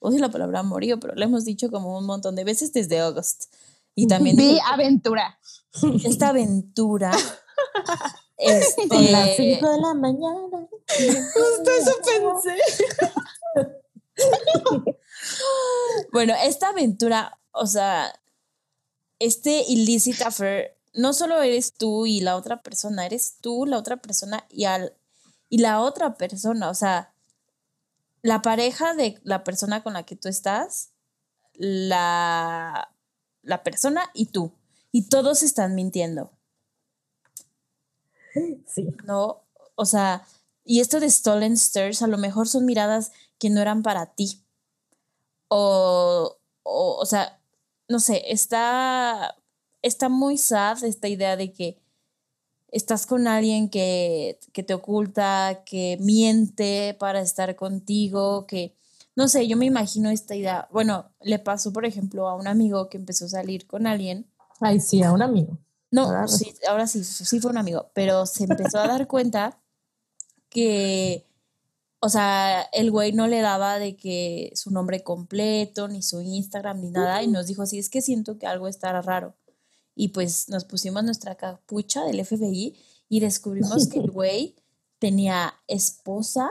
odio 0.00 0.18
la 0.20 0.30
palabra 0.30 0.60
amorío, 0.60 1.00
pero 1.00 1.14
lo 1.14 1.24
hemos 1.24 1.44
dicho 1.44 1.70
como 1.70 1.98
un 1.98 2.06
montón 2.06 2.34
de 2.36 2.44
veces 2.44 2.72
desde 2.72 3.00
August. 3.00 3.52
Y 3.94 4.06
también 4.06 4.36
Vi 4.36 4.58
aventura. 4.70 5.38
esta 6.04 6.28
aventura. 6.28 7.10
Con 8.88 9.12
las 9.12 9.30
este, 9.30 9.56
5 9.58 9.68
de 9.68 9.80
la 9.80 9.94
mañana. 9.94 10.68
Justo 10.86 11.70
eso 11.76 11.92
pensé. 12.06 12.56
bueno, 16.12 16.34
esta 16.42 16.68
aventura, 16.68 17.38
o 17.52 17.66
sea, 17.66 18.12
este 19.18 19.64
illicit 19.68 20.20
affair, 20.22 20.76
no 20.94 21.12
solo 21.12 21.40
eres 21.42 21.74
tú 21.74 22.06
y 22.06 22.20
la 22.20 22.36
otra 22.36 22.62
persona, 22.62 23.06
eres 23.06 23.36
tú, 23.40 23.66
la 23.66 23.78
otra 23.78 23.98
persona 23.98 24.46
y, 24.50 24.64
al, 24.64 24.94
y 25.48 25.58
la 25.58 25.80
otra 25.80 26.14
persona, 26.14 26.70
o 26.70 26.74
sea, 26.74 27.12
la 28.22 28.42
pareja 28.42 28.94
de 28.94 29.20
la 29.22 29.44
persona 29.44 29.82
con 29.82 29.92
la 29.92 30.04
que 30.04 30.16
tú 30.16 30.28
estás, 30.28 30.90
la, 31.54 32.94
la 33.42 33.62
persona 33.62 34.10
y 34.14 34.26
tú. 34.26 34.52
Y 34.90 35.08
todos 35.08 35.42
están 35.42 35.74
mintiendo. 35.74 36.32
Sí. 38.66 38.94
¿no? 39.04 39.44
O 39.74 39.84
sea, 39.84 40.26
y 40.64 40.80
esto 40.80 41.00
de 41.00 41.10
Stolen 41.10 41.56
Stairs 41.56 42.02
a 42.02 42.06
lo 42.06 42.18
mejor 42.18 42.48
son 42.48 42.64
miradas 42.64 43.12
que 43.38 43.50
no 43.50 43.60
eran 43.60 43.82
para 43.82 44.14
ti. 44.14 44.44
O, 45.48 46.38
o, 46.62 46.96
o 47.00 47.06
sea, 47.06 47.40
no 47.88 48.00
sé, 48.00 48.22
está, 48.26 49.34
está 49.82 50.08
muy 50.08 50.38
sad 50.38 50.84
esta 50.84 51.08
idea 51.08 51.36
de 51.36 51.52
que 51.52 51.78
estás 52.70 53.06
con 53.06 53.26
alguien 53.26 53.70
que, 53.70 54.38
que 54.52 54.62
te 54.62 54.74
oculta, 54.74 55.62
que 55.64 55.96
miente 56.00 56.94
para 56.98 57.20
estar 57.20 57.56
contigo, 57.56 58.46
que, 58.46 58.76
no 59.16 59.28
sé, 59.28 59.48
yo 59.48 59.56
me 59.56 59.66
imagino 59.66 60.10
esta 60.10 60.36
idea. 60.36 60.68
Bueno, 60.70 61.10
le 61.20 61.38
pasó, 61.38 61.72
por 61.72 61.86
ejemplo, 61.86 62.28
a 62.28 62.34
un 62.36 62.46
amigo 62.46 62.88
que 62.88 62.98
empezó 62.98 63.24
a 63.24 63.30
salir 63.30 63.66
con 63.66 63.86
alguien 63.86 64.26
Ay, 64.60 64.80
sí, 64.80 65.02
a 65.02 65.12
un 65.12 65.22
amigo. 65.22 65.58
no, 65.90 66.04
Ahora 66.04 66.28
sí, 66.28 66.54
ahora 66.68 66.86
sí, 66.86 67.04
sí 67.04 67.40
fue 67.40 67.50
un 67.50 67.58
amigo, 67.58 67.90
pero 67.94 68.26
se 68.26 68.44
empezó 68.44 68.78
a 68.78 68.88
dar 68.88 69.06
cuenta 69.06 69.58
que, 70.50 71.27
o 72.00 72.08
sea, 72.08 72.62
el 72.72 72.90
güey 72.90 73.12
no 73.12 73.26
le 73.26 73.40
daba 73.40 73.78
de 73.78 73.96
que 73.96 74.52
su 74.54 74.70
nombre 74.70 75.02
completo, 75.02 75.88
ni 75.88 76.02
su 76.02 76.20
Instagram, 76.20 76.80
ni 76.80 76.90
nada, 76.90 77.22
y 77.22 77.28
nos 77.28 77.46
dijo, 77.46 77.66
sí, 77.66 77.78
es 77.78 77.90
que 77.90 78.02
siento 78.02 78.38
que 78.38 78.46
algo 78.46 78.68
está 78.68 79.00
raro. 79.02 79.34
Y 79.94 80.08
pues 80.08 80.48
nos 80.48 80.64
pusimos 80.64 81.02
nuestra 81.02 81.34
capucha 81.34 82.04
del 82.04 82.24
FBI 82.24 82.76
y 83.08 83.20
descubrimos 83.20 83.88
que 83.88 83.98
el 83.98 84.10
güey 84.12 84.54
tenía 85.00 85.54
esposa, 85.66 86.48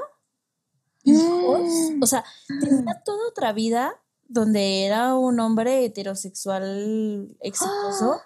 hijos, 1.04 1.62
o 2.02 2.06
sea, 2.06 2.26
tenía 2.60 3.02
toda 3.06 3.30
otra 3.30 3.54
vida 3.54 3.94
donde 4.28 4.84
era 4.84 5.16
un 5.16 5.40
hombre 5.40 5.86
heterosexual 5.86 7.38
exitoso. 7.42 8.20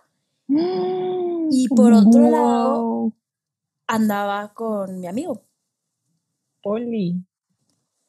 Y 1.53 1.67
por 1.69 1.91
otro 1.93 2.30
lado- 2.30 3.13
andaba 3.88 4.53
con 4.53 4.99
mi 4.99 5.07
amigo. 5.07 5.43
Oli. 6.64 7.24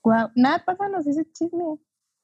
Guau. 0.02 0.30
Nada, 0.34 0.64
pásanos 0.64 1.06
ese 1.06 1.24
chisme. 1.32 1.78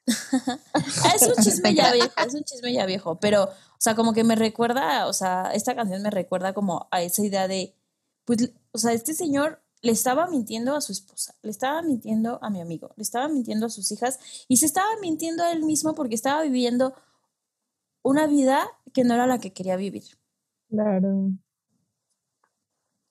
Es 1.14 1.22
un 1.29 1.45
chisme 1.45 1.74
ya 1.74 1.93
viejo, 1.93 2.12
es 2.26 2.35
un 2.35 2.43
chisme 2.43 2.72
ya 2.72 2.87
viejo, 2.87 3.20
pero, 3.20 3.45
o 3.45 3.79
sea, 3.79 3.95
como 3.95 4.14
que 4.14 4.24
me 4.24 4.37
recuerda, 4.37 5.07
o 5.07 5.12
sea, 5.12 5.51
esta 5.53 5.74
canción 5.74 6.03
me 6.03 6.11
recuerda 6.11 6.55
como 6.55 6.89
a 6.91 7.03
esa 7.03 7.22
idea 7.24 7.47
de, 7.47 7.74
pues, 8.24 8.53
o 8.72 8.79
sea, 8.79 8.93
este 8.93 9.12
señor 9.12 9.62
le 9.83 9.93
estaba 9.93 10.26
mintiendo 10.26 10.74
a 10.74 10.81
su 10.81 10.93
esposa, 10.93 11.35
le 11.43 11.51
estaba 11.51 11.83
mintiendo 11.83 12.39
a 12.43 12.51
mi 12.51 12.61
amigo, 12.61 12.91
le 12.97 13.03
estaba 13.03 13.29
mintiendo 13.29 13.66
a 13.66 13.70
sus 13.70 13.93
hijas 13.93 14.18
y 14.49 14.57
se 14.57 14.66
estaba 14.66 14.89
mintiendo 15.01 15.45
a 15.45 15.53
él 15.53 15.62
mismo 15.62 15.95
porque 15.95 16.14
estaba 16.14 16.43
viviendo 16.43 16.95
una 18.03 18.26
vida 18.26 18.66
que 18.95 19.05
no 19.05 19.14
era 19.14 19.26
la 19.26 19.39
que 19.39 19.53
quería 19.53 19.76
vivir, 19.76 20.05
Claro. 20.70 21.33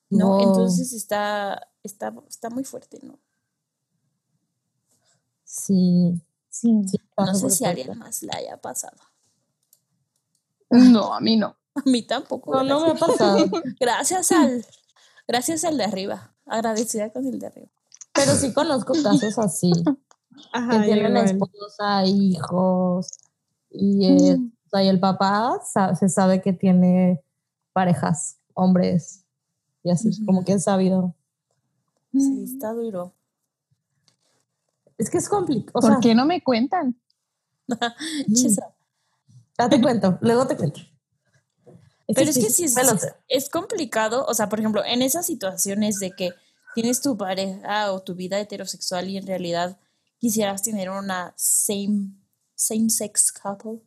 ¿no? 0.09 0.27
Wow. 0.29 0.41
Entonces 0.41 0.93
está, 0.93 1.69
está, 1.87 2.13
está 2.29 2.49
muy 2.49 2.63
fuerte, 2.63 2.99
¿no? 3.01 3.17
Sí. 5.43 6.21
Sí. 6.49 6.69
sí 6.87 6.99
No 7.17 7.33
sé 7.35 7.49
si 7.49 7.65
a 7.65 7.69
alguien 7.69 7.97
más 7.97 8.21
le 8.23 8.31
haya 8.35 8.57
pasado. 8.57 8.97
No, 10.69 11.13
a 11.13 11.19
mí 11.19 11.37
no. 11.37 11.55
A 11.75 11.81
mí 11.85 12.01
tampoco. 12.01 12.55
No, 12.55 12.63
no 12.63 12.79
me 12.81 12.87
ha 12.87 12.93
gracias. 12.93 13.07
pasado. 13.17 13.45
Gracias 13.79 14.31
al, 14.31 14.65
gracias 15.27 15.63
al 15.63 15.77
de 15.77 15.83
arriba. 15.83 16.33
Agradecida 16.47 17.11
con 17.11 17.27
el 17.27 17.37
de 17.39 17.45
arriba. 17.47 17.67
Pero 18.13 18.33
sí 18.33 18.51
conozco 18.51 18.93
casos 19.03 19.37
así. 19.37 19.71
Ajá, 20.53 20.79
que 20.81 20.85
tienen 20.87 21.11
igual. 21.11 21.25
esposa, 21.25 22.03
hijos. 22.05 23.07
Y, 23.69 24.07
eh, 24.07 24.37
Mm. 24.37 24.51
o 24.65 24.69
sea, 24.71 24.83
y 24.83 24.87
el 24.87 24.99
papá 24.99 25.61
se 25.99 26.09
sabe 26.09 26.41
que 26.41 26.51
tiene 26.51 27.21
parejas, 27.73 28.37
hombres. 28.55 29.23
Y 29.83 29.91
así, 29.91 30.09
Ujú. 30.09 30.25
como 30.25 30.43
que 30.45 30.53
es 30.53 30.63
sabido. 30.63 31.13
Sí, 32.19 32.43
está 32.43 32.73
duro. 32.73 33.13
Es 34.97 35.09
que 35.09 35.17
es 35.17 35.29
complicado. 35.29 35.73
¿Por 35.73 35.83
sea, 35.83 35.99
qué 36.01 36.15
no 36.15 36.25
me 36.25 36.43
cuentan? 36.43 36.99
Chesa. 38.33 38.73
ya 39.57 39.69
te 39.69 39.81
cuento, 39.81 40.17
luego 40.21 40.47
te 40.47 40.55
cuento. 40.57 40.79
Pero 42.07 42.29
es 42.29 42.35
sí, 42.35 42.41
que 42.41 42.49
sí 42.49 42.63
es, 42.63 42.75
lo 42.75 42.97
sé. 42.97 43.13
es 43.27 43.49
complicado, 43.49 44.25
o 44.27 44.33
sea, 44.33 44.47
por 44.47 44.59
ejemplo, 44.59 44.83
en 44.85 45.01
esas 45.01 45.25
situaciones 45.25 45.99
de 45.99 46.11
que 46.11 46.31
tienes 46.73 47.01
tu 47.01 47.17
pareja 47.17 47.91
o 47.91 48.01
tu 48.01 48.15
vida 48.15 48.39
heterosexual 48.39 49.09
y 49.09 49.17
en 49.17 49.27
realidad 49.27 49.77
quisieras 50.17 50.61
tener 50.63 50.89
una 50.89 51.33
same, 51.35 52.11
same 52.55 52.89
sex 52.89 53.31
couple, 53.31 53.81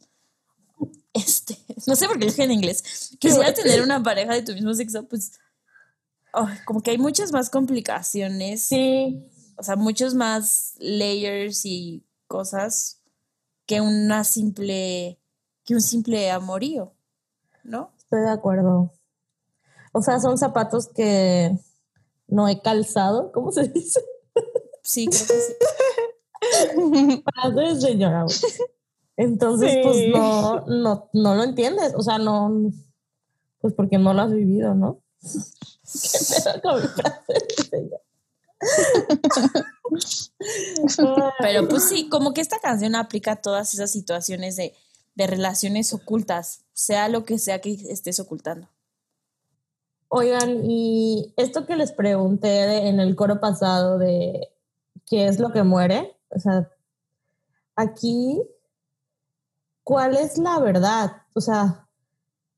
este, 1.15 1.57
no 1.87 1.97
sé 1.97 2.07
por 2.07 2.19
qué 2.19 2.27
lo 2.27 2.31
dije 2.31 2.45
en 2.45 2.53
inglés, 2.53 3.17
quisieras 3.19 3.55
tener 3.55 3.83
una 3.83 4.03
pareja 4.03 4.35
de 4.35 4.43
tu 4.43 4.53
mismo 4.53 4.75
sexo, 4.75 5.07
pues, 5.09 5.33
ay, 6.33 6.59
como 6.65 6.83
que 6.83 6.93
hay 6.93 6.99
muchas 6.99 7.33
más 7.33 7.51
complicaciones, 7.51 8.67
Sí, 8.67 9.25
o 9.57 9.63
sea, 9.63 9.77
muchos 9.77 10.15
más 10.15 10.75
layers 10.79 11.65
y 11.65 12.05
cosas 12.27 13.03
que 13.67 13.81
una 13.81 14.25
simple, 14.25 15.21
que 15.65 15.75
un 15.75 15.81
simple 15.81 16.31
amorío, 16.31 16.95
¿no? 17.63 17.93
estoy 17.99 18.23
de 18.23 18.31
acuerdo. 18.31 18.93
O 19.93 20.03
sea, 20.03 20.19
son 20.19 20.37
zapatos 20.37 20.89
que 20.89 21.57
no 22.27 22.49
he 22.49 22.61
calzado, 22.61 23.31
¿cómo 23.33 23.53
se 23.53 23.69
dice? 23.69 24.01
Sí, 24.83 25.07
creo 25.07 25.27
que 25.27 25.41
sí. 25.41 25.55
De 27.55 27.81
señora. 27.81 28.25
Entonces, 29.17 29.79
pues 29.83 30.09
no, 30.09 30.65
no, 30.67 31.11
no 31.13 31.35
lo 31.35 31.45
entiendes. 31.45 31.95
O 31.95 32.03
sea, 32.03 32.19
no, 32.19 32.73
pues 33.61 33.75
porque 33.75 33.99
no 33.99 34.15
lo 34.15 34.23
has 34.23 34.33
vivido, 34.33 34.75
¿no? 34.75 35.03
¿Qué 35.93 36.61
con 36.63 36.81
mi 36.81 36.89
frase? 36.89 37.35
Pero 41.41 41.69
pues 41.69 41.89
sí, 41.89 42.09
como 42.09 42.33
que 42.33 42.41
esta 42.41 42.59
canción 42.61 42.95
aplica 42.95 43.33
a 43.33 43.37
todas 43.43 43.75
esas 43.75 43.91
situaciones 43.91 44.57
de, 44.57 44.75
de 45.15 45.27
relaciones 45.27 45.93
ocultas, 45.93 46.65
sea 46.73 47.09
lo 47.09 47.25
que 47.25 47.39
sea 47.39 47.61
que 47.61 47.73
estés 47.91 48.21
ocultando. 48.21 48.69
Oigan, 50.09 50.63
y 50.69 51.33
esto 51.37 51.67
que 51.67 51.77
les 51.77 51.93
pregunté 51.93 52.49
de- 52.49 52.89
en 52.89 52.99
el 53.01 53.15
coro 53.15 53.41
pasado 53.41 53.99
de 53.99 54.49
qué 55.07 55.27
es 55.29 55.39
lo 55.39 55.53
que 55.53 55.63
muere, 55.63 56.17
o 56.31 56.39
sea, 56.41 56.69
aquí, 57.77 58.43
¿cuál 59.85 60.17
es 60.17 60.37
la 60.39 60.59
verdad? 60.59 61.23
O 61.33 61.41
sea, 61.41 61.87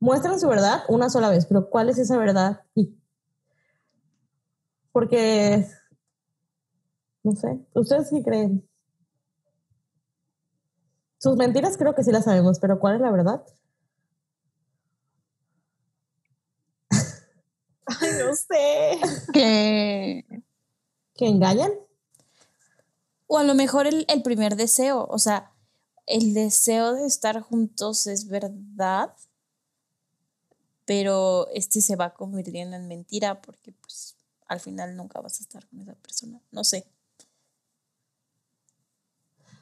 muestran 0.01 0.41
su 0.41 0.49
verdad 0.49 0.85
una 0.89 1.11
sola 1.11 1.29
vez, 1.29 1.45
pero 1.47 1.69
¿cuál 1.69 1.91
es 1.91 1.99
esa 1.99 2.17
verdad? 2.17 2.63
Y 2.75 2.95
porque, 4.93 5.67
no 7.25 7.33
sé, 7.33 7.59
¿ustedes 7.75 8.11
qué 8.11 8.23
creen? 8.23 8.69
Sus 11.19 11.37
mentiras 11.37 11.77
creo 11.77 11.95
que 11.95 12.05
sí 12.05 12.13
las 12.13 12.25
sabemos, 12.25 12.59
pero 12.59 12.79
¿cuál 12.79 12.97
es 12.97 13.01
la 13.01 13.11
verdad? 13.11 13.45
Ay, 17.87 18.11
no 18.19 18.35
sé. 18.35 19.01
que 19.33 20.43
¿Que 21.15 21.29
engañan? 21.29 21.73
O 23.27 23.39
a 23.39 23.45
lo 23.45 23.55
mejor 23.55 23.87
el, 23.87 24.05
el 24.09 24.23
primer 24.23 24.57
deseo, 24.57 25.07
o 25.09 25.19
sea, 25.19 25.53
el 26.07 26.35
deseo 26.35 26.95
de 26.95 27.07
estar 27.07 27.41
juntos 27.41 28.07
es 28.07 28.29
verdad, 28.29 29.15
pero 30.85 31.49
este 31.55 31.81
se 31.81 31.97
va 31.97 32.15
convirtiendo 32.15 32.77
en 32.77 32.89
mentira 32.89 33.41
porque 33.41 33.73
pues 33.73 34.17
al 34.53 34.61
final 34.61 34.97
nunca 34.97 35.21
vas 35.21 35.39
a 35.41 35.43
estar 35.43 35.67
con 35.69 35.81
esa 35.81 35.95
persona. 35.95 36.41
No 36.51 36.63
sé. 36.65 36.87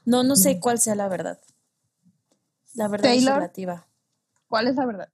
No, 0.04 0.22
no 0.22 0.36
sé 0.36 0.60
cuál 0.60 0.78
sea 0.78 0.94
la 0.94 1.08
verdad. 1.08 1.40
La 2.74 2.88
verdad 2.88 3.04
Taylor. 3.10 3.32
es 3.32 3.34
relativa. 3.36 3.86
¿Cuál 4.48 4.66
es 4.68 4.76
la 4.76 4.86
verdad? 4.86 5.08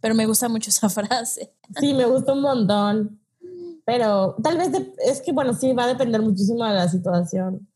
Pero 0.00 0.14
me 0.14 0.26
gusta 0.26 0.48
mucho 0.48 0.70
esa 0.70 0.88
frase. 0.90 1.54
Sí, 1.78 1.94
me 1.94 2.04
gusta 2.06 2.32
un 2.32 2.42
montón. 2.42 3.20
Pero 3.84 4.36
tal 4.42 4.58
vez 4.58 4.70
de- 4.72 4.94
es 5.04 5.20
que, 5.20 5.32
bueno, 5.32 5.54
sí, 5.54 5.72
va 5.72 5.84
a 5.84 5.88
depender 5.88 6.20
muchísimo 6.22 6.64
de 6.64 6.74
la 6.74 6.88
situación. 6.88 7.68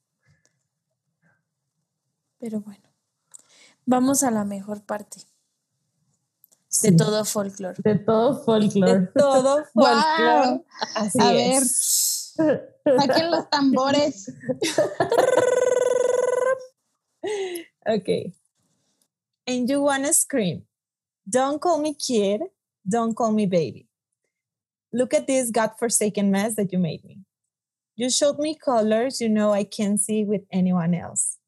Pero 2.38 2.60
bueno. 2.60 2.84
Vamos 3.86 4.22
a 4.22 4.30
la 4.30 4.44
mejor 4.44 4.82
parte. 4.84 5.18
De 6.82 6.92
todo 6.92 7.24
folclore. 7.24 7.74
De 7.82 7.94
todo 7.96 8.34
De 8.38 8.44
folclore. 8.44 9.08
todo 9.14 9.64
folclore. 9.74 10.46
Wow. 10.48 10.64
Así 10.94 11.18
A 11.20 11.32
ver. 11.32 11.62
es. 11.62 12.34
Saquen 12.84 13.30
los 13.30 13.48
tambores. 13.50 14.30
Okay. 17.88 18.32
And 19.46 19.68
you 19.68 19.80
wanna 19.82 20.12
scream. 20.12 20.62
Don't 21.28 21.60
call 21.60 21.78
me 21.80 21.94
kid. 21.94 22.40
Don't 22.88 23.14
call 23.16 23.32
me 23.32 23.46
baby. 23.46 23.86
Look 24.92 25.14
at 25.14 25.26
this 25.26 25.50
godforsaken 25.50 26.30
mess 26.30 26.54
that 26.56 26.72
you 26.72 26.78
made 26.78 27.04
me. 27.04 27.20
You 27.96 28.10
showed 28.10 28.38
me 28.38 28.54
colors 28.56 29.20
you 29.20 29.28
know 29.28 29.52
I 29.52 29.64
can't 29.64 30.00
see 30.00 30.24
with 30.24 30.42
anyone 30.52 30.94
else. 30.94 31.38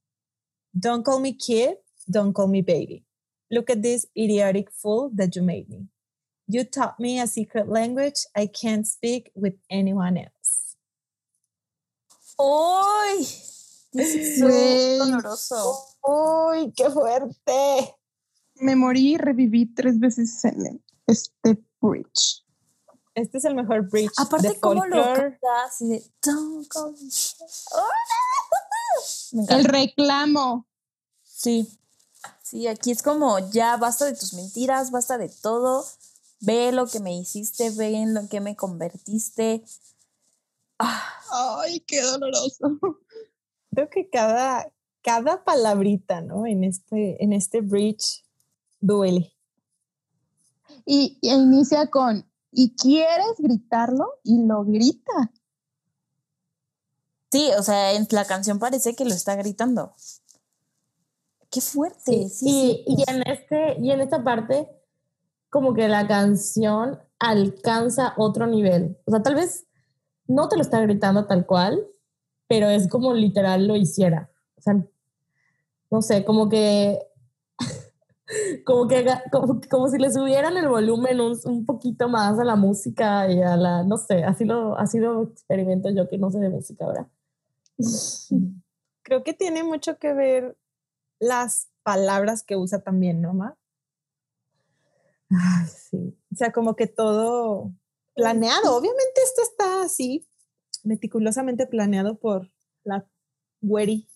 Don't 0.79 1.05
call 1.05 1.21
me 1.21 1.33
kid. 1.35 1.77
Don't 2.11 2.33
call 2.33 2.47
me 2.49 2.63
baby. 2.63 3.05
Look 3.51 3.71
at 3.71 3.83
this 3.83 4.07
idiotic 4.17 4.71
fool 4.71 5.11
that 5.15 5.35
you 5.35 5.43
made 5.43 5.69
me. 5.69 5.89
You 6.47 6.65
taught 6.65 6.99
me 6.99 7.19
a 7.21 7.27
secret 7.27 7.69
language 7.69 8.25
I 8.37 8.47
can't 8.47 8.87
speak 8.87 9.31
with 9.35 9.55
anyone 9.71 10.17
else. 10.17 10.77
¡Uy! 12.39 13.19
This 13.93 14.15
is 14.15 14.39
so 14.39 14.49
doloroso. 14.49 15.77
¡Uy, 16.07 16.73
qué 16.77 16.91
fuerte! 16.91 17.95
Me 18.61 18.75
morí 18.77 19.15
y 19.15 19.17
reviví 19.19 19.75
tres 19.75 19.99
veces 19.99 20.45
en 20.45 20.83
este 21.07 21.59
bridge. 21.81 22.45
Este 23.15 23.39
es 23.39 23.45
el 23.45 23.55
mejor 23.55 23.89
bridge 23.89 24.13
Aparte, 24.19 24.49
de 24.51 24.61
¿cómo 24.61 24.85
lo 24.87 24.97
folklore. 24.97 25.39
canta 25.41 25.65
así 25.65 25.89
de 25.89 26.03
Don't 26.23 26.69
kid"? 26.69 27.33
¡Oh! 27.73 27.89
El 29.49 29.65
reclamo. 29.65 30.67
Sí. 31.25 31.67
Sí, 32.49 32.67
aquí 32.67 32.93
es 32.93 33.03
como 33.03 33.39
ya 33.51 33.77
basta 33.77 34.07
de 34.07 34.15
tus 34.15 34.33
mentiras, 34.33 34.91
basta 34.91 35.19
de 35.19 35.29
todo. 35.29 35.85
Ve 36.41 36.73
lo 36.73 36.87
que 36.87 36.99
me 36.99 37.15
hiciste, 37.15 37.69
ve 37.73 37.95
en 37.95 38.15
lo 38.15 38.27
que 38.27 38.41
me 38.41 38.57
convertiste. 38.57 39.63
Ah, 40.79 41.03
Ay, 41.31 41.81
qué 41.81 42.01
doloroso. 42.01 42.79
Creo 43.71 43.91
que 43.91 44.09
cada, 44.09 44.73
cada 45.03 45.45
palabrita, 45.45 46.23
¿no? 46.23 46.47
En 46.47 46.65
este, 46.65 47.23
en 47.23 47.35
este 47.35 47.61
bridge 47.61 48.25
duele. 48.81 49.31
Y, 50.87 51.19
y 51.21 51.31
inicia 51.31 51.91
con, 51.91 52.27
¿y 52.51 52.75
quieres 52.77 53.35
gritarlo? 53.37 54.07
Y 54.25 54.43
lo 54.47 54.65
grita. 54.65 55.33
Sí, 57.31 57.51
o 57.59 57.63
sea, 57.63 57.93
en 57.93 58.09
la 58.11 58.25
canción 58.25 58.59
parece 58.59 58.97
que 58.97 59.05
lo 59.05 59.13
está 59.13 59.37
gritando. 59.37 59.95
Qué 61.51 61.61
fuerte. 61.61 62.03
Sí, 62.03 62.23
y, 62.25 62.29
sí. 62.29 62.85
y 62.87 63.11
en 63.11 63.23
este, 63.27 63.77
y 63.81 63.91
en 63.91 64.01
esta 64.01 64.23
parte, 64.23 64.69
como 65.51 65.75
que 65.75 65.89
la 65.89 66.07
canción 66.07 66.99
alcanza 67.19 68.15
otro 68.17 68.47
nivel. 68.47 68.99
O 69.07 69.11
sea, 69.11 69.23
tal 69.23 69.35
vez 69.35 69.67
no 70.27 70.49
te 70.49 70.57
lo 70.57 70.63
está 70.63 70.81
gritando 70.81 71.27
tal 71.27 71.47
cual, 71.47 71.87
pero 72.47 72.69
es 72.69 72.89
como 72.89 73.15
literal 73.15 73.67
lo 73.67 73.77
hiciera. 73.77 74.31
O 74.57 74.61
sea, 74.61 74.75
no 75.91 76.03
sé, 76.03 76.25
como 76.25 76.49
que. 76.49 77.01
Como 78.67 78.87
que 78.87 79.07
como, 79.33 79.59
como 79.71 79.89
si 79.89 79.97
le 79.97 80.13
subieran 80.13 80.55
el 80.59 80.69
volumen 80.69 81.19
un, 81.19 81.35
un 81.47 81.65
poquito 81.65 82.11
más 82.11 82.39
a 82.39 82.45
la 82.45 82.57
música 82.57 83.27
y 83.33 83.41
a 83.41 83.57
la, 83.57 83.85
no 83.85 83.97
sé, 83.97 84.23
así 84.23 84.45
lo, 84.45 84.77
así 84.77 84.99
lo 84.99 85.23
experimento 85.23 85.89
yo 85.89 86.11
que 86.11 86.19
no 86.19 86.31
sé 86.31 86.39
de 86.39 86.51
música 86.51 86.85
ahora. 86.85 87.09
Creo 89.03 89.25
que 89.25 89.33
tiene 89.33 89.65
mucho 89.65 89.97
que 89.97 90.13
ver 90.13 90.59
las 91.19 91.69
palabras 91.83 92.43
que 92.43 92.57
usa 92.57 92.81
también, 92.81 93.21
¿no, 93.21 93.35
Ma? 93.35 93.57
Ay, 95.31 95.67
sí. 95.67 96.19
O 96.33 96.37
sea, 96.37 96.53
como 96.53 96.77
que 96.77 96.87
todo 96.87 97.73
planeado. 98.15 98.77
Obviamente 98.77 99.21
esto 99.23 99.43
está 99.43 99.83
así, 99.83 100.27
meticulosamente 100.85 101.67
planeado 101.67 102.19
por 102.19 102.51
la 102.85 103.07
güeri. 103.61 104.09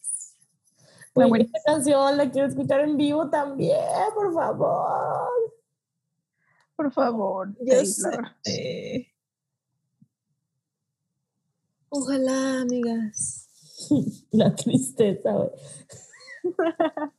La 1.15 1.27
esta 1.27 1.59
canción 1.65 2.17
la 2.17 2.31
quiero 2.31 2.49
escuchar 2.49 2.81
en 2.81 2.97
vivo 2.97 3.29
también, 3.29 3.79
por 4.15 4.33
favor. 4.33 5.29
Por 6.75 6.91
favor. 6.91 7.55
Yo 7.61 7.85
sé. 7.85 8.11
Taylor. 8.43 9.07
Ojalá, 11.91 12.63
amigas. 12.63 13.49
La 14.31 14.55
tristeza, 14.55 15.33
güey. 15.33 15.51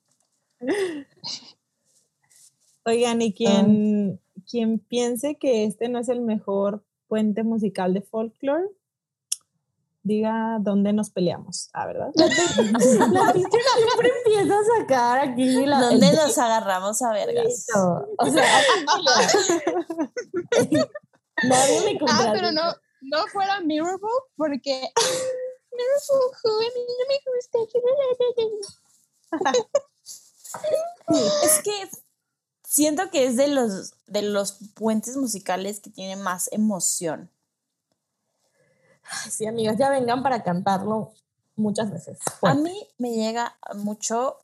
Oigan, 2.86 3.21
y 3.21 3.34
quien, 3.34 4.19
quien 4.49 4.80
piense 4.80 5.36
que 5.36 5.65
este 5.65 5.89
no 5.89 5.99
es 5.99 6.09
el 6.09 6.21
mejor 6.21 6.84
puente 7.07 7.43
musical 7.43 7.93
de 7.93 8.01
folklore, 8.01 8.69
diga 10.03 10.57
dónde 10.59 10.91
nos 10.91 11.09
peleamos, 11.09 11.69
ah, 11.74 11.88
¿verdad? 11.88 12.09
La 12.15 12.28
siempre 12.28 14.11
empieza 14.17 14.59
a 14.59 14.63
sacar 14.80 15.30
aquí 15.30 15.65
la. 15.65 15.80
¿Dónde 15.80 16.09
el 16.09 16.15
nos 16.15 16.38
agarramos 16.38 17.01
a 17.01 17.13
vergas? 17.13 17.67
O 18.17 18.26
sea, 18.26 18.43
nadie 21.43 21.82
me 21.86 21.97
Ah, 22.09 22.32
pero 22.34 22.51
no, 22.51 22.74
no 23.01 23.26
fuera 23.28 23.61
Mirrorball 23.61 24.24
porque 24.36 24.89
Mirrorball, 25.71 26.34
joven, 26.41 26.71
no 26.76 27.05
me 27.07 27.17
gusta. 27.34 27.59
Es 31.43 31.61
que 31.63 31.89
siento 32.63 33.09
que 33.09 33.25
es 33.25 33.38
de 33.38 33.47
los, 33.47 33.93
de 34.07 34.21
los 34.21 34.57
puentes 34.73 35.17
musicales 35.17 35.79
que 35.79 35.89
tiene 35.89 36.15
más 36.15 36.49
emoción. 36.51 37.29
Sí, 39.29 39.45
amigas, 39.45 39.77
ya 39.77 39.89
vengan 39.89 40.23
para 40.23 40.43
cantarlo 40.43 41.13
muchas 41.55 41.91
veces. 41.91 42.19
A 42.41 42.53
mí 42.53 42.88
me 42.97 43.11
llega 43.11 43.57
mucho 43.75 44.39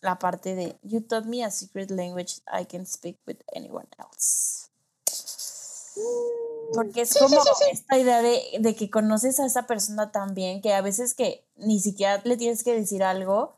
la 0.00 0.18
parte 0.18 0.54
de 0.54 0.78
You 0.82 1.00
taught 1.00 1.26
me 1.26 1.44
a 1.44 1.50
secret 1.50 1.90
language 1.90 2.40
I 2.46 2.64
can 2.64 2.86
speak 2.86 3.18
with 3.26 3.38
anyone 3.54 3.88
else. 3.98 4.68
Porque 6.72 7.02
es 7.02 7.18
como 7.18 7.36
esta 7.72 7.98
idea 7.98 8.22
de, 8.22 8.40
de 8.60 8.76
que 8.76 8.88
conoces 8.88 9.40
a 9.40 9.46
esa 9.46 9.66
persona 9.66 10.12
tan 10.12 10.34
bien 10.34 10.60
que 10.60 10.74
a 10.74 10.80
veces 10.80 11.14
que 11.14 11.44
ni 11.56 11.80
siquiera 11.80 12.22
le 12.24 12.36
tienes 12.36 12.62
que 12.62 12.74
decir 12.74 13.02
algo 13.02 13.57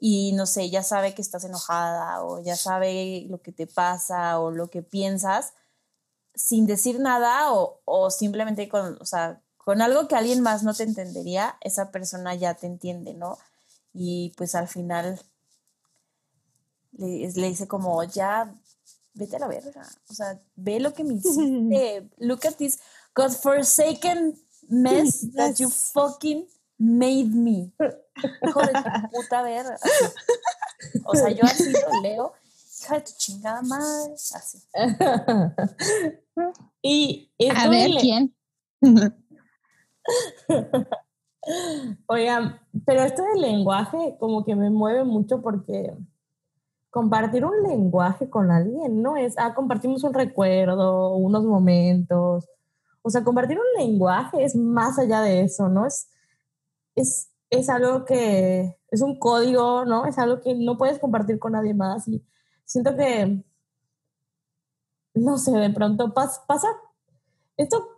y 0.00 0.32
no 0.32 0.46
sé, 0.46 0.70
ya 0.70 0.82
sabe 0.82 1.14
que 1.14 1.22
estás 1.22 1.44
enojada 1.44 2.22
o 2.24 2.42
ya 2.42 2.56
sabe 2.56 3.26
lo 3.28 3.42
que 3.42 3.52
te 3.52 3.66
pasa 3.66 4.38
o 4.40 4.50
lo 4.50 4.68
que 4.68 4.82
piensas 4.82 5.54
sin 6.34 6.66
decir 6.66 7.00
nada 7.00 7.52
o, 7.52 7.80
o 7.84 8.10
simplemente 8.10 8.68
con, 8.68 8.96
o 9.00 9.04
sea, 9.04 9.42
con 9.56 9.82
algo 9.82 10.08
que 10.08 10.14
alguien 10.14 10.40
más 10.40 10.62
no 10.62 10.72
te 10.72 10.84
entendería, 10.84 11.58
esa 11.60 11.90
persona 11.90 12.34
ya 12.34 12.54
te 12.54 12.66
entiende, 12.66 13.12
¿no? 13.12 13.38
Y 13.92 14.32
pues 14.36 14.54
al 14.54 14.68
final 14.68 15.20
le, 16.92 17.30
le 17.30 17.48
dice 17.48 17.66
como, 17.66 18.02
ya, 18.04 18.54
vete 19.14 19.36
a 19.36 19.40
la 19.40 19.48
verga, 19.48 19.86
o 20.08 20.14
sea, 20.14 20.40
ve 20.54 20.80
lo 20.80 20.94
que 20.94 21.04
me 21.04 21.14
hiciste, 21.14 22.08
look 22.18 22.46
at 22.46 22.54
this 22.56 22.78
godforsaken 23.14 24.38
mess 24.68 25.26
that 25.34 25.56
you 25.58 25.68
fucking 25.68 26.46
made 26.78 27.34
me. 27.34 27.72
Hijo 28.46 28.60
de 28.60 28.72
tu 28.72 29.08
puta 29.10 29.42
verga. 29.42 29.76
O 31.04 31.14
sea, 31.14 31.30
yo 31.30 31.44
así 31.44 31.72
lo 31.72 32.00
leo, 32.02 32.32
hija 32.80 32.94
de 32.94 33.00
tu 33.02 33.12
chingada 33.16 33.62
madre, 33.62 34.12
así. 34.14 34.58
y 36.82 37.30
A 37.54 37.68
ver 37.68 37.90
le- 37.90 38.00
quién. 38.00 38.34
Oigan, 42.06 42.60
pero 42.84 43.02
esto 43.02 43.22
del 43.22 43.40
lenguaje 43.40 44.16
como 44.18 44.44
que 44.44 44.54
me 44.54 44.70
mueve 44.70 45.04
mucho 45.04 45.40
porque 45.40 45.96
compartir 46.90 47.44
un 47.44 47.62
lenguaje 47.62 48.28
con 48.28 48.50
alguien 48.50 49.02
no 49.02 49.16
es, 49.16 49.34
ah, 49.38 49.54
compartimos 49.54 50.04
un 50.04 50.14
recuerdo, 50.14 51.14
unos 51.16 51.44
momentos. 51.44 52.48
O 53.02 53.10
sea, 53.10 53.24
compartir 53.24 53.58
un 53.58 53.82
lenguaje 53.82 54.44
es 54.44 54.54
más 54.56 54.98
allá 54.98 55.20
de 55.22 55.42
eso, 55.42 55.68
¿no? 55.68 55.86
Es, 55.86 56.08
es, 56.94 57.30
es 57.50 57.68
algo 57.68 58.04
que, 58.04 58.76
es 58.90 59.02
un 59.02 59.18
código, 59.18 59.84
¿no? 59.84 60.06
Es 60.06 60.18
algo 60.18 60.40
que 60.40 60.54
no 60.54 60.76
puedes 60.76 60.98
compartir 60.98 61.38
con 61.38 61.52
nadie 61.52 61.74
más 61.74 62.08
y 62.08 62.24
siento 62.64 62.96
que, 62.96 63.44
no 65.14 65.38
sé, 65.38 65.52
de 65.52 65.70
pronto 65.70 66.14
pas- 66.14 66.44
pasa, 66.46 66.68
esto 67.56 67.88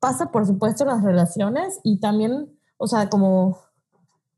pasa 0.00 0.30
por 0.32 0.46
supuesto 0.46 0.84
en 0.84 0.88
las 0.90 1.02
relaciones 1.02 1.80
y 1.84 2.00
también, 2.00 2.58
o 2.78 2.86
sea, 2.86 3.08
como 3.10 3.58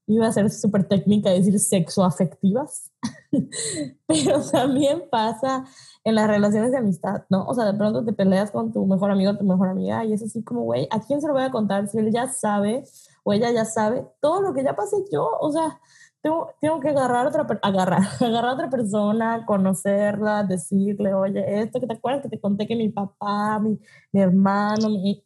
iba 0.07 0.27
a 0.27 0.33
ser 0.33 0.51
súper 0.51 0.89
técnica 0.89 1.31
decir 1.31 1.59
sexoafectivas, 1.59 2.91
pero 4.07 4.43
también 4.51 5.05
pasa 5.11 5.65
en 6.05 6.17
las 6.17 6.27
relaciones 6.27 6.73
de 6.73 6.79
amistad, 6.79 7.25
¿no? 7.31 7.47
O 7.47 7.55
sea, 7.55 7.65
de 7.65 7.75
pronto 7.75 8.05
te 8.05 8.13
peleas 8.13 8.51
con 8.51 8.73
tu 8.73 8.85
mejor 8.87 9.11
amigo 9.11 9.37
tu 9.37 9.45
mejor 9.45 9.69
amiga 9.69 10.05
y 10.05 10.13
es 10.13 10.23
así 10.23 10.43
como, 10.43 10.63
güey, 10.63 10.89
¿a 10.91 11.01
quién 11.01 11.21
se 11.21 11.29
lo 11.29 11.35
voy 11.35 11.45
a 11.45 11.51
contar 11.53 11.89
si 11.89 11.99
él 11.99 12.13
ya 12.13 12.27
sabe 12.29 12.85
o 13.25 13.33
ella 13.33 13.51
ya 13.53 13.65
sabe 13.65 14.07
todo 14.21 14.43
lo 14.43 14.55
que 14.55 14.65
ya 14.65 14.75
pasé 14.77 14.97
yo? 15.13 15.29
O 15.41 15.51
sea, 15.53 15.81
tengo, 16.23 16.55
tengo 16.61 16.81
que 16.81 16.89
agarrar 16.91 17.27
otra, 17.27 17.47
agarrar, 17.63 18.03
agarrar 18.21 18.55
otra 18.55 18.71
persona, 18.71 19.45
conocerla, 19.47 20.45
decirle, 20.45 21.15
oye, 21.15 21.63
esto 21.63 21.81
que 21.81 21.87
te 21.87 21.95
acuerdas 21.95 22.23
que 22.23 22.29
te 22.29 22.41
conté 22.41 22.67
que 22.67 22.77
mi 22.77 22.89
papá, 22.91 23.59
mi, 23.59 23.79
mi 24.13 24.21
hermano, 24.21 24.89
mi... 24.89 25.25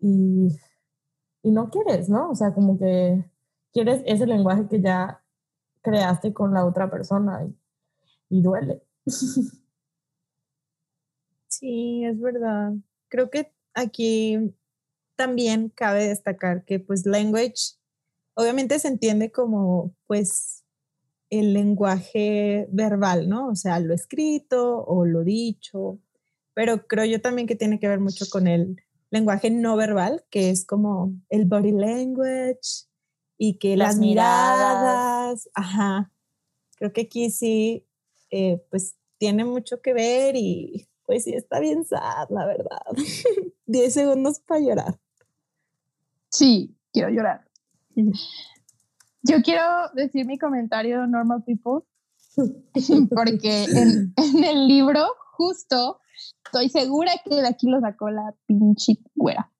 Y, 0.00 0.48
y 1.42 1.50
no 1.50 1.70
quieres, 1.70 2.08
¿no? 2.08 2.30
O 2.30 2.34
sea, 2.34 2.54
como 2.54 2.78
que 2.78 3.24
quieres 3.72 4.02
ese 4.06 4.26
lenguaje 4.26 4.68
que 4.68 4.80
ya 4.80 5.22
creaste 5.82 6.32
con 6.32 6.54
la 6.54 6.64
otra 6.66 6.90
persona 6.90 7.44
y, 7.44 8.38
y 8.38 8.42
duele. 8.42 8.82
Sí, 11.48 12.04
es 12.04 12.20
verdad. 12.20 12.74
Creo 13.08 13.30
que 13.30 13.52
aquí 13.74 14.54
también 15.18 15.68
cabe 15.74 16.08
destacar 16.08 16.64
que 16.64 16.80
pues 16.80 17.04
language 17.04 17.74
obviamente 18.34 18.78
se 18.78 18.88
entiende 18.88 19.32
como 19.32 19.94
pues 20.06 20.64
el 21.28 21.52
lenguaje 21.52 22.68
verbal, 22.70 23.28
¿no? 23.28 23.48
O 23.48 23.56
sea, 23.56 23.80
lo 23.80 23.92
escrito 23.92 24.82
o 24.84 25.04
lo 25.04 25.24
dicho, 25.24 25.98
pero 26.54 26.86
creo 26.86 27.04
yo 27.04 27.20
también 27.20 27.48
que 27.48 27.56
tiene 27.56 27.80
que 27.80 27.88
ver 27.88 28.00
mucho 28.00 28.26
con 28.30 28.46
el 28.46 28.76
lenguaje 29.10 29.50
no 29.50 29.76
verbal, 29.76 30.24
que 30.30 30.50
es 30.50 30.64
como 30.64 31.12
el 31.28 31.46
body 31.46 31.72
language 31.72 32.86
y 33.36 33.58
que 33.58 33.76
las, 33.76 33.88
Las 33.94 33.98
miradas. 33.98 34.78
miradas. 34.80 35.50
ajá. 35.54 36.12
Creo 36.76 36.92
que 36.92 37.02
aquí 37.02 37.30
sí, 37.30 37.86
eh, 38.30 38.64
pues 38.70 38.94
tiene 39.18 39.44
mucho 39.44 39.82
que 39.82 39.92
ver 39.92 40.36
y 40.36 40.88
pues 41.04 41.24
sí 41.24 41.34
está 41.34 41.58
bien 41.58 41.84
sad, 41.84 42.28
la 42.30 42.46
verdad. 42.46 42.86
10 43.66 43.92
segundos 43.92 44.38
para 44.40 44.60
llorar. 44.60 45.00
Sí, 46.30 46.76
quiero 46.92 47.10
llorar. 47.10 47.44
Yo 49.22 49.42
quiero 49.42 49.62
decir 49.94 50.26
mi 50.26 50.38
comentario 50.38 51.06
Normal 51.06 51.42
People, 51.44 51.86
porque 53.14 53.64
en, 53.64 54.14
en 54.16 54.44
el 54.44 54.68
libro, 54.68 55.04
justo, 55.36 56.00
estoy 56.44 56.68
segura 56.68 57.12
que 57.24 57.34
de 57.36 57.48
aquí 57.48 57.68
lo 57.68 57.80
sacó 57.80 58.10
la 58.10 58.34
pinche 58.46 58.98
güera. 59.14 59.52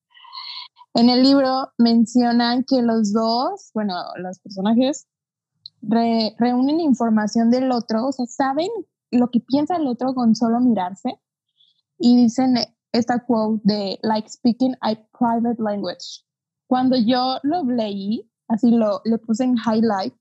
En 0.94 1.10
el 1.10 1.22
libro 1.22 1.72
mencionan 1.78 2.64
que 2.64 2.82
los 2.82 3.12
dos, 3.12 3.70
bueno, 3.74 3.94
los 4.16 4.38
personajes, 4.40 5.06
re- 5.82 6.34
reúnen 6.38 6.80
información 6.80 7.50
del 7.50 7.70
otro, 7.72 8.06
o 8.06 8.12
sea, 8.12 8.26
saben 8.26 8.68
lo 9.10 9.30
que 9.30 9.40
piensa 9.40 9.76
el 9.76 9.86
otro 9.86 10.14
con 10.14 10.34
solo 10.34 10.60
mirarse, 10.60 11.20
y 11.98 12.16
dicen 12.16 12.54
esta 12.92 13.24
quote 13.24 13.60
de, 13.64 13.98
like 14.02 14.28
speaking 14.28 14.74
a 14.80 14.94
private 15.18 15.60
language 15.60 16.22
cuando 16.68 16.96
yo 16.96 17.40
lo 17.42 17.64
leí, 17.64 18.30
así 18.46 18.70
lo 18.70 19.00
le 19.04 19.18
puse 19.18 19.42
en 19.44 19.56
highlight 19.56 20.14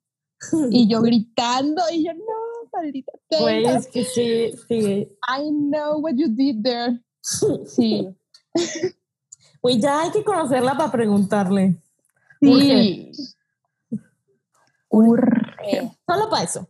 y 0.72 0.88
yo 0.88 1.02
gritando 1.02 1.82
y 1.92 2.06
yo 2.06 2.14
no, 2.14 2.70
maldita 2.74 3.12
Güey, 3.40 3.64
tenga, 3.64 3.78
es 3.78 3.88
que 3.88 4.04
sí, 4.04 4.52
sí. 4.68 5.08
I 5.28 5.50
know 5.52 6.00
what 6.00 6.14
you 6.16 6.28
did 6.30 6.64
there. 6.64 7.00
Sí, 7.22 8.08
Güey, 9.62 9.80
ya 9.82 10.02
hay 10.02 10.12
que 10.12 10.24
conocerla 10.24 10.76
para 10.78 10.92
preguntarle. 10.92 11.82
sí. 12.42 13.12
Urge. 14.90 15.28
Eh, 15.70 15.92
Solo 16.08 16.30
para 16.30 16.44
eso. 16.44 16.68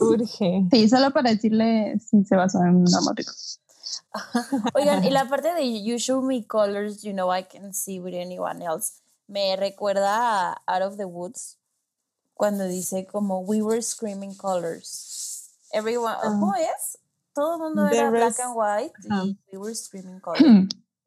Urge. 0.00 0.66
Sí, 0.70 0.88
solo 0.88 1.10
para 1.12 1.30
decirle 1.30 1.98
si 2.00 2.24
se 2.24 2.34
basó 2.34 2.58
en 2.64 2.84
dramático. 2.84 3.32
Oigan, 4.74 5.04
y 5.04 5.10
la 5.10 5.28
parte 5.28 5.54
de 5.54 5.82
You 5.82 5.98
show 5.98 6.22
me 6.22 6.44
colors, 6.46 7.02
you 7.02 7.12
know 7.12 7.32
I 7.32 7.44
can 7.44 7.72
see 7.72 8.00
with 8.00 8.14
anyone 8.14 8.62
else, 8.62 9.00
me 9.32 9.56
recuerda 9.56 10.52
a 10.52 10.62
Out 10.66 10.82
of 10.82 10.96
the 10.98 11.06
Woods, 11.06 11.58
cuando 12.34 12.64
dice 12.64 13.06
como 13.06 13.40
We 13.40 13.62
were 13.62 13.80
screaming 13.82 14.34
colors. 14.36 15.50
Everyone, 15.72 16.12
Ah. 16.14 16.20
¿cómo 16.22 16.54
es? 16.54 16.98
Todo 17.34 17.54
el 17.54 17.60
mundo 17.62 17.88
era 17.88 18.10
black 18.10 18.38
and 18.40 18.54
white 18.54 18.92
y 19.08 19.38
We 19.52 19.58
were 19.58 19.74
screaming 19.74 20.20
colors. 20.20 20.68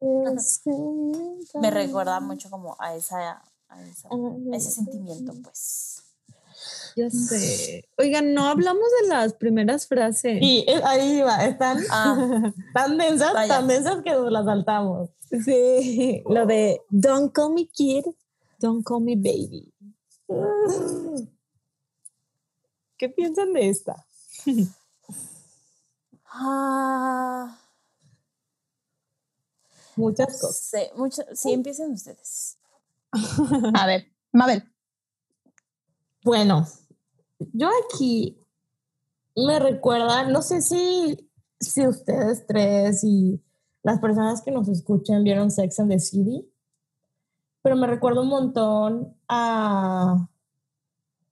me 1.60 1.70
recuerda 1.70 2.20
mucho 2.20 2.50
como 2.50 2.76
a 2.80 2.94
esa, 2.96 3.42
a 3.68 3.82
esa- 3.82 4.08
a 4.08 4.56
ese 4.56 4.70
sentimiento, 4.72 5.32
pues. 5.42 6.02
Ya 6.96 7.08
sé. 7.10 7.84
Oigan, 7.98 8.34
no 8.34 8.46
hablamos 8.46 8.84
de 9.02 9.08
las 9.08 9.34
primeras 9.34 9.86
frases. 9.86 10.38
Y 10.40 10.64
eh, 10.66 10.80
ahí 10.84 11.20
va, 11.22 11.44
están 11.44 11.78
Ah, 11.90 12.50
tan 12.74 12.98
densas, 12.98 13.32
Vaya. 13.34 13.54
tan 13.58 13.68
densas 13.68 14.02
que 14.02 14.10
nos 14.10 14.32
las 14.32 14.46
saltamos. 14.46 15.10
Sí, 15.30 16.22
lo 16.28 16.46
de 16.46 16.80
Don't 16.90 17.32
call 17.32 17.52
me 17.52 17.66
kid, 17.66 18.04
don't 18.60 18.84
call 18.84 19.00
me 19.00 19.16
baby. 19.16 19.72
¿Qué 22.96 23.08
piensan 23.08 23.52
de 23.52 23.68
esta? 23.68 24.06
ah, 26.26 27.58
Muchas 29.96 30.34
no 30.34 30.38
cosas. 30.40 30.56
sé, 30.56 30.90
mucho, 30.96 31.22
sí, 31.32 31.52
empiecen 31.52 31.92
ustedes. 31.92 32.58
A 33.74 33.86
ver, 33.86 34.12
Mabel. 34.32 34.62
Bueno, 36.22 36.66
yo 37.38 37.70
aquí 37.84 38.38
me 39.34 39.58
recuerda, 39.58 40.24
no 40.28 40.42
sé 40.42 40.60
si, 40.60 41.30
si 41.60 41.86
ustedes 41.86 42.46
tres 42.46 43.04
y 43.04 43.40
las 43.86 44.00
personas 44.00 44.42
que 44.42 44.50
nos 44.50 44.66
escuchan 44.68 45.22
vieron 45.22 45.48
Sex 45.52 45.78
and 45.78 45.92
the 45.92 46.00
City, 46.00 46.44
pero 47.62 47.76
me 47.76 47.86
recuerda 47.86 48.20
un 48.22 48.28
montón 48.28 49.14
a 49.28 50.28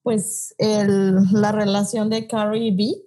pues 0.05 0.55
el- 0.59 1.16
la 1.32 1.50
relación 1.50 2.11
de 2.11 2.28
Carrie 2.28 2.66
y 2.68 2.70
Vic. 2.70 3.02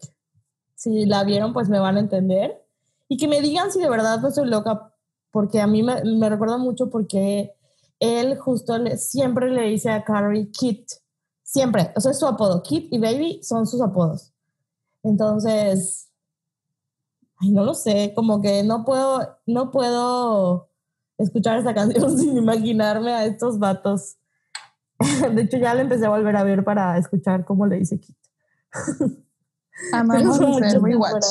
Si 0.75 1.05
la 1.05 1.23
vieron, 1.23 1.53
pues 1.53 1.69
me 1.69 1.79
van 1.79 1.95
a 1.95 2.01
entender. 2.01 2.61
Y 3.07 3.15
que 3.15 3.27
me 3.29 3.39
digan 3.39 3.71
si 3.71 3.79
de 3.79 3.89
verdad 3.89 4.19
pues 4.19 4.35
soy 4.35 4.49
loca, 4.49 4.93
porque 5.31 5.61
a 5.61 5.67
mí 5.67 5.81
me, 5.81 6.03
me 6.03 6.29
recuerda 6.29 6.57
mucho 6.57 6.89
porque 6.89 7.53
él 8.01 8.37
justo 8.37 8.73
siempre 8.97 9.49
le 9.49 9.61
dice 9.63 9.89
a 9.91 10.03
Carrie 10.03 10.51
Kit. 10.51 10.89
Siempre, 11.43 11.93
o 11.95 12.01
sea, 12.01 12.11
es 12.11 12.19
su 12.19 12.25
apodo. 12.27 12.61
Kit 12.63 12.91
y 12.91 12.99
Baby 12.99 13.39
son 13.43 13.65
sus 13.65 13.79
apodos. 13.81 14.33
Entonces, 15.03 16.06
ay, 17.39 17.51
no 17.51 17.63
lo 17.63 17.73
sé, 17.73 18.13
como 18.15 18.41
que 18.41 18.63
no 18.63 18.83
puedo, 18.83 19.39
no 19.45 19.71
puedo 19.71 20.69
escuchar 21.17 21.57
esta 21.57 21.73
canción 21.75 22.17
sin 22.17 22.37
imaginarme 22.37 23.13
a 23.13 23.25
estos 23.25 23.59
vatos. 23.59 24.17
De 25.33 25.43
hecho, 25.43 25.57
ya 25.57 25.73
la 25.73 25.81
empecé 25.81 26.05
a 26.05 26.09
volver 26.09 26.35
a 26.35 26.43
ver 26.43 26.63
para 26.63 26.97
escuchar 26.97 27.45
cómo 27.45 27.65
le 27.67 27.77
dice 27.77 27.99
Kit. 27.99 28.17
Amamos 29.93 30.39
rewatch. 30.39 31.25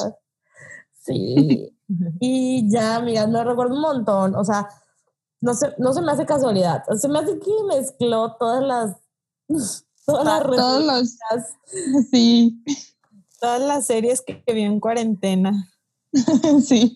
Sí. 1.03 1.77
y 2.21 2.71
ya, 2.71 2.97
amigas, 2.97 3.29
me 3.29 3.43
recuerdo 3.43 3.75
un 3.75 3.81
montón. 3.81 4.35
O 4.37 4.45
sea, 4.45 4.69
no 5.41 5.55
se, 5.55 5.73
no 5.79 5.93
se 5.93 6.01
me 6.01 6.13
hace 6.13 6.27
casualidad. 6.27 6.85
Se 6.97 7.09
me 7.09 7.19
hace 7.19 7.39
que 7.39 7.51
mezcló 7.69 8.37
todas 8.37 8.63
las. 8.63 8.97
Todas 10.05 10.25
las 10.25 10.43
Todos 10.43 10.85
los. 10.85 11.19
Sí, 12.11 12.63
Todas 13.41 13.61
las 13.61 13.87
series 13.87 14.23
que, 14.23 14.43
que 14.43 14.53
vi 14.53 14.63
en 14.63 14.81
cuarentena. 14.81 15.69
sí. 16.65 16.95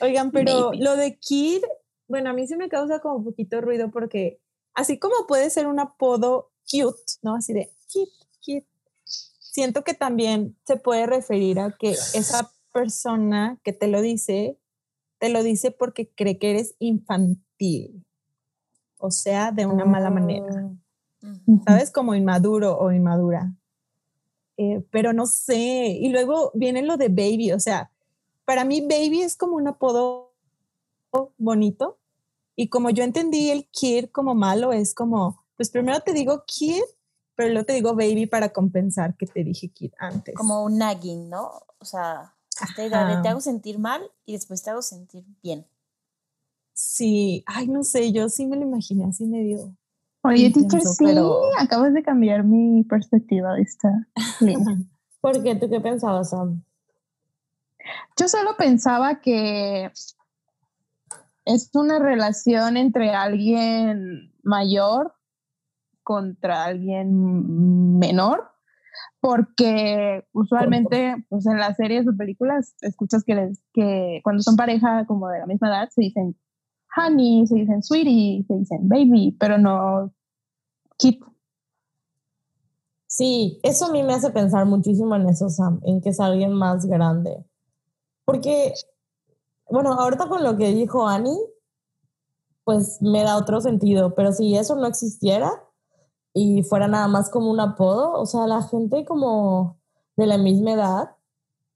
Oigan, 0.00 0.30
pero 0.30 0.72
lo 0.72 0.96
de 0.96 1.18
Kid, 1.18 1.62
bueno, 2.08 2.30
a 2.30 2.32
mí 2.32 2.46
sí 2.46 2.56
me 2.56 2.68
causa 2.68 3.00
como 3.00 3.16
un 3.16 3.24
poquito 3.24 3.60
ruido 3.60 3.90
porque 3.90 4.40
así 4.74 4.98
como 4.98 5.26
puede 5.26 5.50
ser 5.50 5.66
un 5.66 5.78
apodo 5.78 6.52
cute, 6.70 7.00
¿no? 7.22 7.34
Así 7.34 7.52
de 7.52 7.70
Kid, 7.88 8.08
Kid. 8.40 8.62
Siento 9.04 9.82
que 9.82 9.94
también 9.94 10.56
se 10.64 10.76
puede 10.76 11.06
referir 11.06 11.58
a 11.58 11.76
que 11.76 11.90
esa 11.90 12.52
persona 12.72 13.58
que 13.64 13.72
te 13.72 13.88
lo 13.88 14.00
dice, 14.00 14.58
te 15.18 15.28
lo 15.28 15.42
dice 15.42 15.72
porque 15.72 16.08
cree 16.08 16.38
que 16.38 16.50
eres 16.50 16.76
infantil. 16.78 18.04
O 18.98 19.10
sea, 19.10 19.50
de 19.50 19.66
una 19.66 19.84
mala 19.84 20.10
manera. 20.10 20.70
Ujú. 21.22 21.62
¿sabes? 21.66 21.90
Como 21.90 22.14
inmaduro 22.14 22.78
o 22.78 22.92
inmadura. 22.92 23.54
Eh, 24.62 24.84
pero 24.90 25.14
no 25.14 25.24
sé. 25.24 25.56
Y 25.56 26.10
luego 26.10 26.50
viene 26.52 26.82
lo 26.82 26.98
de 26.98 27.08
baby, 27.08 27.52
o 27.52 27.58
sea, 27.58 27.90
para 28.44 28.62
mí 28.66 28.82
baby 28.82 29.22
es 29.22 29.34
como 29.34 29.56
un 29.56 29.66
apodo 29.66 30.34
bonito. 31.38 31.96
Y 32.56 32.68
como 32.68 32.90
yo 32.90 33.02
entendí 33.02 33.48
el 33.48 33.66
kid 33.68 34.10
como 34.12 34.34
malo, 34.34 34.74
es 34.74 34.94
como 34.94 35.42
pues 35.56 35.70
primero 35.70 36.00
te 36.00 36.12
digo 36.12 36.44
kid, 36.46 36.82
pero 37.34 37.48
luego 37.48 37.64
te 37.64 37.72
digo 37.72 37.94
baby 37.94 38.26
para 38.26 38.50
compensar 38.50 39.16
que 39.16 39.24
te 39.24 39.44
dije 39.44 39.68
kid 39.68 39.92
antes. 39.98 40.34
Como 40.34 40.62
un 40.62 40.76
nagging, 40.76 41.30
¿no? 41.30 41.62
O 41.78 41.84
sea, 41.86 42.34
te 42.76 42.84
Ajá. 42.94 43.22
hago 43.30 43.40
sentir 43.40 43.78
mal 43.78 44.02
y 44.26 44.34
después 44.34 44.62
te 44.62 44.68
hago 44.68 44.82
sentir 44.82 45.24
bien. 45.42 45.64
Sí, 46.74 47.44
ay, 47.46 47.66
no 47.66 47.82
sé, 47.82 48.12
yo 48.12 48.28
sí 48.28 48.46
me 48.46 48.56
lo 48.56 48.62
imaginé 48.64 49.06
así 49.06 49.24
medio. 49.24 49.74
Oye, 50.22 50.50
teacher, 50.50 50.82
sí, 50.82 51.04
pero- 51.04 51.40
acabas 51.58 51.94
de 51.94 52.02
cambiar 52.02 52.44
mi 52.44 52.84
perspectiva 52.84 53.54
de 53.54 53.62
esta 53.62 54.06
línea. 54.40 54.76
¿Por 55.20 55.42
qué? 55.42 55.54
¿Tú 55.54 55.68
qué 55.68 55.80
pensabas, 55.80 56.30
Sam? 56.30 56.62
Yo 58.18 58.28
solo 58.28 58.56
pensaba 58.56 59.20
que 59.20 59.90
es 61.44 61.70
una 61.74 61.98
relación 61.98 62.76
entre 62.76 63.10
alguien 63.14 64.32
mayor 64.42 65.14
contra 66.02 66.64
alguien 66.64 67.98
menor, 67.98 68.50
porque 69.20 70.26
usualmente 70.32 71.24
pues, 71.28 71.46
en 71.46 71.58
las 71.58 71.76
series 71.76 72.06
o 72.08 72.16
películas 72.16 72.74
escuchas 72.80 73.24
que, 73.24 73.34
les, 73.34 73.60
que 73.72 74.20
cuando 74.22 74.42
son 74.42 74.56
pareja 74.56 75.06
como 75.06 75.28
de 75.28 75.38
la 75.38 75.46
misma 75.46 75.68
edad 75.68 75.88
se 75.90 76.02
dicen 76.02 76.36
honey, 76.96 77.46
se 77.46 77.56
dicen 77.56 77.82
sweetie, 77.82 78.44
se 78.46 78.54
dicen 78.54 78.88
baby, 78.88 79.36
pero 79.38 79.58
no 79.58 80.12
kid. 80.96 81.22
Sí, 83.06 83.58
eso 83.62 83.86
a 83.86 83.92
mí 83.92 84.02
me 84.02 84.14
hace 84.14 84.30
pensar 84.30 84.66
muchísimo 84.66 85.16
en 85.16 85.28
eso, 85.28 85.48
Sam, 85.48 85.80
en 85.84 86.00
que 86.00 86.10
es 86.10 86.20
alguien 86.20 86.52
más 86.52 86.86
grande. 86.86 87.44
Porque, 88.24 88.72
bueno, 89.68 89.94
ahorita 89.94 90.28
con 90.28 90.44
lo 90.44 90.56
que 90.56 90.68
dijo 90.68 91.08
Annie, 91.08 91.38
pues 92.64 93.02
me 93.02 93.24
da 93.24 93.36
otro 93.36 93.60
sentido, 93.60 94.14
pero 94.14 94.32
si 94.32 94.56
eso 94.56 94.76
no 94.76 94.86
existiera 94.86 95.50
y 96.32 96.62
fuera 96.62 96.86
nada 96.86 97.08
más 97.08 97.30
como 97.30 97.50
un 97.50 97.58
apodo, 97.58 98.12
o 98.12 98.26
sea, 98.26 98.46
la 98.46 98.62
gente 98.62 99.04
como 99.04 99.80
de 100.16 100.26
la 100.26 100.38
misma 100.38 100.72
edad, 100.72 101.16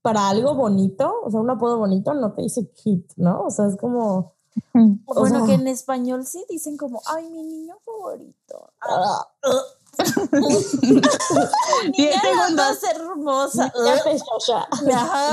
para 0.01 0.29
algo 0.29 0.53
bonito, 0.53 1.11
o 1.23 1.31
sea, 1.31 1.39
un 1.39 1.49
apodo 1.49 1.79
bonito 1.79 2.13
no 2.13 2.31
te 2.33 2.43
dice 2.43 2.69
kid, 2.71 3.01
¿no? 3.17 3.45
O 3.45 3.49
sea, 3.49 3.65
es 3.65 3.75
como... 3.75 4.34
O 5.05 5.19
bueno, 5.19 5.45
que 5.45 5.53
en 5.53 5.67
español 5.67 6.25
sí 6.25 6.45
dicen 6.49 6.77
como, 6.77 7.01
ay, 7.07 7.29
mi 7.29 7.43
niño 7.43 7.77
favorito. 7.85 8.71
Diez 11.95 12.15
segundos. 12.21 12.83
hermosa. 12.83 13.73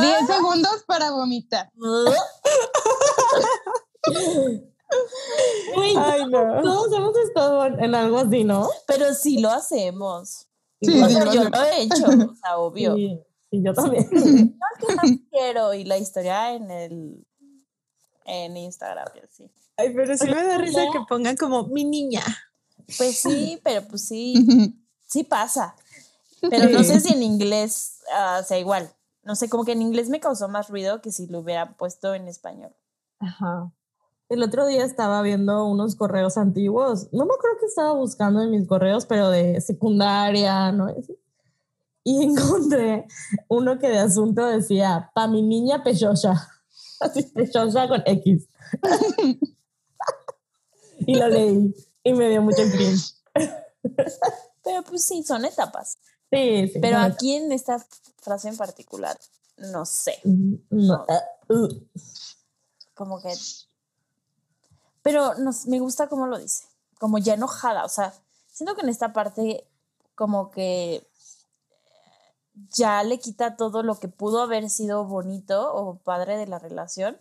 10 0.01 0.27
segundos 0.27 0.85
para 0.87 1.11
vomitar. 1.11 1.71
Güey, 5.75 5.95
Ay, 5.97 6.27
no. 6.27 6.61
todos 6.63 6.93
hemos 6.93 7.17
estado 7.17 7.65
en 7.67 7.95
algo 7.95 8.19
así, 8.19 8.45
¿no? 8.45 8.69
Pero 8.87 9.15
sí 9.15 9.39
lo 9.41 9.49
hacemos. 9.51 10.47
Sí, 10.83 11.01
O 11.03 11.07
sí, 11.09 11.15
sea, 11.15 11.25
lo 11.25 11.33
yo 11.33 11.41
hacemos. 11.41 11.59
lo 11.59 11.65
he 11.65 11.83
hecho, 11.83 12.05
o 12.31 12.35
sea, 12.35 12.59
obvio. 12.59 12.95
Sí, 12.97 13.19
sí, 13.51 13.63
yo 13.65 13.73
también. 13.73 14.07
que 14.11 14.95
las 14.95 15.11
quiero 15.31 15.73
y 15.73 15.85
la 15.85 15.97
historia 15.97 16.53
en 16.53 16.71
el 16.71 17.27
en 18.25 18.57
Instagram 18.57 19.09
y 19.17 19.19
así. 19.21 19.51
Ay, 19.77 19.93
pero 19.95 20.17
sí 20.17 20.27
me 20.27 20.45
da 20.45 20.59
risa 20.59 20.83
que 20.93 21.01
pongan 21.09 21.37
como 21.37 21.65
mi 21.65 21.85
niña. 21.85 22.23
Pues 22.99 23.19
sí, 23.19 23.61
pero 23.65 23.87
pues 23.89 24.07
sí, 24.07 24.35
sí 25.07 25.25
pasa. 25.25 25.75
Pero 26.41 26.69
no 26.71 26.83
sé 26.83 27.01
si 27.01 27.13
en 27.13 27.23
inglés 27.23 28.01
ah, 28.13 28.43
sea 28.47 28.59
igual. 28.59 28.93
No 29.23 29.37
sé, 29.37 29.49
como 29.49 29.65
que 29.65 29.73
en 29.73 29.83
inglés 29.83 30.09
me 30.09 30.19
causó 30.19 30.49
más 30.49 30.69
ruido 30.69 31.01
que 31.01 31.13
si 31.13 31.29
lo 31.29 31.41
hubiera 31.41 31.77
puesto 31.77 32.15
en 32.15 32.27
español. 32.27 32.73
Ajá. 33.21 33.73
El 34.29 34.43
otro 34.43 34.67
día 34.67 34.85
estaba 34.85 35.21
viendo 35.23 35.67
unos 35.67 35.95
correos 35.95 36.39
antiguos. 36.39 37.09
No 37.13 37.27
me 37.27 37.35
acuerdo 37.35 37.59
que 37.61 37.67
estaba 37.67 37.93
buscando 37.93 38.43
en 38.43 38.51
mis 38.51 38.67
correos, 38.67 39.07
pero 39.07 39.29
de 39.29 39.61
secundaria, 39.61 40.73
¿no? 40.73 40.89
Y 42.03 42.23
encontré 42.25 43.07
uno 43.49 43.79
que 43.79 43.89
de 43.89 43.99
asunto 43.99 44.47
decía, 44.47 45.11
pa 45.15 45.29
mi 45.29 45.43
niña 45.43 45.85
pechocha. 45.85 46.49
Así, 47.05 47.33
con 47.89 48.03
X. 48.07 48.49
y 51.07 51.15
lo 51.15 51.29
leí 51.29 51.75
y 52.05 52.13
me 52.13 52.29
dio 52.29 52.43
mucho 52.43 52.63
cringe. 52.71 53.15
Pero 54.65 54.83
pues 54.85 55.05
sí, 55.05 55.23
son 55.23 55.45
etapas. 55.45 55.99
Sí, 56.31 56.69
sí. 56.69 56.79
Pero 56.81 56.99
aquí 56.99 57.35
en 57.35 57.53
esta 57.53 57.85
frase 58.19 58.49
en 58.49 58.57
particular, 58.57 59.19
no 59.57 59.85
sé. 59.85 60.21
no, 60.25 61.07
uh, 61.49 61.69
como 62.95 63.21
que... 63.21 63.33
Pero 65.03 65.35
nos, 65.35 65.67
me 65.67 65.81
gusta 65.81 66.09
cómo 66.09 66.27
lo 66.27 66.39
dice, 66.39 66.65
como 66.99 67.19
ya 67.19 67.35
enojada, 67.35 67.85
o 67.85 67.89
sea, 67.89 68.15
siento 68.47 68.77
que 68.77 68.83
en 68.83 68.89
esta 68.89 69.13
parte 69.13 69.67
como 70.15 70.51
que 70.53 71.05
ya 72.55 73.03
le 73.03 73.19
quita 73.19 73.57
todo 73.57 73.83
lo 73.83 73.99
que 73.99 74.09
pudo 74.09 74.43
haber 74.43 74.69
sido 74.71 75.05
bonito 75.05 75.75
o 75.75 75.97
padre 75.99 76.37
de 76.37 76.47
la 76.47 76.59
relación 76.59 77.19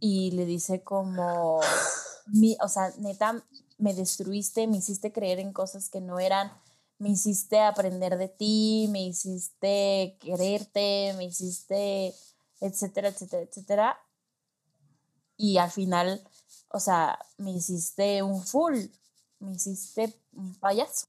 y 0.00 0.30
le 0.32 0.46
dice 0.46 0.82
como, 0.82 1.60
mi, 2.26 2.56
o 2.60 2.68
sea, 2.68 2.92
neta, 2.98 3.44
me 3.78 3.94
destruiste, 3.94 4.66
me 4.66 4.78
hiciste 4.78 5.12
creer 5.12 5.38
en 5.40 5.52
cosas 5.52 5.88
que 5.88 6.00
no 6.00 6.18
eran, 6.18 6.52
me 6.98 7.10
hiciste 7.10 7.60
aprender 7.60 8.18
de 8.18 8.28
ti, 8.28 8.88
me 8.90 9.02
hiciste 9.02 10.16
quererte, 10.20 11.14
me 11.16 11.24
hiciste, 11.24 12.14
etcétera, 12.60 13.08
etcétera, 13.08 13.42
etcétera. 13.42 13.98
Y 15.36 15.58
al 15.58 15.70
final, 15.70 16.22
o 16.70 16.80
sea, 16.80 17.18
me 17.36 17.52
hiciste 17.52 18.22
un 18.22 18.44
full, 18.44 18.76
me 19.38 19.52
hiciste 19.52 20.14
un 20.32 20.54
payaso. 20.56 21.06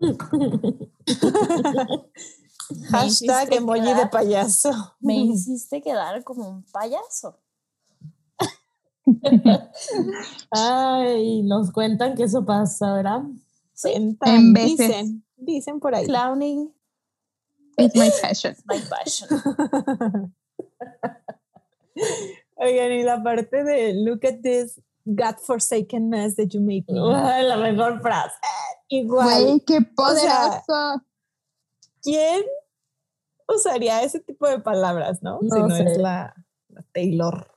Hashtag 2.90 3.54
emoji 3.54 3.94
de 3.94 4.06
payaso. 4.06 4.70
Me 5.00 5.16
hiciste 5.32 5.80
quedar 5.80 6.22
como 6.24 6.48
un 6.48 6.62
payaso. 6.64 7.38
Ay, 10.50 11.42
nos 11.42 11.72
cuentan 11.72 12.14
que 12.14 12.24
eso 12.24 12.44
pasa, 12.44 12.92
¿verdad? 12.92 13.22
Cuentan, 13.80 14.34
En 14.34 14.52
veces. 14.52 14.78
Dicen, 14.78 15.24
dicen 15.36 15.80
por 15.80 15.94
ahí. 15.94 16.04
Clowning, 16.04 16.72
It's 17.78 17.94
my 17.94 18.10
passion. 18.20 18.56
my 18.66 18.80
passion. 18.90 19.28
Oigan, 22.56 22.92
y 22.92 23.02
la 23.04 23.22
parte 23.22 23.62
de 23.62 23.94
look 23.94 24.24
at 24.24 24.42
this 24.42 24.80
God-forsaken 25.14 26.08
mess 26.08 26.36
that 26.36 26.48
you 26.52 26.60
made 26.60 26.84
me. 26.88 27.00
La 27.00 27.56
mejor 27.72 28.00
frase. 28.00 28.34
Igual. 28.88 29.44
Güey, 29.44 29.60
qué 29.60 29.78
sea, 29.78 29.90
poderoso. 29.94 31.04
¿Quién 32.02 32.44
usaría 33.48 34.02
ese 34.02 34.20
tipo 34.20 34.48
de 34.48 34.60
palabras, 34.60 35.22
no? 35.22 35.38
No 35.42 35.54
si 35.54 35.62
no 35.62 35.70
sé. 35.70 35.84
es 35.84 35.98
la, 35.98 36.34
la 36.68 36.82
Taylor. 36.92 37.50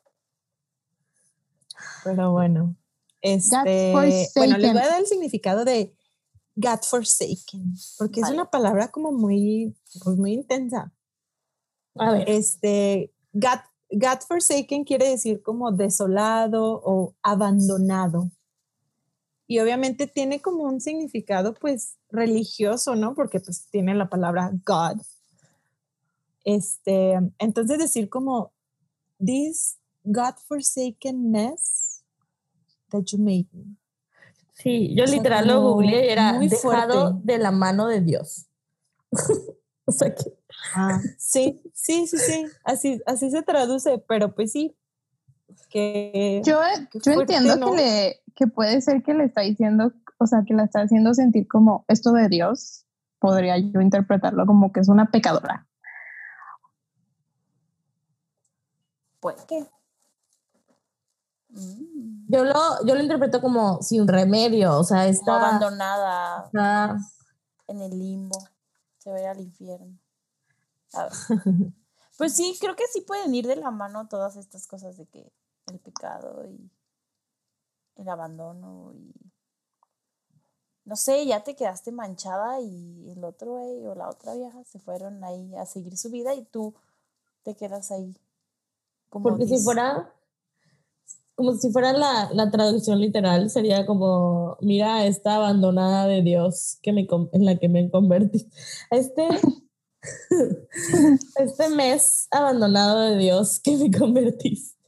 Pero 2.03 2.31
bueno. 2.31 2.75
Este, 3.21 3.91
bueno, 4.35 4.57
les 4.57 4.73
voy 4.73 4.81
a 4.81 4.87
dar 4.87 4.99
el 4.99 5.05
significado 5.05 5.63
de 5.63 5.95
God 6.55 6.79
forsaken, 6.81 7.75
porque 7.97 8.21
es 8.21 8.29
una 8.29 8.49
palabra 8.49 8.89
como 8.89 9.11
muy, 9.11 9.75
pues 10.03 10.17
muy 10.17 10.33
intensa. 10.33 10.91
A 11.95 12.13
ver. 12.13 12.29
Este, 12.29 13.13
God, 13.33 13.59
God 13.91 14.19
forsaken 14.27 14.83
quiere 14.83 15.09
decir 15.09 15.41
como 15.41 15.71
desolado 15.71 16.81
o 16.83 17.13
abandonado. 17.21 18.31
Y 19.47 19.59
obviamente 19.59 20.07
tiene 20.07 20.41
como 20.41 20.63
un 20.63 20.79
significado 20.79 21.53
pues 21.53 21.97
religioso, 22.09 22.95
¿no? 22.95 23.13
Porque 23.13 23.39
pues 23.41 23.67
tiene 23.69 23.93
la 23.95 24.09
palabra 24.09 24.51
God. 24.65 25.01
Este, 26.45 27.19
entonces 27.37 27.77
decir 27.77 28.09
como 28.09 28.53
this 29.23 29.77
God 30.03 30.35
forsaken 30.47 31.31
mess 31.31 32.03
that 32.89 33.03
you 33.07 33.17
made 33.17 33.47
me. 33.51 33.75
Sí, 34.53 34.93
yo 34.95 35.03
O 35.03 35.07
sea, 35.07 35.15
literal 35.17 35.47
lo 35.47 35.61
googleé 35.61 36.05
y 36.05 36.09
era 36.09 36.37
dejado 36.39 37.11
fuerte. 37.11 37.19
de 37.23 37.37
la 37.37 37.51
mano 37.51 37.87
de 37.87 38.01
Dios. 38.01 38.47
o 39.85 39.91
sea 39.91 40.13
que 40.13 40.40
Sí, 41.17 41.61
sí, 41.73 42.07
sí, 42.07 42.17
sí, 42.17 42.45
así, 42.63 43.01
así 43.05 43.31
se 43.31 43.41
traduce, 43.43 43.97
pero 44.07 44.33
pues 44.35 44.51
sí, 44.51 44.77
que 45.69 46.41
Yo, 46.45 46.59
yo 46.93 47.13
fuerte, 47.13 47.35
entiendo 47.35 47.55
¿no? 47.57 47.71
que, 47.71 47.77
le, 47.77 48.21
que 48.35 48.47
puede 48.47 48.81
ser 48.81 49.03
que 49.03 49.13
le 49.13 49.25
está 49.25 49.41
diciendo, 49.41 49.91
o 50.17 50.27
sea, 50.27 50.43
que 50.45 50.53
la 50.53 50.63
está 50.65 50.81
haciendo 50.81 51.13
sentir 51.13 51.47
como 51.47 51.85
esto 51.87 52.11
de 52.11 52.27
Dios. 52.29 52.85
Podría 53.19 53.57
yo 53.57 53.81
interpretarlo 53.81 54.45
como 54.45 54.71
que 54.71 54.79
es 54.79 54.89
una 54.89 55.11
pecadora. 55.11 55.67
Pues 59.19 59.35
qué. 59.47 59.67
Mm, 61.49 62.25
yo 62.29 62.43
lo, 62.45 62.85
yo 62.85 62.95
lo 62.95 63.01
interpreto 63.01 63.41
como 63.41 63.81
sin 63.81 64.07
remedio, 64.07 64.77
o 64.77 64.83
sea, 64.83 65.01
como 65.01 65.09
está, 65.11 65.35
abandonada 65.37 66.45
está- 66.45 66.97
en 67.67 67.81
el 67.81 67.91
limbo. 67.97 68.39
Se 68.97 69.11
va 69.11 69.17
a 69.17 69.21
ir 69.21 69.27
al 69.27 69.39
infierno. 69.41 69.97
Pues 72.17 72.35
sí, 72.35 72.55
creo 72.61 72.75
que 72.75 72.85
sí 72.85 73.01
pueden 73.01 73.33
ir 73.33 73.47
de 73.47 73.55
la 73.55 73.71
mano 73.71 74.07
todas 74.07 74.35
estas 74.35 74.67
cosas 74.67 74.95
de 74.95 75.07
que 75.07 75.31
el 75.71 75.79
pecado 75.79 76.45
y 76.45 76.69
el 77.95 78.07
abandono 78.07 78.93
y 78.93 79.11
no 80.85 80.95
sé, 80.95 81.25
ya 81.25 81.43
te 81.43 81.55
quedaste 81.55 81.91
manchada 81.91 82.59
y 82.59 83.09
el 83.09 83.23
otro 83.23 83.53
güey 83.53 83.87
o 83.87 83.95
la 83.95 84.09
otra 84.09 84.33
vieja 84.33 84.63
se 84.65 84.79
fueron 84.79 85.23
ahí 85.23 85.55
a 85.55 85.65
seguir 85.65 85.97
su 85.97 86.09
vida 86.09 86.33
y 86.33 86.43
tú 86.43 86.73
te 87.43 87.55
quedas 87.55 87.91
ahí. 87.91 88.15
Como 89.09 89.23
Porque 89.23 89.47
si 89.47 89.57
fuera, 89.63 90.13
como 91.35 91.53
si 91.53 91.71
fuera 91.71 91.93
la, 91.93 92.29
la 92.33 92.51
traducción 92.51 92.99
literal, 92.99 93.49
sería 93.49 93.85
como, 93.85 94.57
mira, 94.61 95.05
esta 95.05 95.35
abandonada 95.35 96.07
de 96.07 96.21
Dios 96.21 96.77
que 96.81 96.93
me, 96.93 97.07
en 97.31 97.45
la 97.45 97.57
que 97.57 97.69
me 97.69 97.89
convertí. 97.89 98.49
Este, 98.91 99.27
este 101.35 101.69
mes 101.69 102.27
abandonado 102.31 103.01
de 103.01 103.17
Dios 103.17 103.59
que 103.59 103.77
me 103.77 103.91
convertiste. 103.91 104.79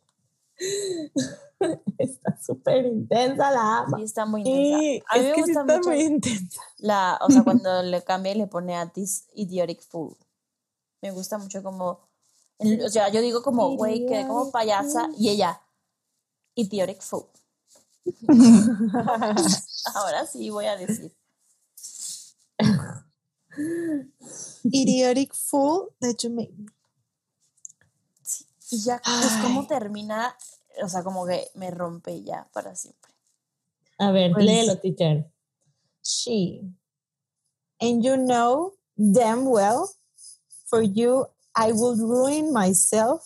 Está 1.98 2.38
súper 2.42 2.86
intensa 2.86 3.50
la 3.52 3.80
ama. 3.80 3.98
Sí, 3.98 4.04
está 4.04 4.26
muy 4.26 4.42
intensa. 4.42 4.80
Sí, 4.80 5.04
A 5.10 5.18
mí 5.18 5.22
es 5.22 5.30
me 5.30 5.34
que 5.36 5.44
sí 5.44 5.54
gusta 5.54 5.62
está 5.62 5.78
mucho 5.78 5.90
muy 5.90 6.02
intensa. 6.02 6.62
la, 6.80 7.20
o 7.22 7.30
sea, 7.30 7.44
cuando 7.46 7.84
le 7.84 8.02
cambia 8.04 8.34
y 8.34 8.36
le 8.36 8.48
pone 8.48 8.76
a 8.76 8.92
this 8.92 9.28
idiotic 9.34 9.82
fool. 9.82 10.18
Me 11.02 11.12
gusta 11.12 11.38
mucho 11.38 11.64
como, 11.64 12.00
o 12.60 12.90
sea, 12.90 13.10
yo 13.10 13.22
digo 13.22 13.42
como, 13.44 13.76
güey, 13.78 14.06
quedé 14.06 14.28
como 14.28 14.52
payasa 14.52 15.10
y 15.18 15.30
ella, 15.30 15.62
idiotic 16.56 17.02
fool. 17.02 17.28
Ahora 19.96 20.26
sí 20.26 20.50
voy 20.50 20.66
a 20.66 20.76
decir. 20.76 21.14
Idiotic 24.66 25.34
fool 25.34 25.94
that 26.00 26.24
you 26.24 26.30
made 26.30 26.52
me. 26.58 26.66
Sí. 28.22 28.46
Y 28.72 28.80
ya, 28.84 29.02
pues, 29.04 29.34
¿cómo 29.42 29.68
termina? 29.68 30.36
O 30.84 30.90
sea, 30.90 31.04
como 31.04 31.26
que 31.26 31.48
me 31.56 31.70
rompe 31.72 32.24
ya 32.24 32.48
para 32.54 32.76
siempre. 32.76 33.12
A 34.00 34.12
ver, 34.12 34.32
Pues- 34.34 34.46
léelo, 34.46 34.80
teacher. 34.80 35.30
She. 36.02 36.62
And 37.80 38.04
you 38.04 38.16
know 38.18 38.74
damn 38.98 39.46
well, 39.46 39.88
for 40.66 40.82
you, 40.82 41.26
I 41.56 41.72
would 41.72 42.00
ruin 42.00 42.52
myself 42.52 43.24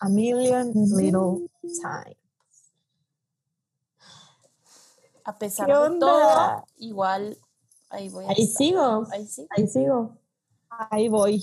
a 0.00 0.08
million 0.08 0.72
little 0.74 1.48
times. 1.82 2.16
A 5.24 5.38
pesar 5.38 5.66
¿Qué 5.66 5.72
de 5.72 5.98
todo, 5.98 6.66
igual 6.78 7.36
ahí 7.90 8.08
voy 8.08 8.24
Ahí 8.28 8.44
estar. 8.44 8.58
sigo, 8.58 9.06
Ahí 9.12 9.26
sí. 9.26 9.46
ahí 9.50 9.66
sigo. 9.66 10.16
Ahí 10.70 11.08
voy. 11.08 11.42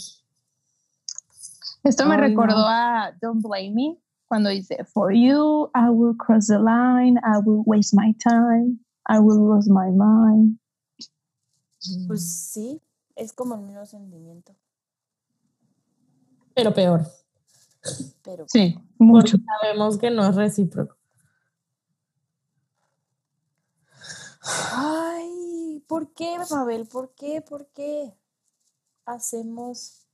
Esto 1.83 2.05
me 2.05 2.15
Ay, 2.15 2.21
no. 2.21 2.27
recordó 2.27 2.65
a 2.67 3.13
Don't 3.21 3.41
Blame 3.43 3.71
Me 3.71 3.97
cuando 4.27 4.49
dice, 4.49 4.83
For 4.85 5.13
you, 5.13 5.69
I 5.73 5.89
will 5.89 6.15
cross 6.17 6.47
the 6.47 6.59
line, 6.59 7.17
I 7.23 7.37
will 7.45 7.63
waste 7.65 7.95
my 7.95 8.13
time, 8.15 8.79
I 9.07 9.19
will 9.19 9.37
lose 9.37 9.69
my 9.69 9.89
mind. 9.91 10.59
Pues 12.07 12.49
sí, 12.51 12.81
es 13.15 13.31
como 13.31 13.55
el 13.55 13.61
mismo 13.61 13.85
sentimiento, 13.85 14.53
Pero 16.53 16.73
peor, 16.73 17.05
pero 18.23 18.45
Sí, 18.49 18.73
porque 18.97 19.03
mucho. 19.05 19.37
sabemos 19.61 19.97
que 19.97 20.09
no 20.09 20.25
es 20.27 20.35
recíproco. 20.35 20.95
Ay, 24.73 25.66
¿por 25.79 26.13
qué, 26.13 26.37
Mabel? 26.49 26.87
¿Por 26.87 27.13
qué? 27.13 27.41
¿Por 27.41 27.67
qué 27.67 28.13
hacemos 29.05 30.07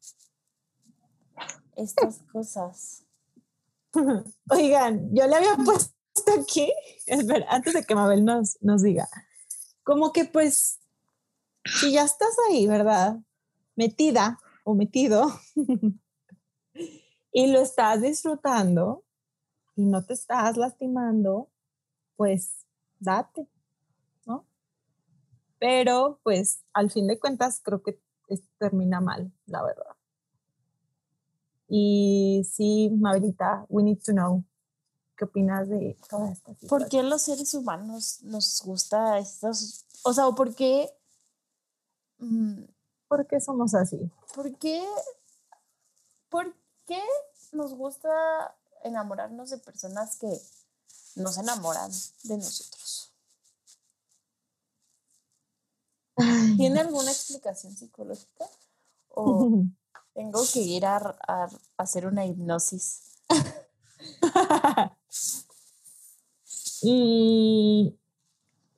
estas 1.75 2.19
cosas? 2.31 3.05
Oigan, 4.49 5.13
yo 5.13 5.27
le 5.27 5.35
había 5.35 5.55
puesto 5.57 5.93
aquí, 6.39 6.71
espera, 7.05 7.45
antes 7.49 7.73
de 7.73 7.83
que 7.83 7.95
Mabel 7.95 8.25
nos, 8.25 8.57
nos 8.61 8.81
diga, 8.81 9.07
como 9.83 10.11
que 10.11 10.25
pues, 10.25 10.79
si 11.65 11.93
ya 11.93 12.03
estás 12.03 12.35
ahí, 12.49 12.67
¿verdad? 12.67 13.19
Metida 13.75 14.39
o 14.63 14.75
metido, 14.75 15.31
y 17.31 17.47
lo 17.47 17.59
estás 17.59 18.01
disfrutando 18.01 19.03
y 19.75 19.85
no 19.85 20.05
te 20.05 20.13
estás 20.13 20.55
lastimando, 20.55 21.49
pues 22.15 22.65
date. 22.99 23.47
Pero 25.63 26.19
pues 26.23 26.59
al 26.73 26.91
fin 26.91 27.07
de 27.07 27.17
cuentas 27.17 27.61
creo 27.63 27.81
que 27.81 27.97
es- 28.27 28.41
termina 28.59 28.99
mal, 28.99 29.31
la 29.45 29.63
verdad. 29.63 29.95
Y 31.69 32.43
sí, 32.53 32.89
Mabelita, 32.89 33.65
we 33.69 33.81
need 33.81 33.99
to 34.03 34.11
know. 34.11 34.43
¿Qué 35.15 35.23
opinas 35.23 35.69
de 35.69 35.95
toda 36.09 36.31
esta 36.33 36.47
¿Por 36.47 36.59
situación? 36.59 36.89
qué 36.89 37.03
los 37.03 37.21
seres 37.21 37.53
humanos 37.53 38.19
nos 38.23 38.61
gusta 38.65 39.17
estos, 39.19 39.85
o 40.03 40.11
sea, 40.11 40.25
por 40.31 40.53
qué, 40.53 40.89
mm, 42.17 42.63
¿Por 43.07 43.25
qué 43.25 43.39
somos 43.39 43.73
así? 43.73 44.11
por 44.35 44.53
qué, 44.57 44.83
por 46.29 46.53
qué 46.87 47.01
nos 47.53 47.73
gusta 47.73 48.09
enamorarnos 48.83 49.49
de 49.51 49.59
personas 49.59 50.17
que 50.17 50.27
nos 51.15 51.37
enamoran 51.37 51.89
de 52.23 52.37
nosotros? 52.37 53.02
¿Tiene 56.57 56.79
alguna 56.81 57.11
explicación 57.11 57.75
psicológica? 57.75 58.45
¿O 59.09 59.63
tengo 60.13 60.41
que 60.53 60.59
ir 60.61 60.85
a, 60.85 60.97
a- 60.97 61.43
a 61.45 61.49
hacer 61.77 62.05
una 62.05 62.25
hipnosis? 62.25 63.17
Mm, 66.83 67.87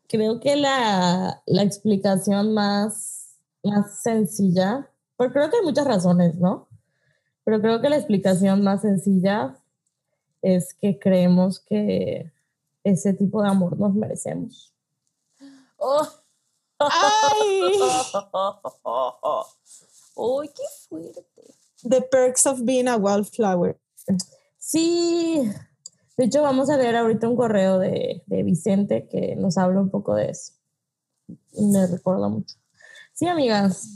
creo 0.08 0.40
que 0.40 0.56
la, 0.56 1.42
la 1.46 1.64
explicación 1.64 2.54
más, 2.54 3.36
más 3.64 4.02
sencilla, 4.02 4.90
porque 5.18 5.34
creo 5.34 5.50
que 5.50 5.58
hay 5.58 5.64
muchas 5.64 5.88
razones, 5.88 6.36
¿no? 6.36 6.68
Pero 7.44 7.62
creo 7.62 7.82
que 7.82 7.90
la 7.90 7.98
explicación 7.98 8.64
más 8.64 8.82
sencilla 8.82 9.58
es 10.42 10.74
que 10.74 11.00
creemos 11.00 11.60
que 11.60 12.32
ese 12.84 13.14
tipo 13.14 13.42
de 13.42 13.50
amor 13.50 13.80
nos 13.80 13.94
merecemos. 13.96 14.72
¡Oh! 15.78 16.08
¡Ay! 16.80 17.80
¡Uy, 20.16 20.48
qué 20.50 20.64
fuerte! 20.88 21.24
The 21.88 22.02
perks 22.02 22.46
of 22.46 22.62
being 22.64 22.88
a 22.88 22.98
wildflower. 22.98 23.80
Sí, 24.58 25.52
de 26.18 26.26
hecho 26.26 26.42
vamos 26.42 26.70
a 26.70 26.78
leer 26.78 26.96
ahorita 26.96 27.28
un 27.28 27.36
correo 27.36 27.80
de, 27.80 28.24
de 28.26 28.44
Vicente 28.44 29.08
que 29.08 29.36
nos 29.36 29.58
habla 29.58 29.82
un 29.82 29.90
poco 29.90 30.16
de 30.16 30.32
eso. 30.32 30.54
Me 31.58 31.88
recuerda 31.88 32.28
mucho. 32.30 32.56
Sí, 33.14 33.28
amigas. 33.28 33.88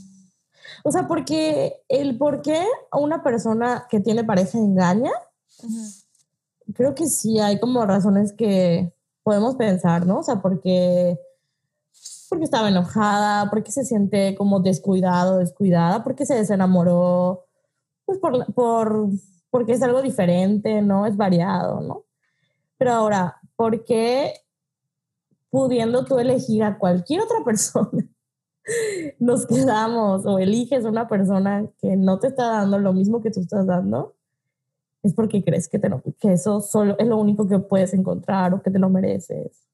O 0.83 0.91
sea, 0.91 1.07
porque 1.07 1.83
el 1.89 2.17
por 2.17 2.41
qué 2.41 2.65
una 2.93 3.23
persona 3.23 3.87
que 3.89 3.99
tiene 3.99 4.23
pareja 4.23 4.57
engaña, 4.57 5.11
creo 6.73 6.95
que 6.95 7.07
sí 7.07 7.39
hay 7.39 7.59
como 7.59 7.85
razones 7.85 8.33
que 8.33 8.93
podemos 9.23 9.55
pensar, 9.55 10.05
¿no? 10.05 10.19
O 10.19 10.23
sea, 10.23 10.41
porque, 10.41 11.19
porque 12.29 12.45
estaba 12.45 12.69
enojada, 12.69 13.49
porque 13.49 13.71
se 13.71 13.83
siente 13.83 14.35
como 14.35 14.59
descuidado, 14.59 15.39
descuidada, 15.39 16.03
porque 16.03 16.25
se 16.25 16.35
desenamoró, 16.35 17.45
pues 18.05 18.19
por, 18.19 18.53
por, 18.53 19.07
porque 19.49 19.73
es 19.73 19.81
algo 19.81 20.01
diferente, 20.01 20.81
¿no? 20.81 21.05
Es 21.05 21.17
variado, 21.17 21.81
¿no? 21.81 22.05
Pero 22.77 22.91
ahora, 22.93 23.37
¿por 23.55 23.83
qué 23.83 24.33
pudiendo 25.49 26.05
tú 26.05 26.19
elegir 26.19 26.63
a 26.63 26.77
cualquier 26.77 27.21
otra 27.21 27.43
persona, 27.43 28.07
nos 29.19 29.47
quedamos 29.47 30.25
o 30.25 30.37
eliges 30.37 30.85
una 30.85 31.07
persona 31.07 31.67
que 31.79 31.95
no 31.95 32.19
te 32.19 32.27
está 32.27 32.45
dando 32.47 32.77
lo 32.77 32.93
mismo 32.93 33.21
que 33.21 33.31
tú 33.31 33.41
estás 33.41 33.65
dando? 33.65 34.15
es 35.03 35.13
porque 35.13 35.43
crees 35.43 35.67
que, 35.69 35.79
te 35.79 35.89
que 36.19 36.33
eso 36.33 36.61
solo 36.61 36.95
es 36.97 37.07
lo 37.07 37.17
único 37.17 37.47
que 37.47 37.59
puedes 37.59 37.93
encontrar 37.93 38.53
o 38.53 38.61
que 38.61 38.71
te 38.71 38.79
lo 38.79 38.89
mereces. 38.89 39.65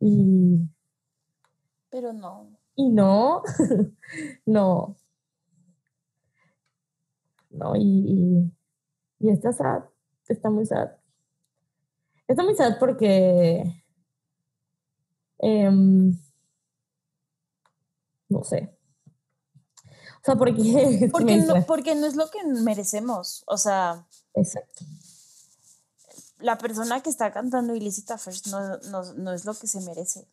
Y, 0.00 0.68
Pero 1.90 2.12
no. 2.12 2.56
y 2.76 2.88
no, 2.88 3.42
no. 4.46 4.96
No, 7.50 7.74
y, 7.74 8.52
y, 9.18 9.30
está 9.30 9.52
sad, 9.52 9.82
está 10.28 10.50
muy 10.50 10.64
sad. 10.64 10.92
Está 12.28 12.44
muy 12.44 12.54
sad 12.54 12.78
porque, 12.78 13.64
em, 15.38 16.16
no 18.28 18.44
sé. 18.44 18.72
O 19.84 20.24
sea, 20.24 20.36
porque... 20.36 21.08
Porque 21.12 21.36
no, 21.38 21.66
porque 21.66 21.94
no 21.94 22.06
es 22.06 22.14
lo 22.14 22.30
que 22.30 22.44
merecemos. 22.44 23.42
O 23.46 23.56
sea, 23.56 24.06
Exacto. 24.34 24.84
la 26.38 26.56
persona 26.58 27.02
que 27.02 27.10
está 27.10 27.32
cantando 27.32 27.74
Illicita 27.74 28.18
First 28.18 28.48
no, 28.48 28.78
no, 28.90 29.14
no 29.14 29.32
es 29.32 29.44
lo 29.44 29.54
que 29.54 29.66
se 29.66 29.80
merece. 29.80 30.28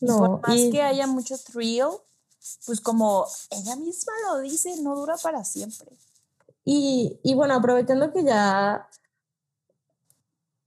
Y 0.00 0.06
No, 0.06 0.18
por 0.18 0.42
más 0.42 0.56
y- 0.56 0.70
que 0.70 0.82
haya 0.82 1.06
mucho 1.06 1.36
thrill, 1.38 1.86
pues 2.66 2.80
como 2.80 3.26
ella 3.50 3.76
misma 3.76 4.12
lo 4.28 4.40
dice, 4.40 4.80
no 4.82 4.94
dura 4.96 5.16
para 5.22 5.44
siempre. 5.44 5.88
Y, 6.64 7.18
y 7.22 7.34
bueno, 7.34 7.54
aprovechando 7.54 8.12
que 8.12 8.24
ya 8.24 8.88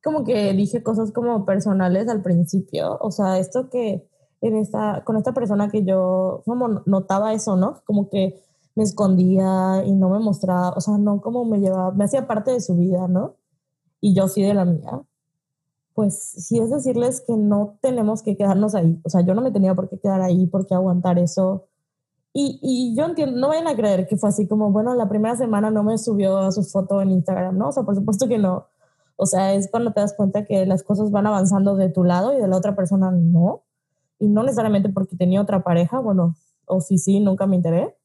como 0.03 0.23
que 0.23 0.53
dije 0.53 0.81
cosas 0.81 1.11
como 1.11 1.45
personales 1.45 2.07
al 2.07 2.21
principio. 2.21 2.97
O 3.01 3.11
sea, 3.11 3.37
esto 3.37 3.69
que 3.69 4.07
en 4.41 4.55
esta, 4.55 5.03
con 5.03 5.17
esta 5.17 5.33
persona 5.33 5.69
que 5.69 5.83
yo 5.83 6.41
como 6.45 6.81
notaba 6.85 7.33
eso, 7.33 7.55
¿no? 7.57 7.81
Como 7.85 8.09
que 8.09 8.41
me 8.75 8.83
escondía 8.83 9.83
y 9.85 9.91
no 9.91 10.09
me 10.09 10.19
mostraba, 10.19 10.69
o 10.71 10.79
sea, 10.81 10.97
no 10.97 11.19
como 11.21 11.43
me 11.43 11.59
llevaba, 11.59 11.91
me 11.91 12.05
hacía 12.05 12.27
parte 12.27 12.51
de 12.51 12.61
su 12.61 12.75
vida, 12.75 13.07
¿no? 13.09 13.35
Y 13.99 14.13
yo 14.15 14.27
sí 14.29 14.41
de 14.41 14.53
la 14.53 14.63
mía. 14.65 15.01
Pues 15.99 16.17
sí 16.17 16.57
es 16.57 16.69
decirles 16.69 17.21
que 17.27 17.35
no 17.35 17.77
tenemos 17.81 18.23
que 18.23 18.37
quedarnos 18.37 18.73
ahí. 18.73 19.01
O 19.03 19.09
sea, 19.09 19.19
yo 19.19 19.33
no 19.33 19.41
me 19.41 19.51
tenía 19.51 19.75
por 19.75 19.89
qué 19.89 19.99
quedar 19.99 20.21
ahí, 20.21 20.47
por 20.47 20.65
qué 20.65 20.73
aguantar 20.73 21.19
eso. 21.19 21.67
Y, 22.31 22.57
y 22.61 22.95
yo 22.95 23.03
entiendo, 23.03 23.37
no 23.37 23.49
vayan 23.49 23.67
a 23.67 23.75
creer 23.75 24.07
que 24.07 24.15
fue 24.15 24.29
así 24.29 24.47
como, 24.47 24.71
bueno, 24.71 24.95
la 24.95 25.09
primera 25.09 25.35
semana 25.35 25.71
no 25.71 25.83
me 25.83 25.97
subió 25.97 26.49
su 26.53 26.63
foto 26.63 27.01
en 27.01 27.11
Instagram, 27.11 27.57
¿no? 27.57 27.67
O 27.67 27.71
sea, 27.73 27.83
por 27.83 27.95
supuesto 27.95 28.29
que 28.29 28.37
no. 28.37 28.67
O 29.17 29.25
sea, 29.25 29.53
es 29.53 29.69
cuando 29.69 29.91
te 29.91 29.99
das 29.99 30.13
cuenta 30.13 30.45
que 30.45 30.65
las 30.65 30.83
cosas 30.83 31.11
van 31.11 31.27
avanzando 31.27 31.75
de 31.75 31.89
tu 31.89 32.05
lado 32.05 32.33
y 32.33 32.39
de 32.39 32.47
la 32.47 32.55
otra 32.55 32.77
persona 32.77 33.11
no. 33.11 33.63
Y 34.19 34.29
no 34.29 34.43
necesariamente 34.43 34.87
porque 34.87 35.17
tenía 35.17 35.41
otra 35.41 35.65
pareja, 35.65 35.99
bueno, 35.99 36.37
o 36.65 36.79
sí, 36.79 36.97
sí, 36.97 37.19
nunca 37.19 37.45
me 37.45 37.57
enteré. 37.57 37.97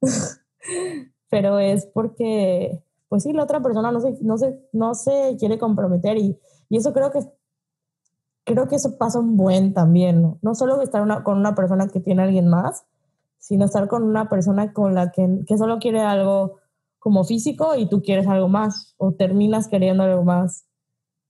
Pero 1.28 1.58
es 1.58 1.84
porque, 1.84 2.82
pues 3.10 3.24
sí, 3.24 3.34
la 3.34 3.42
otra 3.42 3.60
persona 3.60 3.92
no 3.92 4.00
se, 4.00 4.16
no 4.22 4.38
se, 4.38 4.58
no 4.72 4.94
se 4.94 5.36
quiere 5.38 5.58
comprometer 5.58 6.16
y, 6.16 6.38
y 6.68 6.76
eso 6.76 6.92
creo 6.92 7.10
que 7.10 7.20
creo 8.44 8.68
que 8.68 8.76
eso 8.76 8.98
pasa 8.98 9.18
un 9.18 9.36
buen 9.36 9.72
también, 9.72 10.22
¿no? 10.22 10.38
No 10.42 10.54
solo 10.54 10.80
estar 10.82 11.02
una, 11.02 11.24
con 11.24 11.38
una 11.38 11.54
persona 11.54 11.88
que 11.88 12.00
tiene 12.00 12.22
a 12.22 12.26
alguien 12.26 12.48
más, 12.48 12.84
sino 13.38 13.64
estar 13.64 13.88
con 13.88 14.02
una 14.02 14.28
persona 14.28 14.72
con 14.72 14.94
la 14.94 15.10
que, 15.10 15.40
que 15.46 15.58
solo 15.58 15.78
quiere 15.78 16.00
algo 16.00 16.58
como 16.98 17.24
físico 17.24 17.74
y 17.76 17.88
tú 17.88 18.02
quieres 18.02 18.26
algo 18.26 18.48
más 18.48 18.94
o 18.98 19.12
terminas 19.12 19.68
queriendo 19.68 20.04
algo 20.04 20.24
más 20.24 20.66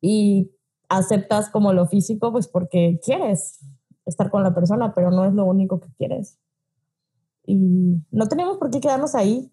y 0.00 0.50
aceptas 0.88 1.50
como 1.50 1.72
lo 1.72 1.86
físico 1.86 2.30
pues 2.30 2.46
porque 2.46 3.00
quieres 3.02 3.60
estar 4.06 4.30
con 4.30 4.42
la 4.42 4.54
persona, 4.54 4.94
pero 4.94 5.10
no 5.10 5.24
es 5.24 5.32
lo 5.32 5.44
único 5.44 5.80
que 5.80 5.88
quieres. 5.96 6.38
Y 7.46 8.02
no 8.10 8.26
tenemos 8.28 8.58
por 8.58 8.70
qué 8.70 8.80
quedarnos 8.80 9.14
ahí. 9.14 9.52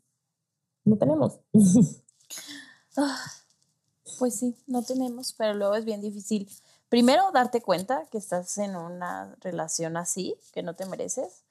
No 0.83 0.97
tenemos. 0.97 1.39
Pues 4.21 4.35
sí, 4.35 4.55
no 4.67 4.83
tenemos, 4.83 5.33
pero 5.33 5.55
luego 5.55 5.73
es 5.73 5.83
bien 5.83 5.99
difícil. 5.99 6.47
Primero, 6.89 7.31
darte 7.33 7.59
cuenta 7.63 8.05
que 8.11 8.19
estás 8.19 8.55
en 8.59 8.75
una 8.75 9.35
relación 9.41 9.97
así, 9.97 10.37
que 10.53 10.61
no 10.61 10.75
te 10.75 10.85
mereces. 10.85 11.41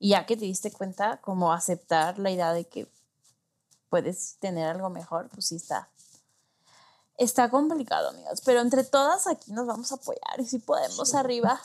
Y 0.00 0.08
ya 0.08 0.26
que 0.26 0.36
te 0.36 0.44
diste 0.44 0.72
cuenta, 0.72 1.20
como 1.20 1.52
aceptar 1.52 2.18
la 2.18 2.32
idea 2.32 2.52
de 2.52 2.64
que 2.64 2.90
puedes 3.90 4.38
tener 4.40 4.66
algo 4.66 4.90
mejor, 4.90 5.28
pues 5.28 5.46
sí 5.46 5.54
está. 5.54 5.88
Está 7.16 7.48
complicado, 7.48 8.08
amigas, 8.08 8.40
pero 8.44 8.58
entre 8.58 8.82
todas 8.82 9.28
aquí 9.28 9.52
nos 9.52 9.68
vamos 9.68 9.92
a 9.92 9.94
apoyar 9.94 10.40
y 10.40 10.46
si 10.46 10.58
podemos 10.58 11.14
arriba. 11.14 11.60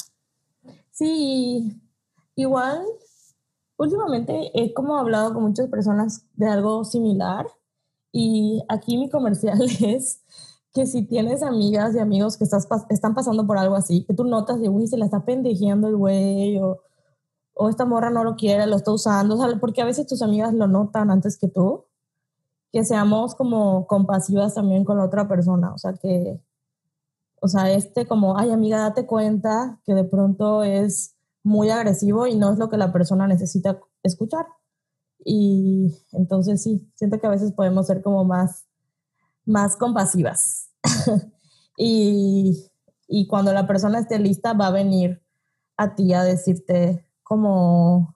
Sí, 0.91 1.81
igual, 2.35 2.85
últimamente 3.77 4.51
he 4.53 4.75
como 4.75 4.95
hablado 4.95 5.33
con 5.33 5.41
muchas 5.41 5.69
personas 5.69 6.21
de 6.33 6.47
algo 6.49 6.85
similar 6.85 7.47
y 8.17 8.63
aquí 8.69 8.97
mi 8.97 9.09
comercial 9.09 9.59
es 9.81 10.21
que 10.73 10.85
si 10.85 11.03
tienes 11.03 11.43
amigas 11.43 11.93
y 11.95 11.99
amigos 11.99 12.37
que 12.37 12.45
estás, 12.45 12.65
están 12.89 13.13
pasando 13.13 13.45
por 13.45 13.57
algo 13.57 13.75
así, 13.75 14.05
que 14.05 14.13
tú 14.13 14.23
notas 14.23 14.61
de, 14.61 14.69
uy, 14.69 14.87
se 14.87 14.95
la 14.95 15.03
está 15.03 15.25
pendejeando 15.25 15.89
el 15.89 15.97
güey 15.97 16.57
o, 16.59 16.81
o 17.55 17.67
esta 17.67 17.83
morra 17.83 18.09
no 18.09 18.23
lo 18.23 18.37
quiere, 18.37 18.67
lo 18.67 18.77
está 18.77 18.93
usando, 18.93 19.35
o 19.35 19.37
sea, 19.37 19.59
porque 19.59 19.81
a 19.81 19.85
veces 19.85 20.07
tus 20.07 20.21
amigas 20.21 20.53
lo 20.53 20.65
notan 20.67 21.11
antes 21.11 21.37
que 21.37 21.49
tú, 21.49 21.83
que 22.71 22.85
seamos 22.85 23.35
como 23.35 23.85
compasivas 23.85 24.55
también 24.55 24.85
con 24.85 24.97
la 24.97 25.03
otra 25.03 25.27
persona, 25.27 25.73
o 25.73 25.77
sea, 25.77 25.91
que, 25.91 26.39
o 27.41 27.49
sea, 27.49 27.69
este 27.69 28.05
como, 28.05 28.37
ay 28.37 28.51
amiga, 28.51 28.79
date 28.79 29.05
cuenta 29.05 29.81
que 29.83 29.93
de 29.93 30.05
pronto 30.05 30.63
es 30.63 31.15
muy 31.43 31.69
agresivo 31.69 32.27
y 32.27 32.35
no 32.35 32.53
es 32.53 32.59
lo 32.59 32.69
que 32.69 32.77
la 32.77 32.93
persona 32.93 33.27
necesita 33.27 33.81
escuchar. 34.03 34.45
Y 35.27 35.97
entonces 36.11 36.61
sí, 36.61 36.87
siento 36.93 37.19
que 37.19 37.25
a 37.25 37.31
veces 37.31 37.51
podemos 37.51 37.87
ser 37.87 38.03
como 38.03 38.23
más, 38.23 38.65
más 39.43 39.75
compasivas. 39.75 40.69
y, 41.77 42.69
y 43.07 43.25
cuando 43.27 43.51
la 43.51 43.65
persona 43.65 43.99
esté 43.99 44.19
lista 44.19 44.53
va 44.53 44.67
a 44.67 44.71
venir 44.71 45.21
a 45.77 45.95
ti 45.95 46.13
a 46.13 46.23
decirte 46.23 47.05
como, 47.23 48.15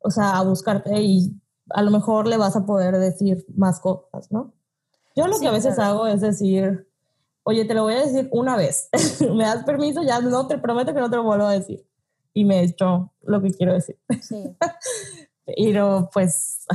o 0.00 0.10
sea, 0.10 0.36
a 0.38 0.42
buscarte 0.42 1.00
y 1.00 1.40
a 1.70 1.82
lo 1.82 1.92
mejor 1.92 2.26
le 2.26 2.36
vas 2.36 2.56
a 2.56 2.66
poder 2.66 2.98
decir 2.98 3.46
más 3.56 3.78
cosas, 3.78 4.32
¿no? 4.32 4.52
Yo 5.14 5.28
lo 5.28 5.34
Sí, 5.34 5.42
que 5.42 5.48
a 5.48 5.52
veces 5.52 5.76
claro. 5.76 5.90
hago 5.90 6.06
es 6.08 6.20
decir, 6.20 6.88
oye, 7.44 7.64
te 7.64 7.74
lo 7.74 7.84
voy 7.84 7.94
a 7.94 8.00
decir 8.04 8.28
una 8.32 8.56
vez, 8.56 8.88
¿me 9.34 9.44
das 9.44 9.64
permiso? 9.64 10.02
Ya 10.02 10.20
no 10.20 10.46
te 10.48 10.58
prometo 10.58 10.92
que 10.92 11.00
no 11.00 11.08
te 11.08 11.16
lo 11.16 11.22
vuelvo 11.22 11.46
a 11.46 11.52
decir. 11.52 11.86
Y 12.34 12.44
me 12.44 12.60
he 12.60 12.64
hecho 12.64 13.12
lo 13.22 13.40
que 13.40 13.52
quiero 13.52 13.74
decir. 13.74 13.98
Sí. 14.20 14.44
Pero 15.56 16.10
pues 16.12 16.66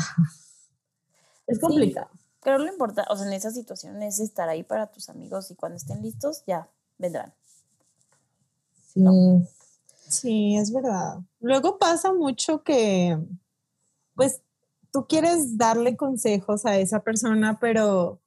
es 1.48 1.60
complicado. 1.60 2.10
Creo 2.40 2.58
lo 2.58 2.68
importante, 2.68 3.10
o 3.12 3.16
sea, 3.16 3.28
en 3.28 3.34
esa 3.34 3.52
situación 3.52 4.02
es 4.04 4.20
estar 4.20 4.50
ahí 4.50 4.64
para 4.64 4.88
tus 4.88 5.10
amigos 5.10 5.50
y 5.52 5.56
cuando 5.56 5.78
estén 5.78 6.02
listos, 6.02 6.44
ya 6.46 6.70
vendrán. 6.98 7.34
Sí. 8.94 9.02
Sí, 10.14 10.58
es 10.58 10.72
verdad. 10.72 11.20
Luego 11.40 11.80
pasa 11.80 12.14
mucho 12.14 12.64
que, 12.64 13.18
pues, 14.16 14.42
tú 14.92 15.08
quieres 15.08 15.58
darle 15.58 15.98
consejos 15.98 16.66
a 16.66 16.78
esa 16.78 17.00
persona, 17.00 17.58
pero 17.60 18.22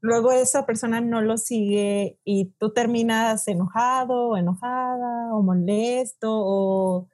luego 0.00 0.32
esa 0.32 0.66
persona 0.66 1.00
no 1.00 1.20
lo 1.20 1.38
sigue 1.38 2.18
y 2.24 2.46
tú 2.58 2.72
terminas 2.72 3.46
enojado 3.46 4.30
o 4.30 4.36
enojada 4.36 5.32
o 5.34 5.42
molesto 5.42 6.28
o, 6.32 7.08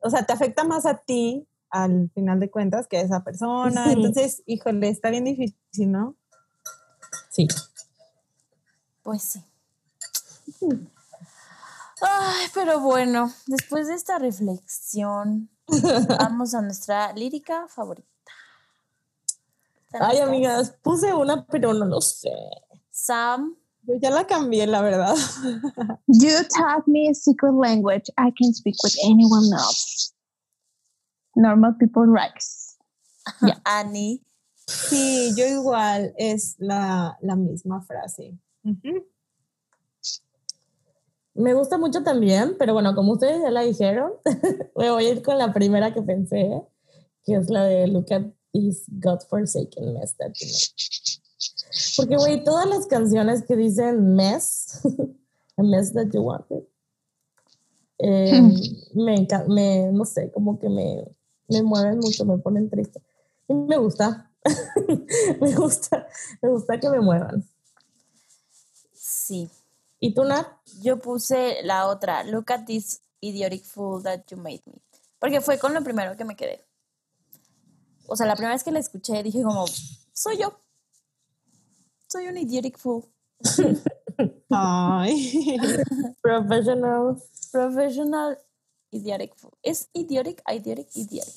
o 0.00 0.10
sea, 0.10 0.24
te 0.24 0.32
afecta 0.32 0.64
más 0.64 0.86
a 0.86 0.96
ti 0.96 1.46
al 1.70 2.10
final 2.14 2.40
de 2.40 2.50
cuentas 2.50 2.86
que 2.86 2.98
a 2.98 3.02
esa 3.02 3.22
persona. 3.22 3.84
Sí. 3.84 3.92
Entonces, 3.92 4.42
híjole, 4.46 4.88
está 4.88 5.10
bien 5.10 5.24
difícil, 5.24 5.90
¿no? 5.90 6.16
Sí. 7.30 7.48
Pues 9.02 9.22
sí. 9.22 9.44
Ay, 12.02 12.46
pero 12.54 12.80
bueno, 12.80 13.32
después 13.46 13.86
de 13.88 13.94
esta 13.94 14.18
reflexión, 14.18 15.50
vamos 16.08 16.54
a 16.54 16.62
nuestra 16.62 17.12
lírica 17.12 17.66
favorita. 17.68 18.08
¿Están 19.86 20.02
Ay, 20.02 20.18
amigas, 20.18 20.74
puse 20.82 21.12
una, 21.12 21.44
pero 21.46 21.74
no 21.74 21.84
lo 21.84 22.00
sé. 22.00 22.30
Sam, 22.90 23.56
Yo 23.82 23.94
ya 24.00 24.10
la 24.10 24.26
cambié, 24.26 24.66
la 24.66 24.82
verdad. 24.82 25.16
You 26.06 26.30
taught 26.54 26.86
me 26.86 27.08
a 27.08 27.14
secret 27.14 27.54
language 27.54 28.10
I 28.18 28.30
can 28.36 28.52
speak 28.52 28.76
with 28.82 28.96
anyone 29.04 29.52
else. 29.52 30.12
Normal 31.40 31.76
people 31.78 32.06
rights. 32.06 32.76
Annie, 33.64 34.22
Sí, 34.70 35.32
yo 35.36 35.46
igual 35.46 36.14
es 36.16 36.54
la, 36.58 37.18
la 37.22 37.34
misma 37.34 37.82
frase. 37.82 38.38
Ujú. 38.64 39.04
Me 41.34 41.54
gusta 41.54 41.76
mucho 41.76 42.02
también, 42.02 42.56
pero 42.58 42.74
bueno, 42.74 42.94
como 42.94 43.12
ustedes 43.12 43.42
ya 43.42 43.50
la 43.50 43.62
dijeron, 43.62 44.12
me 44.76 44.90
voy 44.90 45.06
a 45.06 45.12
ir 45.12 45.22
con 45.22 45.38
la 45.38 45.52
primera 45.52 45.92
que 45.92 46.02
pensé, 46.02 46.62
que 47.24 47.34
es 47.34 47.50
la 47.50 47.64
de 47.64 47.88
Look 47.88 48.12
at 48.12 48.22
this 48.52 48.84
godforsaken 48.88 49.94
mess 49.94 50.16
that 50.18 50.32
you 50.34 50.46
made. 50.46 51.20
Porque, 51.96 52.16
güey, 52.16 52.44
todas 52.44 52.68
las 52.68 52.86
canciones 52.86 53.42
que 53.42 53.56
dicen 53.56 54.14
mess, 54.14 54.82
a 55.56 55.62
mess 55.62 55.92
that 55.94 56.10
you 56.12 56.22
wanted, 56.22 56.62
eh, 57.98 58.40
me, 58.94 59.26
me, 59.48 59.92
no 59.92 60.04
sé, 60.04 60.30
como 60.30 60.58
que 60.58 60.68
me, 60.68 61.04
me 61.50 61.62
mueven 61.62 61.98
mucho, 61.98 62.24
me 62.24 62.38
ponen 62.38 62.70
triste. 62.70 63.02
Y 63.48 63.54
me 63.54 63.76
gusta, 63.76 64.30
me 65.40 65.54
gusta, 65.54 66.06
me 66.40 66.48
gusta 66.48 66.78
que 66.80 66.88
me 66.88 67.00
muevan. 67.00 67.44
sí. 68.94 69.50
¿Y 70.02 70.14
tú, 70.14 70.24
Nat? 70.24 70.46
Yo 70.80 70.98
puse 70.98 71.62
la 71.62 71.86
otra, 71.86 72.24
Look 72.24 72.50
at 72.50 72.64
this 72.64 73.02
idiotic 73.20 73.64
fool 73.64 74.02
that 74.02 74.24
you 74.30 74.36
made 74.38 74.62
me. 74.64 74.80
Porque 75.18 75.42
fue 75.42 75.58
con 75.58 75.74
lo 75.74 75.84
primero 75.84 76.16
que 76.16 76.24
me 76.24 76.34
quedé. 76.34 76.64
O 78.06 78.16
sea, 78.16 78.26
la 78.26 78.34
primera 78.34 78.54
vez 78.54 78.64
que 78.64 78.70
la 78.70 78.78
escuché 78.78 79.22
dije 79.22 79.42
como, 79.42 79.66
soy 80.12 80.38
yo. 80.38 80.58
Soy 82.08 82.28
un 82.28 82.38
idiotic 82.38 82.78
fool. 82.78 83.04
Ay. 84.50 85.58
Professional. 86.22 87.22
Professional 87.52 88.38
idiotic. 88.90 89.34
¿Es 89.62 89.88
idiotic? 89.92 90.42
Idiotic, 90.50 90.88
idiotic. 90.94 91.34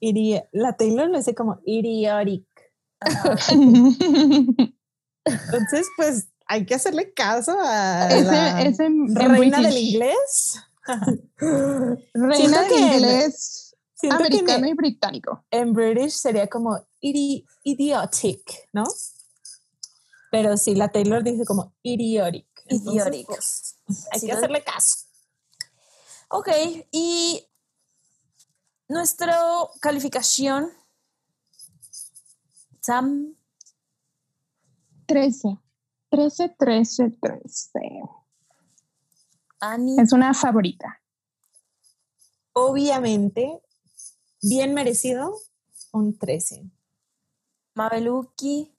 Idi- 0.00 0.42
la 0.52 0.76
Taylor 0.76 1.08
lo 1.08 1.18
hace 1.18 1.34
como 1.34 1.60
idiotic. 1.64 2.46
Ajá. 3.00 3.36
Entonces, 5.24 5.86
pues 5.96 6.28
hay 6.46 6.64
que 6.64 6.74
hacerle 6.74 7.12
caso 7.12 7.52
a 7.60 8.08
la 8.08 8.60
en 8.62 9.14
reina 9.14 9.60
del 9.60 9.76
inglés. 9.78 10.58
Reina 12.14 12.62
del 12.62 12.72
en- 12.72 12.94
inglés 12.94 13.74
americano 14.10 14.64
en, 14.64 14.70
y 14.70 14.74
británico. 14.74 15.44
en 15.50 15.72
British 15.74 16.12
sería 16.12 16.46
como 16.46 16.78
idi- 17.02 17.44
idiotic, 17.64 18.68
¿no? 18.72 18.84
Pero 20.30 20.56
sí, 20.56 20.74
la 20.74 20.88
Taylor 20.88 21.22
dice 21.22 21.44
como 21.44 21.74
idiotic. 21.82 22.46
Entonces, 22.66 23.06
Idiotic. 23.06 23.26
pues, 23.26 23.76
hay 24.12 24.20
Sí, 24.20 24.26
que 24.26 24.32
hacerle 24.32 24.62
caso. 24.62 24.96
Ok, 26.30 26.48
y 26.92 27.46
nuestra 28.88 29.34
calificación. 29.80 30.70
Sam, 32.80 33.34
13. 35.06 35.58
13, 36.10 36.54
13, 36.58 37.10
13. 37.20 37.82
Annie, 39.60 39.96
Es 40.00 40.12
una 40.12 40.34
favorita. 40.34 41.00
Obviamente, 42.52 43.62
bien 44.42 44.74
merecido, 44.74 45.34
un 45.92 46.18
13. 46.18 46.70
Mabeluki. 47.74 48.74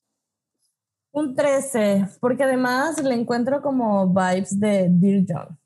Un 1.12 1.36
13, 1.36 2.08
porque 2.20 2.44
además 2.44 3.02
le 3.02 3.16
encuentro 3.16 3.64
como 3.64 4.08
vibes 4.08 4.60
de 4.60 4.90
Dear 4.92 5.26
John. 5.28 5.60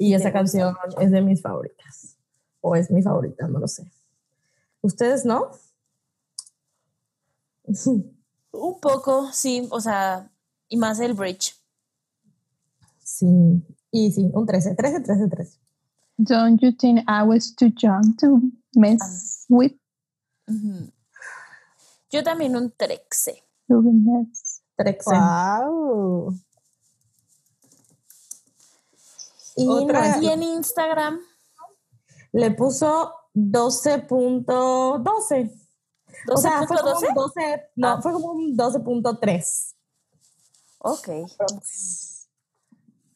Y 0.00 0.14
esa 0.14 0.32
canción 0.32 0.74
es 0.98 1.10
de 1.10 1.20
mis 1.20 1.42
favoritas. 1.42 2.16
O 2.62 2.74
es 2.74 2.90
mi 2.90 3.02
favorita, 3.02 3.46
no 3.46 3.58
lo 3.58 3.68
sé. 3.68 3.84
¿Ustedes 4.80 5.26
no? 5.26 5.50
Un 8.52 8.80
poco, 8.80 9.30
sí, 9.30 9.68
o 9.70 9.78
sea, 9.78 10.30
y 10.70 10.78
más 10.78 11.00
el 11.00 11.12
bridge. 11.12 11.54
Sí. 13.04 13.62
Y 13.90 14.10
sí, 14.10 14.30
un 14.32 14.46
13, 14.46 14.74
13, 14.74 15.00
13, 15.00 15.28
13. 15.28 15.58
Don't 16.16 16.62
you 16.62 16.72
think 16.72 17.00
I 17.06 17.22
was 17.22 17.54
too 17.54 17.70
young 17.76 18.16
to 18.20 18.40
mess 18.74 19.44
with 19.50 19.72
Ujú. 20.48 20.90
Yo 22.10 22.22
también 22.22 22.56
un 22.56 22.70
13. 22.70 23.44
Luminous? 23.68 24.62
13. 24.76 25.10
¡Wow! 25.10 26.34
Y 29.62 29.68
Otra- 29.68 30.16
no, 30.16 30.22
Y 30.22 30.28
en 30.28 30.42
Instagram, 30.42 31.20
le 32.32 32.50
puso 32.52 33.12
12.12. 33.34 35.52
O 36.32 36.36
sea, 36.36 36.66
fue 36.66 36.76
como 36.78 36.90
12.12. 37.00 37.08
un 37.08 37.14
12, 37.14 37.62
no, 37.76 37.88
Ah. 37.88 38.02
fue 38.02 38.12
como 38.12 38.32
un 38.32 38.56
12.3. 38.56 39.74
Ok. 40.78 41.08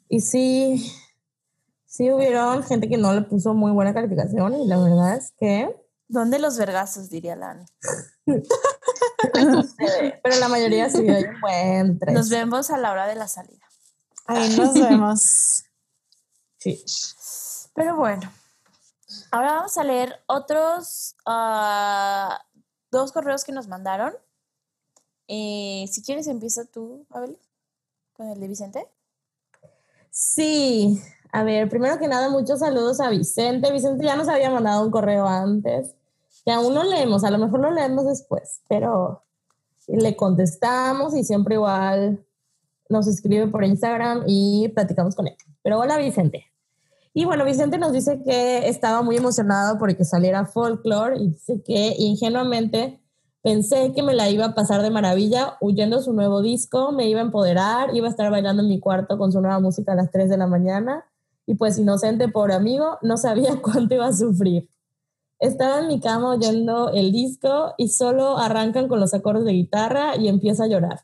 Y 0.08 0.20
sí, 0.20 0.92
sí 1.86 2.10
hubieron 2.12 2.62
gente 2.62 2.88
que 2.88 2.96
no 2.98 3.12
le 3.14 3.22
puso 3.22 3.54
muy 3.54 3.72
buena 3.72 3.94
calificación 3.94 4.54
y 4.54 4.66
la 4.66 4.78
verdad 4.78 5.16
es 5.16 5.32
que, 5.38 5.74
¿Dónde 6.06 6.38
los 6.38 6.58
vergazos? 6.58 7.08
Diría 7.08 7.34
Lani. 7.34 7.64
pero 10.22 10.36
la 10.38 10.48
mayoría 10.48 10.90
sí 10.90 11.00
dio 11.02 11.16
un 11.18 11.40
buen 11.40 11.98
3. 11.98 12.14
Nos 12.14 12.28
vemos 12.28 12.70
a 12.70 12.76
la 12.76 12.92
hora 12.92 13.06
de 13.06 13.14
la 13.14 13.26
salida. 13.26 13.64
Ahí 14.26 14.54
nos 14.56 14.74
vemos. 14.74 15.64
Sí. 16.64 16.82
Pero 17.74 17.94
bueno, 17.94 18.22
ahora 19.30 19.56
vamos 19.56 19.76
a 19.76 19.84
leer 19.84 20.18
otros 20.26 21.14
ah, 21.26 22.42
dos 22.90 23.12
correos 23.12 23.44
que 23.44 23.52
nos 23.52 23.68
mandaron. 23.68 24.14
Si 25.28 26.02
quieres, 26.06 26.26
empieza 26.26 26.64
tú, 26.64 27.04
Abel, 27.10 27.36
con 28.14 28.30
el 28.30 28.40
de 28.40 28.48
Vicente. 28.48 28.88
Sí, 30.10 31.02
a 31.32 31.42
ver, 31.42 31.68
primero 31.68 31.98
que 31.98 32.08
nada, 32.08 32.30
muchos 32.30 32.60
saludos 32.60 32.98
a 33.00 33.10
Vicente. 33.10 33.70
Vicente 33.70 34.06
ya 34.06 34.16
nos 34.16 34.28
había 34.28 34.50
mandado 34.50 34.84
un 34.86 34.90
correo 34.90 35.26
antes, 35.26 35.94
que 36.46 36.52
aún 36.52 36.72
no 36.72 36.82
leemos, 36.82 37.24
a 37.24 37.30
lo 37.30 37.36
mejor 37.36 37.60
lo 37.60 37.72
leemos 37.72 38.06
después, 38.06 38.62
pero 38.68 39.22
le 39.86 40.16
contestamos 40.16 41.14
y 41.14 41.24
siempre 41.24 41.56
igual 41.56 42.24
nos 42.88 43.06
escribe 43.06 43.48
por 43.48 43.64
Instagram 43.64 44.24
y 44.26 44.68
platicamos 44.68 45.14
con 45.14 45.26
él. 45.26 45.36
Pero 45.62 45.78
hola, 45.78 45.98
Vicente. 45.98 46.53
Y 47.16 47.24
bueno, 47.24 47.44
Vicente 47.44 47.78
nos 47.78 47.92
dice 47.92 48.20
que 48.24 48.68
estaba 48.68 49.02
muy 49.02 49.16
emocionado 49.16 49.78
porque 49.78 50.04
saliera 50.04 50.46
Folklore 50.46 51.16
y 51.16 51.28
dice 51.28 51.62
que 51.64 51.94
ingenuamente 51.96 53.00
pensé 53.40 53.92
que 53.94 54.02
me 54.02 54.14
la 54.14 54.28
iba 54.30 54.46
a 54.46 54.54
pasar 54.54 54.82
de 54.82 54.90
maravilla 54.90 55.56
huyendo 55.60 56.02
su 56.02 56.12
nuevo 56.12 56.42
disco, 56.42 56.90
me 56.90 57.08
iba 57.08 57.20
a 57.20 57.24
empoderar, 57.24 57.94
iba 57.94 58.08
a 58.08 58.10
estar 58.10 58.32
bailando 58.32 58.62
en 58.62 58.68
mi 58.68 58.80
cuarto 58.80 59.16
con 59.16 59.30
su 59.30 59.40
nueva 59.40 59.60
música 59.60 59.92
a 59.92 59.94
las 59.94 60.10
3 60.10 60.28
de 60.28 60.38
la 60.38 60.48
mañana 60.48 61.04
y 61.46 61.54
pues 61.54 61.78
inocente 61.78 62.26
por 62.28 62.50
amigo, 62.50 62.98
no 63.00 63.16
sabía 63.16 63.56
cuánto 63.62 63.94
iba 63.94 64.06
a 64.08 64.12
sufrir. 64.12 64.68
Estaba 65.38 65.78
en 65.78 65.86
mi 65.86 66.00
cama 66.00 66.30
oyendo 66.30 66.90
el 66.90 67.12
disco 67.12 67.74
y 67.78 67.90
solo 67.90 68.38
arrancan 68.38 68.88
con 68.88 68.98
los 68.98 69.14
acordes 69.14 69.44
de 69.44 69.52
guitarra 69.52 70.16
y 70.16 70.26
empiezo 70.26 70.64
a 70.64 70.66
llorar. 70.66 71.02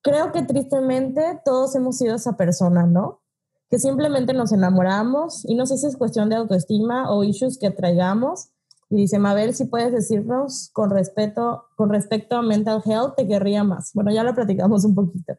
Creo 0.00 0.30
que 0.30 0.42
tristemente 0.42 1.40
todos 1.44 1.74
hemos 1.74 1.96
sido 1.96 2.14
esa 2.14 2.36
persona, 2.36 2.86
¿no? 2.86 3.22
Que 3.70 3.78
simplemente 3.78 4.32
nos 4.32 4.52
enamoramos 4.52 5.44
y 5.44 5.54
no 5.54 5.66
sé 5.66 5.76
si 5.76 5.86
es 5.86 5.96
cuestión 5.96 6.28
de 6.28 6.36
autoestima 6.36 7.10
o 7.10 7.24
issues 7.24 7.58
que 7.58 7.70
traigamos. 7.70 8.50
Y 8.88 8.96
dice, 8.96 9.18
Mabel, 9.18 9.54
si 9.54 9.64
puedes 9.64 9.92
decirnos 9.92 10.70
con 10.72 10.90
respeto, 10.90 11.64
con 11.74 11.90
respecto 11.90 12.36
a 12.36 12.42
mental 12.42 12.82
health, 12.84 13.14
te 13.16 13.26
querría 13.26 13.64
más. 13.64 13.90
Bueno, 13.94 14.12
ya 14.12 14.22
lo 14.22 14.34
platicamos 14.34 14.84
un 14.84 14.94
poquito. 14.94 15.34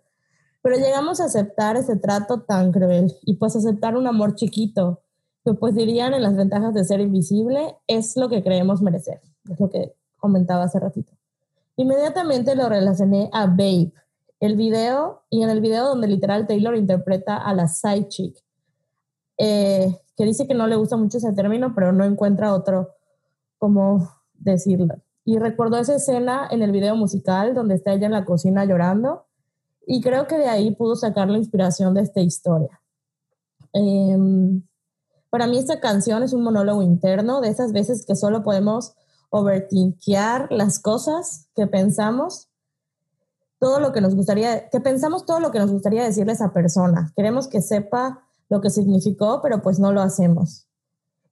Pero 0.62 0.76
llegamos 0.76 1.22
a 1.22 1.26
aceptar 1.26 1.78
ese 1.78 1.96
trato 1.96 2.42
tan 2.42 2.74
cruel 2.74 3.16
y 3.24 3.36
pues 3.36 3.56
aceptar 3.56 3.96
un 3.96 4.06
amor 4.06 4.36
chiquito, 4.36 5.02
que 5.46 5.54
pues 5.54 5.76
dirían 5.76 6.14
en 6.14 6.24
las 6.24 6.36
ventajas 6.36 6.74
de 6.74 6.84
ser 6.84 7.00
invisible, 7.00 7.78
es 7.88 8.18
lo 8.18 8.28
que 8.28 8.44
creemos 8.44 8.82
merecer. 8.82 9.22
Es 9.50 9.60
lo 9.62 9.70
que 9.70 9.96
comentaba 10.18 10.64
hace 10.64 10.80
ratito. 10.80 11.14
Inmediatamente 11.78 12.56
lo 12.56 12.68
relacioné 12.68 13.30
a 13.32 13.46
Babe, 13.46 13.94
el 14.40 14.56
video, 14.56 15.24
y 15.30 15.44
en 15.44 15.50
el 15.50 15.62
video 15.62 15.86
donde 15.86 16.08
literal 16.08 16.48
Taylor 16.48 16.76
interpreta 16.76 17.38
a 17.38 17.54
la 17.54 17.68
side 17.68 18.08
chick, 18.08 18.38
eh, 19.38 19.96
que 20.16 20.26
dice 20.26 20.48
que 20.48 20.54
no 20.54 20.68
le 20.68 20.76
gusta 20.76 20.98
mucho 20.98 21.18
ese 21.18 21.34
término, 21.34 21.74
pero 21.76 21.92
no 21.92 22.04
encuentra 22.04 22.54
otro 22.54 22.90
como 23.58 24.10
decirlo. 24.34 24.96
Y 25.26 25.40
recordó 25.40 25.78
esa 25.78 25.96
escena 25.96 26.48
en 26.52 26.62
el 26.62 26.72
video 26.72 26.96
musical 26.96 27.54
donde 27.54 27.76
está 27.76 27.94
ella 27.94 28.06
en 28.06 28.14
la 28.14 28.26
cocina 28.26 28.66
llorando, 28.66 29.26
y 29.86 30.02
creo 30.02 30.28
que 30.28 30.38
de 30.38 30.50
ahí 30.50 30.76
pudo 30.76 30.96
sacar 30.96 31.30
la 31.30 31.38
inspiración 31.38 31.94
de 31.94 32.02
esta 32.02 32.20
historia. 32.20 32.82
Em, 33.74 34.62
para 35.30 35.48
mí 35.48 35.58
esta 35.58 35.80
canción 35.80 36.24
es 36.24 36.34
un 36.34 36.44
monólogo 36.44 36.82
interno 36.82 37.42
de 37.42 37.50
esas 37.50 37.72
veces 37.72 38.06
que 38.06 38.16
solo 38.16 38.44
podemos 38.44 38.96
overthinkear 39.30 40.52
las 40.52 40.80
cosas 40.80 41.48
que 41.56 41.68
pensamos, 41.68 42.50
todo 43.60 43.80
lo 43.80 43.92
que 43.92 44.02
nos 44.02 44.16
gustaría, 44.16 44.70
que 44.70 44.80
pensamos 44.80 45.26
todo 45.26 45.40
lo 45.40 45.52
que 45.52 45.60
nos 45.60 45.72
gustaría 45.72 46.04
decirle 46.04 46.32
a 46.32 46.36
esa 46.36 46.54
persona. 46.54 47.12
Queremos 47.16 47.48
que 47.48 47.62
sepa 47.62 48.24
lo 48.50 48.62
que 48.62 48.70
significó, 48.70 49.42
pero 49.42 49.62
pues 49.62 49.80
no 49.80 49.92
lo 49.92 50.02
hacemos. 50.02 50.68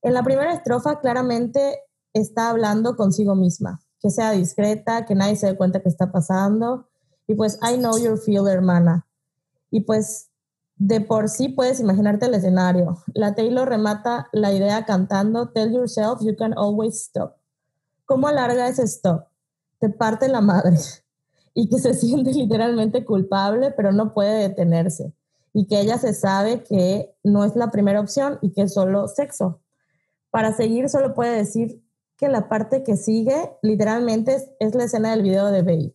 En 0.01 0.13
la 0.13 0.23
primera 0.23 0.53
estrofa 0.53 0.99
claramente 0.99 1.79
está 2.13 2.49
hablando 2.49 2.95
consigo 2.95 3.35
misma, 3.35 3.81
que 3.99 4.09
sea 4.09 4.31
discreta, 4.31 5.05
que 5.05 5.15
nadie 5.15 5.35
se 5.35 5.47
dé 5.47 5.57
cuenta 5.57 5.81
que 5.81 5.89
está 5.89 6.11
pasando. 6.11 6.87
Y 7.27 7.35
pues, 7.35 7.59
I 7.61 7.77
know 7.77 7.97
your 7.97 8.17
feel, 8.17 8.47
hermana. 8.47 9.07
Y 9.71 9.81
pues, 9.81 10.29
de 10.77 11.01
por 11.01 11.29
sí 11.29 11.49
puedes 11.49 11.79
imaginarte 11.79 12.25
el 12.25 12.33
escenario. 12.33 12.97
La 13.13 13.33
Taylor 13.33 13.67
remata 13.67 14.27
la 14.31 14.53
idea 14.53 14.85
cantando, 14.85 15.49
Tell 15.49 15.71
yourself 15.71 16.21
you 16.21 16.35
can 16.35 16.53
always 16.57 16.95
stop. 16.95 17.35
¿Cómo 18.05 18.27
alarga 18.27 18.67
ese 18.67 18.83
stop? 18.83 19.25
Te 19.79 19.89
parte 19.89 20.27
la 20.27 20.41
madre. 20.41 20.77
Y 21.55 21.67
que 21.69 21.79
se 21.79 21.93
siente 21.95 22.31
literalmente 22.31 23.03
culpable, 23.03 23.71
pero 23.71 23.91
no 23.91 24.13
puede 24.13 24.47
detenerse. 24.47 25.11
Y 25.53 25.65
que 25.65 25.79
ella 25.79 25.97
se 25.97 26.13
sabe 26.13 26.61
que 26.63 27.15
no 27.23 27.43
es 27.43 27.55
la 27.55 27.71
primera 27.71 27.99
opción 27.99 28.37
y 28.41 28.51
que 28.51 28.63
es 28.63 28.73
solo 28.73 29.07
sexo. 29.07 29.61
Para 30.29 30.53
seguir 30.53 30.89
solo 30.89 31.15
puede 31.15 31.37
decir 31.37 31.81
que 32.17 32.29
la 32.29 32.49
parte 32.49 32.83
que 32.83 32.97
sigue 32.97 33.51
literalmente 33.61 34.37
es, 34.59 34.75
la 34.75 34.85
escena 34.85 35.11
del 35.11 35.21
video 35.21 35.47
de 35.47 35.61
Babe. 35.61 35.93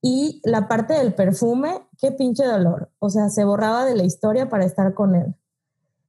Y 0.00 0.40
la 0.44 0.68
parte 0.68 0.94
del 0.94 1.14
perfume, 1.14 1.80
qué 1.98 2.12
pinche 2.12 2.44
dolor. 2.44 2.90
O 2.98 3.10
sea, 3.10 3.28
se 3.30 3.44
borraba 3.44 3.84
de 3.84 3.96
la 3.96 4.04
historia 4.04 4.48
para 4.48 4.64
estar 4.64 4.94
con 4.94 5.14
él. 5.14 5.34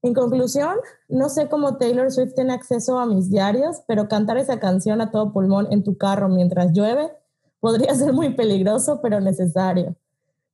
En 0.01 0.13
conclusión, 0.13 0.75
no 1.09 1.27
sé 1.27 1.49
cómo 1.49 1.77
Taylor 1.77 2.11
Swift 2.11 2.33
tiene 2.35 2.53
acceso 2.53 2.99
a 2.99 3.05
mis 3.05 3.29
diarios, 3.29 3.81
pero 3.87 4.07
cantar 4.07 4.37
esa 4.37 4.59
canción 4.59 5.01
a 5.01 5.11
todo 5.11 5.33
pulmón 5.33 5.67
en 5.71 5.83
tu 5.83 5.97
carro 5.97 6.29
mientras 6.29 6.71
llueve 6.71 7.11
podría 7.59 7.93
ser 7.95 8.13
muy 8.13 8.33
peligroso, 8.33 8.99
pero 9.01 9.19
necesario. 9.19 9.95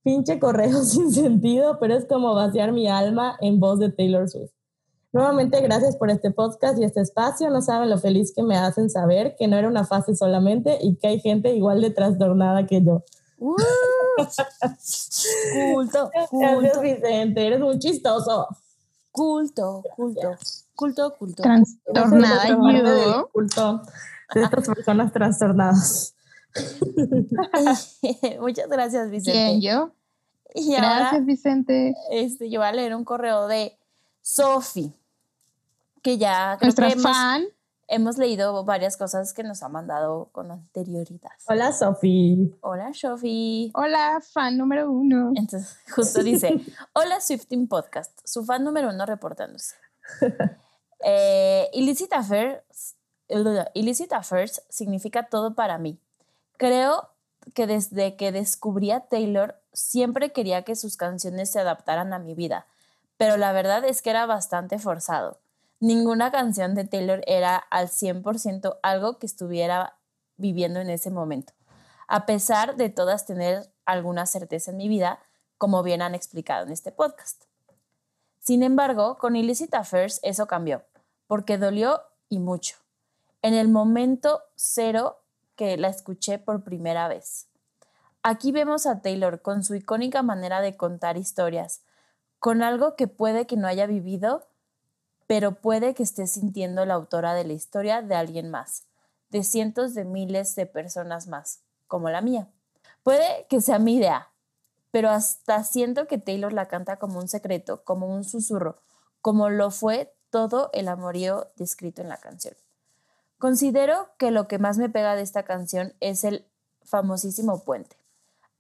Pinche 0.03 0.39
correo 0.39 0.83
sin 0.83 1.11
sentido, 1.11 1.77
pero 1.79 1.95
es 1.95 2.05
como 2.05 2.33
vaciar 2.33 2.71
mi 2.71 2.87
alma 2.87 3.37
en 3.41 3.59
voz 3.59 3.79
de 3.79 3.91
Taylor 3.91 4.29
Swift. 4.29 4.51
Nuevamente, 5.11 5.61
gracias 5.61 5.95
por 5.95 6.09
este 6.09 6.29
podcast 6.31 6.77
y 6.77 6.83
este 6.83 6.99
espacio. 6.99 7.49
No 7.49 7.61
saben 7.61 7.89
lo 7.89 7.97
feliz 7.97 8.33
que 8.35 8.43
me 8.43 8.57
hacen 8.57 8.89
saber 8.89 9.35
que 9.37 9.47
no 9.47 9.55
era 9.55 9.69
una 9.69 9.85
fase 9.85 10.13
solamente 10.13 10.77
y 10.81 10.97
que 10.97 11.07
hay 11.07 11.19
gente 11.21 11.55
igual 11.55 11.79
de 11.81 11.89
trastornada 11.91 12.67
que 12.67 12.83
yo. 12.83 13.01
Uh, 13.37 13.55
culto, 15.73 16.09
Gracias, 16.13 16.29
culto, 16.29 16.81
Vicente. 16.81 17.47
Eres 17.47 17.61
muy 17.61 17.79
chistoso. 17.79 18.47
culto, 19.11 19.83
culto, 19.95 20.35
culto, 20.75 21.15
culto. 21.17 21.43
Trastornada 21.43 22.49
yo. 22.49 23.29
culto 23.31 23.81
de 24.33 24.41
estas 24.43 24.67
personas 24.67 25.13
trastornadas. 25.13 26.14
Muchas 28.39 28.69
gracias, 28.69 29.09
Vicente. 29.09 29.31
¿Quién 29.31 29.61
yo? 29.61 29.91
Y 30.53 30.71
Gracias, 30.73 31.13
ahora 31.13 31.19
Vicente. 31.25 31.93
este, 32.11 32.49
yo 32.49 32.61
voy 32.61 32.69
a 32.69 32.71
leer 32.71 32.95
un 32.95 33.03
correo 33.03 33.47
de 33.47 33.77
Sofi, 34.21 34.93
que 36.01 36.17
ya 36.17 36.55
creo 36.57 36.67
Nuestra 36.67 36.87
que 36.87 36.93
hemos, 36.93 37.03
fan. 37.03 37.43
hemos 37.89 38.17
leído 38.17 38.63
varias 38.63 38.95
cosas 38.95 39.33
que 39.33 39.43
nos 39.43 39.63
ha 39.63 39.69
mandado 39.69 40.29
con 40.31 40.51
anterioridad. 40.51 41.31
Hola, 41.47 41.73
Sofi. 41.73 42.55
Hola, 42.61 42.93
Sofi. 42.93 43.71
Hola, 43.75 44.21
fan 44.21 44.57
número 44.57 44.89
uno. 44.89 45.33
Entonces, 45.35 45.77
justo 45.93 46.23
dice, 46.23 46.61
hola 46.93 47.19
Swifting 47.19 47.67
Podcast, 47.67 48.17
su 48.23 48.45
fan 48.45 48.63
número 48.63 48.89
uno 48.89 49.05
reportándose. 49.05 49.75
Eh, 51.07 51.69
illicit, 51.73 52.11
affairs, 52.13 52.95
illicit 53.75 54.11
affairs 54.11 54.63
significa 54.69 55.27
todo 55.29 55.53
para 55.53 55.77
mí. 55.77 55.99
Creo 56.57 57.09
que 57.53 57.67
desde 57.67 58.15
que 58.15 58.31
descubrí 58.31 58.91
a 58.91 59.01
Taylor 59.01 59.61
siempre 59.73 60.31
quería 60.31 60.63
que 60.63 60.75
sus 60.75 60.97
canciones 60.97 61.51
se 61.51 61.59
adaptaran 61.59 62.13
a 62.13 62.19
mi 62.19 62.33
vida, 62.33 62.67
pero 63.17 63.37
la 63.37 63.51
verdad 63.51 63.83
es 63.85 64.01
que 64.01 64.09
era 64.09 64.25
bastante 64.25 64.79
forzado. 64.79 65.39
Ninguna 65.79 66.31
canción 66.31 66.73
de 66.73 66.85
Taylor 66.85 67.21
era 67.27 67.57
al 67.57 67.89
100% 67.89 68.79
algo 68.81 69.19
que 69.19 69.25
estuviera 69.25 69.97
viviendo 70.37 70.79
en 70.79 70.89
ese 70.89 71.11
momento, 71.11 71.53
a 72.07 72.25
pesar 72.25 72.75
de 72.75 72.89
todas 72.89 73.25
tener 73.25 73.69
alguna 73.85 74.25
certeza 74.25 74.71
en 74.71 74.77
mi 74.77 74.87
vida, 74.87 75.19
como 75.57 75.83
bien 75.83 76.01
han 76.01 76.15
explicado 76.15 76.65
en 76.65 76.71
este 76.71 76.91
podcast. 76.91 77.43
Sin 78.39 78.63
embargo, 78.63 79.17
con 79.17 79.35
Illicit 79.35 79.73
Affairs 79.73 80.19
eso 80.23 80.47
cambió, 80.47 80.83
porque 81.27 81.57
dolió 81.57 82.01
y 82.29 82.39
mucho. 82.39 82.77
En 83.41 83.53
el 83.53 83.67
momento 83.69 84.41
cero 84.55 85.24
que 85.55 85.77
la 85.77 85.89
escuché 85.89 86.39
por 86.39 86.63
primera 86.63 87.07
vez. 87.07 87.47
Aquí 88.23 88.51
vemos 88.51 88.85
a 88.87 89.01
Taylor 89.01 89.41
con 89.41 89.63
su 89.63 89.75
icónica 89.75 90.23
manera 90.23 90.61
de 90.61 90.75
contar 90.75 91.17
historias, 91.17 91.81
con 92.39 92.63
algo 92.63 92.95
que 92.95 93.07
puede 93.07 93.45
que 93.45 93.57
no 93.57 93.67
haya 93.67 93.85
vivido, 93.85 94.47
pero 95.27 95.55
puede 95.55 95.93
que 95.93 96.03
esté 96.03 96.27
sintiendo 96.27 96.85
la 96.85 96.95
autora 96.95 97.33
de 97.33 97.43
la 97.43 97.53
historia 97.53 98.01
de 98.01 98.15
alguien 98.15 98.49
más, 98.49 98.87
de 99.29 99.43
cientos 99.43 99.93
de 99.93 100.05
miles 100.05 100.55
de 100.55 100.65
personas 100.65 101.27
más, 101.27 101.61
como 101.87 102.09
la 102.09 102.21
mía. 102.21 102.47
Puede 103.03 103.45
que 103.49 103.61
sea 103.61 103.79
mi 103.79 103.97
idea, 103.97 104.31
pero 104.91 105.09
hasta 105.09 105.63
siento 105.63 106.07
que 106.07 106.17
Taylor 106.17 106.53
la 106.53 106.67
canta 106.67 106.97
como 106.97 107.19
un 107.19 107.27
secreto, 107.27 107.83
como 107.83 108.07
un 108.07 108.23
susurro, 108.23 108.77
como 109.21 109.49
lo 109.49 109.71
fue 109.71 110.15
todo 110.29 110.69
el 110.73 110.87
amorío 110.87 111.51
descrito 111.55 112.01
en 112.01 112.09
la 112.09 112.17
canción. 112.17 112.55
Considero 113.37 114.09
que 114.17 114.31
lo 114.31 114.47
que 114.47 114.59
más 114.59 114.77
me 114.77 114.89
pega 114.89 115.15
de 115.15 115.21
esta 115.21 115.43
canción 115.43 115.93
es 115.99 116.23
el 116.23 116.45
famosísimo 116.83 117.63
puente. 117.63 117.97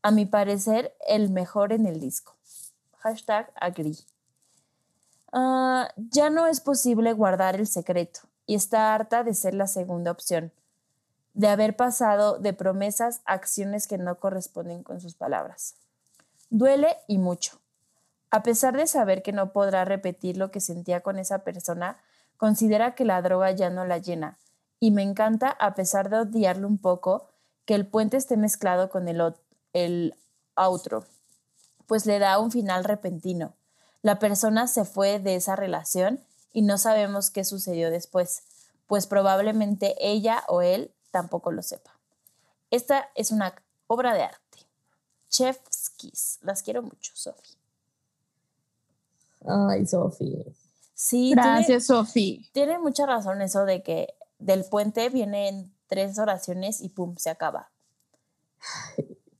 A 0.01 0.11
mi 0.11 0.25
parecer, 0.25 0.95
el 1.07 1.29
mejor 1.29 1.73
en 1.73 1.85
el 1.85 1.99
disco. 1.99 2.35
Hashtag 2.99 3.51
agree. 3.55 3.97
Ah, 5.31 5.89
ya 5.97 6.29
no 6.29 6.47
es 6.47 6.61
posible 6.61 7.13
guardar 7.13 7.55
el 7.55 7.67
secreto 7.67 8.21
y 8.45 8.55
está 8.55 8.93
harta 8.93 9.23
de 9.23 9.33
ser 9.33 9.53
la 9.53 9.67
segunda 9.67 10.11
opción, 10.11 10.51
de 11.33 11.47
haber 11.47 11.75
pasado 11.75 12.37
de 12.37 12.53
promesas 12.53 13.21
a 13.25 13.33
acciones 13.33 13.87
que 13.87 13.97
no 13.97 14.19
corresponden 14.19 14.83
con 14.83 15.01
sus 15.01 15.15
palabras. 15.15 15.75
Duele 16.49 16.97
y 17.07 17.17
mucho. 17.17 17.59
A 18.31 18.43
pesar 18.43 18.77
de 18.77 18.87
saber 18.87 19.23
que 19.23 19.31
no 19.31 19.51
podrá 19.51 19.85
repetir 19.85 20.37
lo 20.37 20.51
que 20.51 20.61
sentía 20.61 21.01
con 21.01 21.19
esa 21.19 21.39
persona, 21.39 21.97
considera 22.37 22.95
que 22.95 23.05
la 23.05 23.21
droga 23.21 23.51
ya 23.51 23.69
no 23.69 23.85
la 23.85 23.97
llena. 23.97 24.37
Y 24.85 24.91
me 24.91 25.01
encanta, 25.01 25.49
a 25.49 25.73
pesar 25.73 26.11
de 26.11 26.19
odiarlo 26.19 26.67
un 26.67 26.77
poco, 26.77 27.27
que 27.65 27.73
el 27.73 27.87
puente 27.87 28.17
esté 28.17 28.37
mezclado 28.37 28.91
con 28.91 29.07
el, 29.07 29.19
el 29.73 30.13
outro, 30.53 31.05
pues 31.87 32.05
le 32.05 32.19
da 32.19 32.37
un 32.37 32.51
final 32.51 32.83
repentino. 32.83 33.55
La 34.03 34.19
persona 34.19 34.67
se 34.67 34.85
fue 34.85 35.17
de 35.17 35.37
esa 35.37 35.55
relación 35.55 36.19
y 36.53 36.61
no 36.61 36.77
sabemos 36.77 37.31
qué 37.31 37.43
sucedió 37.45 37.89
después, 37.89 38.43
pues 38.85 39.07
probablemente 39.07 39.95
ella 39.97 40.43
o 40.47 40.61
él 40.61 40.91
tampoco 41.09 41.51
lo 41.51 41.63
sepa. 41.63 41.97
Esta 42.69 43.09
es 43.15 43.31
una 43.31 43.55
obra 43.87 44.13
de 44.13 44.21
arte. 44.21 44.59
Chef's 45.29 45.89
Kiss. 45.97 46.37
Las 46.43 46.61
quiero 46.61 46.83
mucho, 46.83 47.11
Sofi. 47.15 47.55
Ay, 49.47 49.87
Sofi. 49.87 50.45
Sí, 50.93 51.31
Gracias, 51.31 51.87
Sofi. 51.87 52.47
tiene 52.53 52.77
mucha 52.77 53.07
razón 53.07 53.41
eso 53.41 53.65
de 53.65 53.81
que 53.81 54.13
del 54.45 54.63
puente 54.65 55.09
vienen 55.09 55.73
tres 55.87 56.17
oraciones 56.19 56.81
y 56.81 56.89
pum, 56.89 57.15
se 57.17 57.29
acaba. 57.29 57.71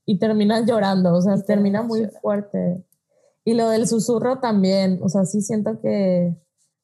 Y 0.06 0.20
terminas 0.20 0.66
llorando, 0.66 1.14
o 1.16 1.22
sea, 1.22 1.36
Y 1.36 1.44
termina 1.44 1.82
muy 1.82 2.02
llorando. 2.02 2.20
fuerte. 2.22 2.86
Y 3.44 3.54
lo 3.54 3.70
del 3.70 3.88
susurro 3.88 4.40
también, 4.40 5.00
o 5.04 5.10
sea, 5.10 5.26
sí 5.26 5.42
siento 5.42 5.80
que 5.82 6.36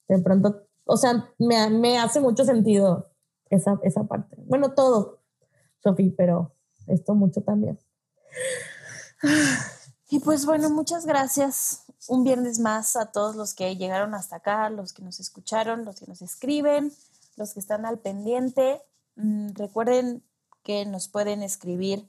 de 0.07 0.19
pronto, 0.19 0.67
o 0.85 0.97
sea, 0.97 1.33
me, 1.37 1.69
me 1.69 1.97
hace 1.99 2.19
mucho 2.19 2.45
sentido 2.45 3.11
esa, 3.49 3.79
esa 3.83 4.03
parte. 4.03 4.35
Bueno, 4.45 4.73
todo, 4.73 5.19
Sofi, 5.83 6.09
pero 6.09 6.55
esto 6.87 7.15
mucho 7.15 7.41
también. 7.41 7.79
Y 10.09 10.19
pues 10.19 10.45
bueno, 10.45 10.69
muchas 10.69 11.05
gracias 11.05 11.83
un 12.07 12.23
viernes 12.23 12.59
más 12.59 12.95
a 12.95 13.11
todos 13.11 13.35
los 13.35 13.53
que 13.53 13.75
llegaron 13.77 14.13
hasta 14.13 14.37
acá, 14.37 14.69
los 14.69 14.93
que 14.93 15.03
nos 15.03 15.19
escucharon, 15.19 15.85
los 15.85 15.99
que 15.99 16.07
nos 16.07 16.21
escriben, 16.21 16.91
los 17.35 17.53
que 17.53 17.59
están 17.59 17.85
al 17.85 17.99
pendiente. 17.99 18.81
Mm, 19.15 19.53
recuerden 19.55 20.23
que 20.63 20.85
nos 20.85 21.07
pueden 21.07 21.43
escribir 21.43 22.07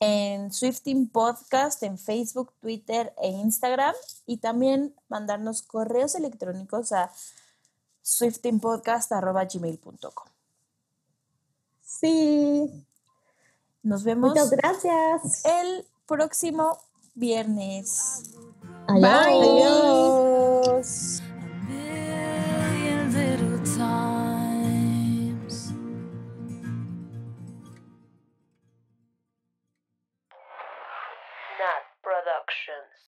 en 0.00 0.52
Swifting 0.52 1.08
Podcast 1.08 1.82
en 1.84 1.96
Facebook, 1.96 2.52
Twitter 2.60 3.14
e 3.22 3.28
Instagram 3.28 3.94
y 4.26 4.38
también 4.38 4.94
mandarnos 5.08 5.62
correos 5.62 6.16
electrónicos 6.16 6.90
a 6.90 7.12
swiftingpodcast.gmail.com. 8.02 10.26
Sí, 11.84 12.84
Nos 13.84 14.02
vemos 14.02 14.30
muchas 14.30 14.50
gracias. 14.50 15.44
el 15.44 15.86
próximo 16.06 16.76
viernes. 17.14 18.32
Adiós. 18.88 20.72
Adiós. 20.80 21.22